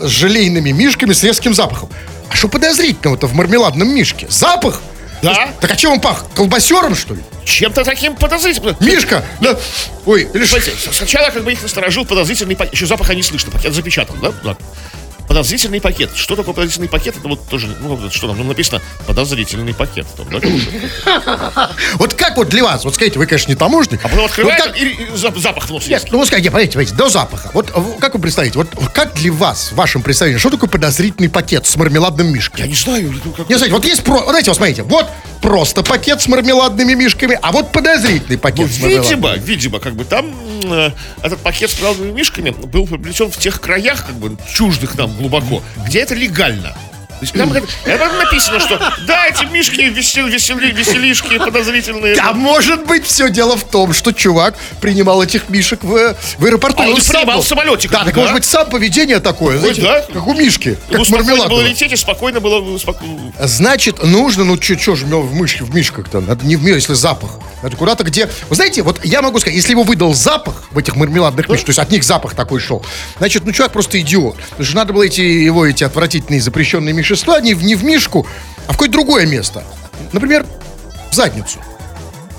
с 0.00 0.08
желейными 0.08 0.70
мишками 0.70 1.12
с 1.12 1.22
резким 1.22 1.54
запахом. 1.54 1.90
А 2.28 2.34
что 2.34 2.48
подозрительного-то 2.48 3.28
в 3.28 3.34
мармеладном 3.34 3.88
мишке? 3.94 4.26
Запах? 4.28 4.82
Да. 5.22 5.50
Так 5.60 5.70
а 5.72 5.76
чем 5.76 5.92
он 5.92 6.00
пах? 6.00 6.26
Колбасером, 6.34 6.94
что 6.96 7.14
ли? 7.14 7.22
Чем-то 7.44 7.84
таким 7.84 8.16
подозрительным. 8.16 8.76
Мишка? 8.80 9.24
Да. 9.40 9.56
Ой, 10.06 10.28
или 10.34 10.44
что? 10.44 10.60
Сначала 10.92 11.30
как 11.30 11.44
бы 11.44 11.52
их 11.52 11.62
насторожил 11.62 12.04
подозрительный 12.04 12.56
пакет. 12.56 12.74
Еще 12.74 12.86
запаха 12.86 13.14
не 13.14 13.22
слышно, 13.22 13.52
пакет 13.52 13.74
запечатан, 13.74 14.16
да? 14.20 14.32
Да. 14.44 14.56
Подозрительный 15.28 15.80
пакет. 15.80 16.10
Что 16.14 16.36
такое 16.36 16.54
подозрительный 16.54 16.88
пакет? 16.88 17.16
Это 17.18 17.28
вот 17.28 17.46
тоже, 17.48 17.68
ну, 17.80 18.10
что 18.10 18.28
там, 18.28 18.38
ну, 18.38 18.44
написано 18.44 18.80
подозрительный 19.06 19.74
пакет. 19.74 20.06
Там, 20.16 20.26
да. 20.30 21.70
Вот 21.98 22.14
как 22.14 22.36
вот 22.36 22.48
для 22.48 22.64
вас? 22.64 22.84
Вот 22.84 22.94
скажите, 22.94 23.18
вы, 23.18 23.26
конечно, 23.26 23.50
не 23.50 23.56
таможник. 23.56 24.00
а 24.04 24.08
потом 24.08 24.24
открывает 24.24 24.58
Вот 24.60 24.68
как- 24.72 24.80
и, 24.80 24.86
и 24.88 25.06
зап- 25.14 25.38
запах 25.38 25.66
в 25.66 25.70
нос 25.70 25.82
Нет, 25.86 26.00
есть. 26.00 26.12
ну 26.12 26.18
вот 26.18 26.26
скажите, 26.28 26.50
смотрите, 26.50 26.72
смотрите, 26.72 26.94
до 26.94 27.08
запаха. 27.08 27.50
Вот 27.52 27.70
как 28.00 28.14
вы 28.14 28.20
представите, 28.20 28.58
вот 28.58 28.68
как 28.94 29.14
для 29.14 29.32
вас, 29.32 29.72
в 29.72 29.74
вашем 29.76 30.02
представлении, 30.02 30.38
что 30.38 30.50
такое 30.50 30.68
подозрительный 30.70 31.28
пакет 31.28 31.66
с 31.66 31.76
мармеладным 31.76 32.32
мишкой? 32.32 32.62
Я 32.62 32.66
не 32.66 32.74
знаю. 32.74 33.12
ну, 33.24 33.32
как- 33.32 33.48
Не, 33.48 33.56
смотрите, 33.56 33.74
вот 33.74 33.84
есть 33.84 34.02
про... 34.04 34.12
вот 34.20 34.30
Знаете, 34.30 34.50
вот 34.50 34.56
смотрите, 34.56 34.82
вот 34.82 35.06
просто 35.42 35.82
пакет 35.82 36.20
с 36.22 36.28
мармеладными 36.28 36.94
мишками, 36.94 37.38
а 37.42 37.52
вот 37.52 37.70
подозрительный 37.72 38.36
Ну, 38.36 38.38
пакет 38.38 38.70
с 38.70 38.78
мармеладными. 38.80 39.14
видимо, 39.14 39.34
видимо, 39.36 39.78
как 39.78 39.94
бы 39.94 40.04
там 40.04 40.32
э, 40.72 40.92
этот 41.22 41.40
пакет 41.40 41.70
с 41.70 41.74
правильными 41.74 42.12
мишками 42.12 42.50
был 42.50 42.86
приобретен 42.86 43.30
в 43.30 43.36
тех 43.36 43.60
краях, 43.60 44.06
как 44.06 44.16
бы 44.16 44.36
чуждых 44.52 44.96
нам 44.96 45.14
глубоко, 45.16 45.62
где 45.86 46.00
это 46.00 46.14
легально. 46.14 46.74
Есть 47.20 47.32
там, 47.34 47.52
там 47.52 48.18
написано, 48.18 48.60
что 48.60 48.78
да, 49.06 49.26
эти 49.26 49.44
мишки 49.46 49.82
весел, 49.82 50.26
весели, 50.26 50.70
веселишки 50.72 51.38
подозрительные. 51.38 52.16
А 52.20 52.32
может 52.32 52.86
быть, 52.86 53.04
все 53.04 53.30
дело 53.30 53.56
в 53.56 53.64
том, 53.64 53.92
что 53.92 54.12
чувак 54.12 54.56
принимал 54.80 55.22
этих 55.22 55.48
мишек 55.48 55.82
в, 55.82 56.14
в 56.38 56.44
аэропорту. 56.44 56.82
А 56.82 56.86
он 56.88 57.00
сам 57.00 57.22
принимал 57.22 57.42
самолете, 57.42 57.88
Да, 57.88 58.04
так 58.04 58.14
бы, 58.14 58.20
может 58.20 58.32
да? 58.32 58.38
быть, 58.38 58.44
сам 58.44 58.70
поведение 58.70 59.20
такое, 59.20 59.58
знаете, 59.58 59.82
да. 59.82 60.02
как 60.02 60.26
у 60.26 60.34
Мишки, 60.34 60.78
как 60.90 61.04
спокойно 61.04 61.48
было 61.48 61.62
лететь 61.62 61.92
и 61.92 61.96
спокойно 61.96 62.40
было... 62.40 62.60
споко- 62.78 63.32
Значит, 63.38 64.02
нужно, 64.02 64.44
ну 64.44 64.60
что 64.60 64.94
же 64.96 65.06
в 65.06 65.34
мышке, 65.34 65.64
в 65.64 65.74
мишках-то, 65.74 66.20
надо 66.20 66.44
не 66.46 66.56
в 66.56 66.62
мир, 66.62 66.74
если 66.76 66.94
запах. 66.94 67.30
Надо 67.62 67.76
куда-то, 67.76 68.04
где... 68.04 68.28
Вы 68.48 68.56
знаете, 68.56 68.82
вот 68.82 69.04
я 69.04 69.22
могу 69.22 69.40
сказать, 69.40 69.56
если 69.56 69.72
его 69.72 69.82
выдал 69.82 70.14
запах 70.14 70.64
в 70.70 70.78
этих 70.78 70.94
мармеладных 70.96 71.48
мишках, 71.48 71.66
то 71.66 71.70
есть 71.70 71.78
от 71.78 71.90
них 71.90 72.04
запах 72.04 72.34
такой 72.34 72.60
шел, 72.60 72.84
значит, 73.18 73.44
ну 73.44 73.52
чувак 73.52 73.72
просто 73.72 74.00
идиот. 74.00 74.36
Потому 74.50 74.64
что 74.64 74.76
надо 74.76 74.92
было 74.92 75.02
эти, 75.04 75.20
его 75.20 75.66
эти 75.66 75.82
отвратительные 75.84 76.40
запрещенные 76.40 76.94
вещества 77.10 77.40
не, 77.40 77.54
в- 77.54 77.62
не 77.62 77.74
в 77.74 77.84
мишку, 77.84 78.26
а 78.66 78.72
в 78.72 78.72
какое-то 78.72 78.92
другое 78.92 79.26
место. 79.26 79.64
Например, 80.12 80.44
в 81.10 81.14
задницу. 81.14 81.58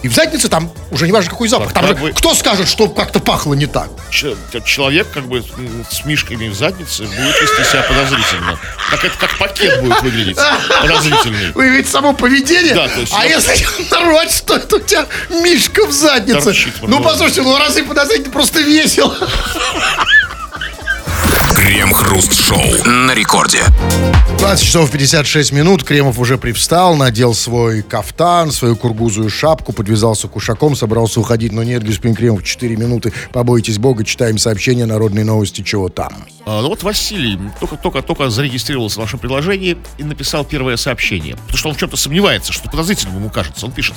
И 0.01 0.07
в 0.07 0.13
заднице 0.15 0.47
там 0.47 0.71
уже 0.91 1.07
не 1.07 1.11
важно 1.11 1.29
какой 1.29 1.49
запах. 1.49 1.73
Там 1.73 1.85
же 1.85 1.93
бы- 1.93 2.13
кто 2.13 2.33
скажет, 2.33 2.69
что 2.69 2.87
как-то 2.87 3.19
пахло 3.19 3.53
не 3.53 3.65
так? 3.65 3.89
Ч- 4.09 4.37
человек 4.63 5.07
как 5.13 5.27
бы 5.27 5.43
с 5.91 6.05
мишками 6.05 6.47
в 6.47 6.55
заднице 6.55 7.03
будет 7.03 7.41
вести 7.41 7.69
себя 7.69 7.83
подозрительно. 7.83 8.57
Как 8.91 9.03
это 9.03 9.17
как 9.17 9.37
пакет 9.37 9.81
будет 9.81 10.01
выглядеть 10.01 10.37
подозрительный. 10.81 11.51
Вы 11.51 11.69
ведь 11.69 11.89
само 11.89 12.13
поведение. 12.13 12.75
Да, 12.75 12.87
то 12.87 13.01
есть, 13.01 13.11
а 13.13 13.23
ну- 13.23 13.27
если 13.27 13.89
нарвать, 13.91 14.31
что 14.31 14.55
это 14.55 14.77
у 14.77 14.79
тебя 14.79 15.05
мишка 15.29 15.85
в 15.85 15.91
заднице? 15.91 16.41
Торчит 16.43 16.75
ну, 16.81 16.87
мармелад. 16.87 17.03
послушайте, 17.11 17.41
ну 17.41 17.57
разве 17.57 17.83
подозрительно 17.83 18.31
просто 18.31 18.61
весело? 18.61 19.17
Крем-хруст-шоу 21.59 22.85
на 22.85 23.13
рекорде. 23.13 23.61
20 24.37 24.65
часов 24.65 24.91
56 24.91 25.51
минут. 25.51 25.83
Кремов 25.83 26.17
уже 26.17 26.37
привстал, 26.37 26.95
надел 26.95 27.33
свой 27.33 27.81
кафтан, 27.81 28.53
свою 28.53 28.77
кургузую 28.77 29.29
шапку, 29.29 29.73
подвязался 29.73 30.29
кушаком, 30.29 30.73
собрался 30.77 31.19
уходить. 31.19 31.51
Но 31.51 31.63
нет, 31.63 31.83
господин 31.83 32.15
Кремов, 32.15 32.45
4 32.45 32.77
минуты. 32.77 33.11
Побойтесь 33.33 33.77
Бога, 33.77 34.05
читаем 34.05 34.37
сообщение 34.37 34.85
народной 34.85 35.25
новости, 35.25 35.61
чего 35.61 35.89
там. 35.89 36.13
А, 36.45 36.61
ну 36.61 36.69
вот 36.69 36.81
Василий 36.83 37.37
только-только-только 37.59 38.29
зарегистрировался 38.29 39.01
в 39.01 39.03
вашем 39.03 39.19
приложении 39.19 39.77
и 39.97 40.03
написал 40.05 40.45
первое 40.45 40.77
сообщение. 40.77 41.35
Потому 41.35 41.57
что 41.57 41.69
он 41.69 41.75
в 41.75 41.77
чем-то 41.77 41.97
сомневается, 41.97 42.53
что 42.53 42.69
подозрительным 42.69 43.17
ему 43.17 43.29
кажется. 43.29 43.65
Он 43.65 43.73
пишет, 43.73 43.95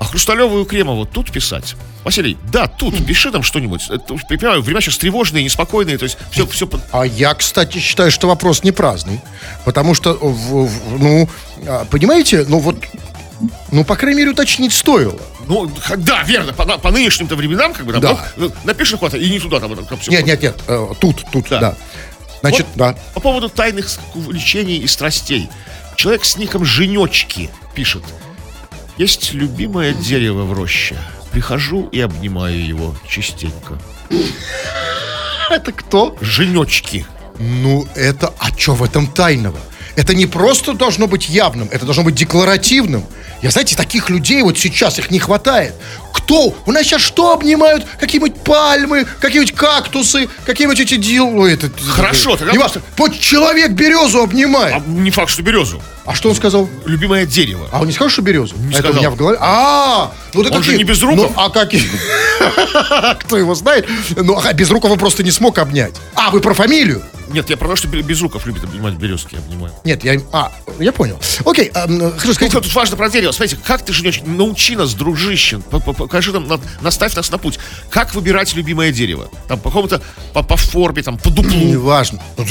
а 0.00 0.04
Хрусталеву 0.04 0.60
и 0.62 0.64
Кремову 0.64 1.04
тут 1.06 1.30
писать? 1.30 1.76
Василий, 2.02 2.36
да, 2.50 2.66
тут, 2.66 3.04
пиши 3.06 3.30
там 3.30 3.42
что-нибудь. 3.42 3.86
Понимаю, 4.28 4.62
время 4.62 4.80
сейчас 4.80 4.96
тревожные, 4.98 5.44
неспокойные, 5.44 5.98
то 5.98 6.04
есть 6.04 6.16
все, 6.30 6.46
все 6.46 6.68
А 6.90 7.04
я, 7.04 7.34
кстати, 7.34 7.78
считаю, 7.78 8.10
что 8.10 8.26
вопрос 8.26 8.64
не 8.64 8.72
праздный. 8.72 9.20
Потому 9.66 9.94
что, 9.94 10.14
в- 10.14 10.66
в- 10.66 10.98
ну, 10.98 11.28
а, 11.68 11.84
понимаете, 11.84 12.46
ну 12.48 12.58
вот, 12.58 12.76
ну, 13.70 13.84
по 13.84 13.96
крайней 13.96 14.18
мере, 14.20 14.30
уточнить 14.30 14.72
стоило. 14.72 15.18
Ну, 15.46 15.70
да, 15.98 16.22
верно, 16.22 16.52
по, 16.54 16.64
по 16.78 16.90
нынешним-то 16.90 17.36
временам, 17.36 17.74
как 17.74 17.84
бы, 17.84 17.92
там, 17.92 18.00
Да. 18.00 18.18
ну, 18.36 18.50
напишешь 18.64 18.98
куда-то, 18.98 19.18
и 19.18 19.28
не 19.30 19.38
туда, 19.38 19.60
там, 19.60 19.76
там 19.84 19.98
всё. 19.98 20.10
Нет, 20.10 20.24
нет, 20.24 20.42
нет, 20.42 20.56
э, 20.66 20.86
тут, 21.00 21.24
тут, 21.30 21.48
Да. 21.50 21.60
да. 21.60 21.74
Значит, 22.40 22.66
Вот 22.68 22.76
да. 22.76 22.96
По 23.12 23.20
поводу 23.20 23.50
тайных 23.50 23.86
увлечений 24.14 24.78
и 24.78 24.86
страстей. 24.86 25.50
Человек 25.96 26.24
с 26.24 26.38
ником 26.38 26.64
Женечки 26.64 27.50
пишет. 27.74 28.02
Есть 29.00 29.32
любимое 29.32 29.94
дерево 29.94 30.42
в 30.42 30.52
роще. 30.52 30.94
Прихожу 31.32 31.88
и 31.90 32.00
обнимаю 32.00 32.62
его 32.62 32.94
частенько. 33.08 33.78
Это 35.50 35.72
кто? 35.72 36.18
Женечки. 36.20 37.06
Ну, 37.38 37.88
это... 37.94 38.34
А 38.38 38.54
что 38.54 38.74
в 38.74 38.82
этом 38.82 39.06
тайного? 39.06 39.58
Это 39.96 40.14
не 40.14 40.26
просто 40.26 40.74
должно 40.74 41.06
быть 41.06 41.30
явным, 41.30 41.68
это 41.72 41.86
должно 41.86 42.02
быть 42.02 42.14
декларативным. 42.14 43.04
Я, 43.42 43.50
знаете, 43.50 43.74
таких 43.74 44.10
людей 44.10 44.42
вот 44.42 44.58
сейчас 44.58 44.98
их 44.98 45.10
не 45.10 45.18
хватает. 45.18 45.74
Кто? 46.12 46.54
У 46.66 46.72
нас 46.72 46.84
сейчас 46.84 47.00
что 47.00 47.32
обнимают? 47.32 47.86
Какие-нибудь 47.98 48.42
пальмы, 48.42 49.06
какие-нибудь 49.20 49.54
кактусы, 49.54 50.28
какие-нибудь 50.44 50.78
эти. 50.78 51.18
Ой, 51.18 51.54
это, 51.54 51.70
Хорошо, 51.88 52.36
тогда 52.36 52.52
Не 52.52 52.58
важно. 52.58 52.82
Вот 52.98 53.18
человек 53.18 53.70
березу 53.72 54.22
обнимает. 54.22 54.76
А 54.76 54.80
не 54.86 55.10
факт, 55.10 55.30
что 55.30 55.42
березу. 55.42 55.82
А, 56.10 56.14
что 56.14 56.28
он 56.28 56.34
сказал? 56.34 56.68
Любимое 56.86 57.24
дерево. 57.24 57.68
А 57.70 57.80
он 57.80 57.86
не 57.86 57.92
сказал, 57.92 58.10
что 58.10 58.20
березу? 58.22 58.56
Не 58.56 58.70
это 58.70 58.78
у 58.78 58.80
сказал. 58.80 58.94
меня 59.00 59.10
в 59.10 59.16
голове. 59.16 59.38
А, 59.40 60.12
ну 60.34 60.42
да 60.42 60.50
Он 60.56 60.62
же 60.62 60.76
не 60.76 60.82
Безруков. 60.82 61.30
Ну, 61.30 61.32
а 61.36 61.50
какие? 61.50 61.88
Кто 63.20 63.36
его 63.36 63.54
знает? 63.54 63.86
Ну, 64.16 64.36
а 64.36 64.52
Безрукова 64.52 64.96
просто 64.96 65.22
не 65.22 65.30
смог 65.30 65.58
обнять. 65.58 65.94
А, 66.16 66.30
вы 66.30 66.40
про 66.40 66.52
фамилию? 66.52 67.02
Нет, 67.28 67.48
я 67.48 67.56
про 67.56 67.68
то, 67.68 67.76
что 67.76 67.86
Безруков 67.86 68.44
любит 68.46 68.64
обнимать 68.64 68.94
березки, 68.94 69.34
я 69.34 69.38
обнимаю. 69.38 69.72
Нет, 69.84 70.02
я... 70.02 70.20
А, 70.32 70.50
я 70.80 70.90
понял. 70.90 71.16
Окей, 71.44 71.70
а, 71.72 71.82
хорошо, 71.86 72.26
Ну, 72.26 72.34
скажите, 72.34 72.60
тут 72.60 72.74
важно 72.74 72.96
про 72.96 73.08
дерево. 73.08 73.30
Смотрите, 73.30 73.62
как 73.64 73.84
ты 73.84 73.92
живешь? 73.92 74.20
Научи 74.26 74.74
нас, 74.74 74.94
дружище. 74.94 75.60
Покажи 75.70 76.32
нам, 76.32 76.48
на- 76.48 76.58
наставь 76.80 77.14
нас 77.14 77.30
на 77.30 77.38
путь. 77.38 77.60
Как 77.88 78.16
выбирать 78.16 78.52
любимое 78.54 78.90
дерево? 78.90 79.28
Там 79.46 79.60
по 79.60 79.68
какому-то, 79.70 80.02
по, 80.32 80.42
по 80.42 80.56
форме, 80.56 81.04
там, 81.04 81.18
по 81.18 81.30
дуплу. 81.30 81.52
Неважно. 81.54 82.20
Ну, 82.36 82.44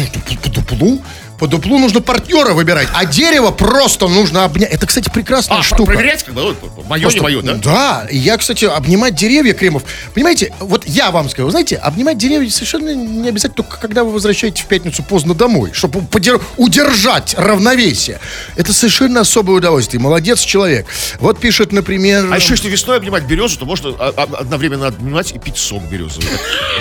по 0.43 0.49
дуплу? 0.49 1.03
По 1.39 1.47
дуплу 1.47 1.79
нужно 1.79 2.01
партнера 2.01 2.53
выбирать, 2.53 2.87
а 2.93 3.05
дерево 3.05 3.51
просто 3.51 4.07
нужно 4.09 4.43
обнять. 4.43 4.71
Это, 4.71 4.85
кстати, 4.85 5.09
прекрасная 5.09 5.59
А, 5.59 5.63
штука. 5.63 5.85
проверять, 5.85 6.23
как 6.23 6.33
бы, 6.33 6.41
вот, 6.43 6.85
мое, 6.87 7.09
не 7.09 7.19
мое, 7.21 7.41
да? 7.41 7.53
Да, 7.55 8.07
я, 8.11 8.37
кстати, 8.37 8.65
обнимать 8.65 9.15
деревья, 9.15 9.53
Кремов. 9.53 9.83
Понимаете, 10.13 10.53
вот 10.59 10.85
я 10.85 11.11
вам 11.11 11.29
скажу, 11.29 11.49
знаете, 11.49 11.77
обнимать 11.77 12.17
деревья 12.17 12.49
совершенно 12.49 12.93
не 12.93 13.29
обязательно 13.29 13.63
только 13.63 13.77
когда 13.79 14.03
вы 14.03 14.11
возвращаетесь 14.11 14.61
в 14.63 14.67
пятницу 14.67 15.01
поздно 15.01 15.33
домой, 15.33 15.71
чтобы 15.73 16.01
подер- 16.01 16.41
удержать 16.57 17.35
равновесие. 17.37 18.19
Это 18.57 18.73
совершенно 18.73 19.21
особое 19.21 19.57
удовольствие. 19.57 20.01
Молодец 20.01 20.41
человек. 20.41 20.87
Вот 21.19 21.39
пишет, 21.39 21.71
например... 21.71 22.27
А 22.31 22.35
еще, 22.35 22.51
если 22.51 22.69
весной 22.69 22.97
обнимать 22.97 23.23
березу, 23.23 23.57
то 23.59 23.65
можно 23.65 23.91
а, 23.97 24.13
а, 24.15 24.23
одновременно 24.39 24.87
обнимать 24.87 25.31
и 25.31 25.39
пить 25.39 25.57
сок 25.57 25.83
березовый. 25.83 26.27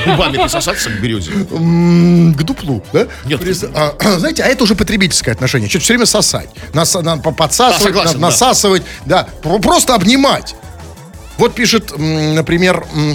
Губами 0.04 0.36
присосаться 0.36 0.90
к 0.90 1.00
березе. 1.00 1.30
к 1.30 2.42
дуплу, 2.42 2.82
да? 2.92 3.06
Нет. 3.24 3.40
А, 3.74 3.94
знаете, 4.18 4.47
это 4.49 4.64
уже 4.64 4.74
потребительское 4.74 5.34
отношение. 5.34 5.68
Что-то 5.68 5.84
все 5.84 5.92
время 5.94 6.07
сосать. 6.07 6.49
Нас, 6.74 6.94
на- 6.94 7.18
по- 7.18 7.32
подсасывать, 7.32 7.80
Да, 7.82 7.84
согласен, 7.88 8.14
на- 8.14 8.20
да. 8.20 8.26
насасывать. 8.28 8.82
Да, 9.07 9.28
Про- 9.42 9.59
просто 9.59 9.94
обнимать. 9.94 10.55
Вот 11.38 11.55
пишет, 11.55 11.92
например, 11.96 12.84
э, 12.94 13.14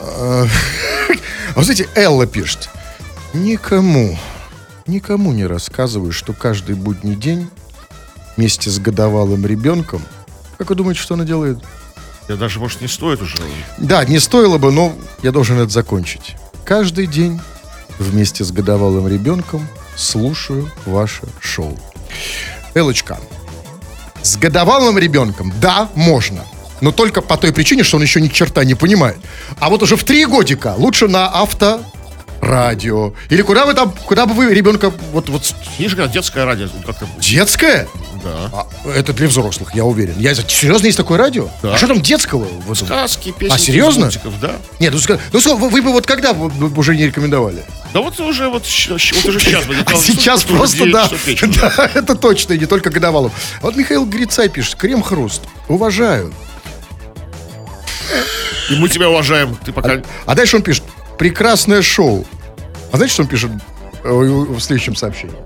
а 0.00 0.46
вы 1.56 1.62
знаете, 1.64 1.88
Элла 1.94 2.26
пишет. 2.26 2.68
Никому, 3.34 4.18
никому 4.86 5.32
не 5.32 5.46
рассказываю, 5.46 6.12
что 6.12 6.32
каждый 6.32 6.74
будний 6.74 7.14
день 7.14 7.48
вместе 8.36 8.70
с 8.70 8.78
годовалым 8.78 9.46
ребенком, 9.46 10.02
как 10.56 10.70
вы 10.70 10.74
думаете, 10.76 11.00
что 11.00 11.14
она 11.14 11.24
делает? 11.24 11.58
Я 12.28 12.36
даже, 12.36 12.58
может, 12.58 12.80
не 12.80 12.88
стоит 12.88 13.22
уже. 13.22 13.36
Да, 13.78 14.04
не 14.04 14.18
стоило 14.18 14.58
бы, 14.58 14.70
но 14.72 14.94
я 15.22 15.32
должен 15.32 15.58
это 15.58 15.70
закончить. 15.70 16.36
Каждый 16.64 17.06
день 17.06 17.40
вместе 17.98 18.44
с 18.44 18.50
годовалым 18.52 19.08
ребенком 19.08 19.66
слушаю 19.98 20.70
ваше 20.86 21.22
шоу. 21.40 21.76
Элочка, 22.74 23.18
с 24.22 24.36
годовалым 24.36 24.96
ребенком, 24.98 25.52
да, 25.60 25.88
можно. 25.94 26.44
Но 26.80 26.92
только 26.92 27.22
по 27.22 27.36
той 27.36 27.52
причине, 27.52 27.82
что 27.82 27.96
он 27.96 28.02
еще 28.02 28.20
ни 28.20 28.28
черта 28.28 28.64
не 28.64 28.74
понимает. 28.74 29.18
А 29.58 29.68
вот 29.68 29.82
уже 29.82 29.96
в 29.96 30.04
три 30.04 30.24
годика 30.26 30.74
лучше 30.76 31.08
на 31.08 31.26
авто 31.26 31.82
радио. 32.40 33.12
Или 33.30 33.42
куда 33.42 33.66
вы 33.66 33.74
там, 33.74 33.92
куда 34.06 34.26
бы 34.26 34.34
вы 34.34 34.52
ребенка, 34.54 34.92
вот, 35.12 35.28
вот 35.28 35.54
когда 35.78 36.06
детское 36.06 36.44
радио, 36.44 36.68
как-то, 36.86 37.06
детское? 37.18 37.88
да. 38.22 38.50
А, 38.52 38.88
это 38.90 39.12
для 39.12 39.28
взрослых, 39.28 39.74
я 39.74 39.84
уверен. 39.84 40.14
Я, 40.18 40.34
серьезно, 40.34 40.86
есть 40.86 40.96
такое 40.96 41.18
радио? 41.18 41.48
Да. 41.62 41.74
А 41.74 41.78
что 41.78 41.88
там 41.88 42.00
детского? 42.00 42.46
Сказки, 42.74 43.32
песни. 43.32 43.54
А, 43.54 43.58
серьезно? 43.58 44.02
Мультиков, 44.02 44.40
да. 44.40 44.56
Нет, 44.78 44.94
ну, 44.94 45.18
ну, 45.32 45.56
вы, 45.56 45.68
вы 45.68 45.82
бы 45.82 45.92
вот 45.92 46.06
когда 46.06 46.32
уже 46.32 46.96
не 46.96 47.06
рекомендовали? 47.06 47.64
Да 47.92 48.00
вот 48.00 48.18
уже 48.20 48.48
вот, 48.48 48.64
вот 48.64 49.24
уже 49.24 49.40
сейчас. 49.40 49.64
А 49.86 49.94
сейчас 49.96 50.44
просто, 50.44 50.84
9 50.84 50.92
да, 50.92 51.10
да, 51.76 51.90
это 51.94 52.14
точно, 52.14 52.54
и 52.54 52.58
не 52.58 52.66
только 52.66 52.90
годовалов. 52.90 53.32
Вот 53.62 53.76
Михаил 53.76 54.04
Грицай 54.04 54.48
пишет, 54.48 54.74
крем-хруст, 54.76 55.42
уважаю. 55.68 56.32
И 58.70 58.74
мы 58.76 58.88
тебя 58.88 59.08
уважаем. 59.08 59.56
Ты 59.64 59.72
пока... 59.72 60.02
А 60.26 60.34
дальше 60.34 60.56
он 60.56 60.62
пишет, 60.62 60.84
прекрасное 61.18 61.82
шоу. 61.82 62.24
А 62.92 62.96
знаете, 62.96 63.12
что 63.14 63.22
он 63.24 63.28
пишет 63.28 63.50
э, 64.04 64.08
в 64.10 64.60
следующем 64.60 64.94
сообщении? 64.96 65.36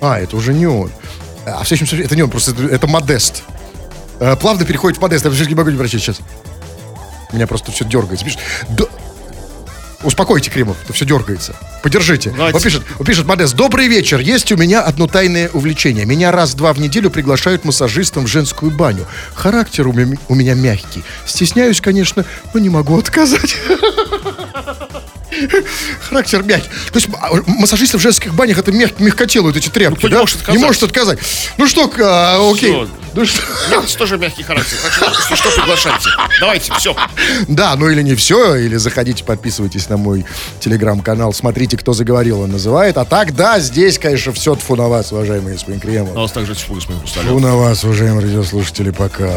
А, 0.00 0.18
это 0.18 0.36
уже 0.36 0.52
не 0.54 0.66
он. 0.66 0.90
А 1.44 1.62
в 1.62 1.68
следующем 1.68 1.86
сообщении, 1.86 2.06
это 2.06 2.16
не 2.16 2.22
он, 2.22 2.30
просто 2.30 2.52
это, 2.52 2.62
это 2.64 2.86
Модест. 2.86 3.42
Э, 4.20 4.36
Плавно 4.36 4.64
переходит 4.64 4.98
в 4.98 5.02
Модест, 5.02 5.24
я 5.24 5.30
все 5.30 5.44
не 5.44 5.54
могу 5.54 5.70
не 5.70 5.76
прочесть 5.76 6.04
сейчас. 6.04 6.20
Меня 7.32 7.46
просто 7.46 7.72
все 7.72 7.84
дергается. 7.84 8.24
Пишет, 8.24 8.40
«Да- 8.68 8.84
Успокойте, 10.04 10.50
Кремов, 10.50 10.76
это 10.84 10.92
все 10.92 11.04
дергается. 11.04 11.54
Подержите. 11.82 12.30
Давайте. 12.30 12.54
Вот 12.54 12.62
пишет, 12.62 12.82
вот 12.98 13.06
пишет 13.06 13.26
Модест. 13.26 13.54
Добрый 13.54 13.88
вечер. 13.88 14.20
Есть 14.20 14.50
у 14.52 14.56
меня 14.56 14.82
одно 14.82 15.06
тайное 15.06 15.48
увлечение. 15.52 16.04
Меня 16.04 16.32
раз-два 16.32 16.72
в 16.72 16.80
неделю 16.80 17.10
приглашают 17.10 17.64
массажистом 17.64 18.24
в 18.24 18.28
женскую 18.28 18.70
баню. 18.70 19.06
Характер 19.34 19.88
у 19.88 19.92
меня, 19.92 20.16
у 20.28 20.34
меня 20.34 20.54
мягкий. 20.54 21.04
Стесняюсь, 21.26 21.80
конечно, 21.80 22.24
но 22.54 22.60
не 22.60 22.68
могу 22.68 22.98
отказать. 22.98 23.56
Характер 26.08 26.42
мягкий. 26.42 26.68
То 26.92 26.98
есть 26.98 27.08
а, 27.20 27.30
массажисты 27.46 27.98
в 27.98 28.00
женских 28.00 28.34
банях 28.34 28.58
это 28.58 28.72
мяг, 28.72 28.98
мягкотелые 28.98 29.52
вот 29.52 29.56
эти 29.56 29.68
тряпки, 29.68 30.04
не 30.04 30.10
да? 30.10 30.18
может 30.18 30.36
отказать. 30.36 30.60
Не 30.60 30.64
может 30.64 30.82
отказать. 30.82 31.18
Ну 31.58 31.66
что, 31.66 31.90
а, 32.00 32.50
окей. 32.50 32.70
Всё. 32.70 32.88
Ну 33.14 33.26
что? 33.26 33.42
Нет, 33.70 33.96
тоже 33.98 34.16
мягкий 34.16 34.42
характер. 34.42 34.78
Так 34.98 35.36
что, 35.36 35.50
приглашайте. 35.50 36.08
Давайте, 36.40 36.72
все. 36.78 36.96
Да, 37.48 37.76
ну 37.76 37.90
или 37.90 38.02
не 38.02 38.14
все, 38.14 38.56
или 38.56 38.76
заходите, 38.76 39.22
подписывайтесь 39.24 39.88
на 39.88 39.96
мой 39.96 40.24
телеграм-канал, 40.60 41.32
смотрите, 41.32 41.76
кто 41.76 41.92
заговорил, 41.92 42.40
он 42.40 42.52
называет. 42.52 42.96
А 42.96 43.04
так, 43.04 43.34
да, 43.34 43.60
здесь, 43.60 43.98
конечно, 43.98 44.32
все 44.32 44.54
тфу 44.54 44.76
на 44.76 44.88
вас, 44.88 45.12
уважаемые. 45.12 45.56
А 45.62 46.18
у 46.18 46.22
нас 46.22 46.32
также 46.32 46.54
тьфу, 46.54 46.74
господин 46.74 47.02
Тьфу 47.02 47.12
Хрусталев. 47.14 47.42
на 47.42 47.56
вас, 47.56 47.84
уважаемые 47.84 48.26
радиослушатели, 48.26 48.90
пока. 48.90 49.32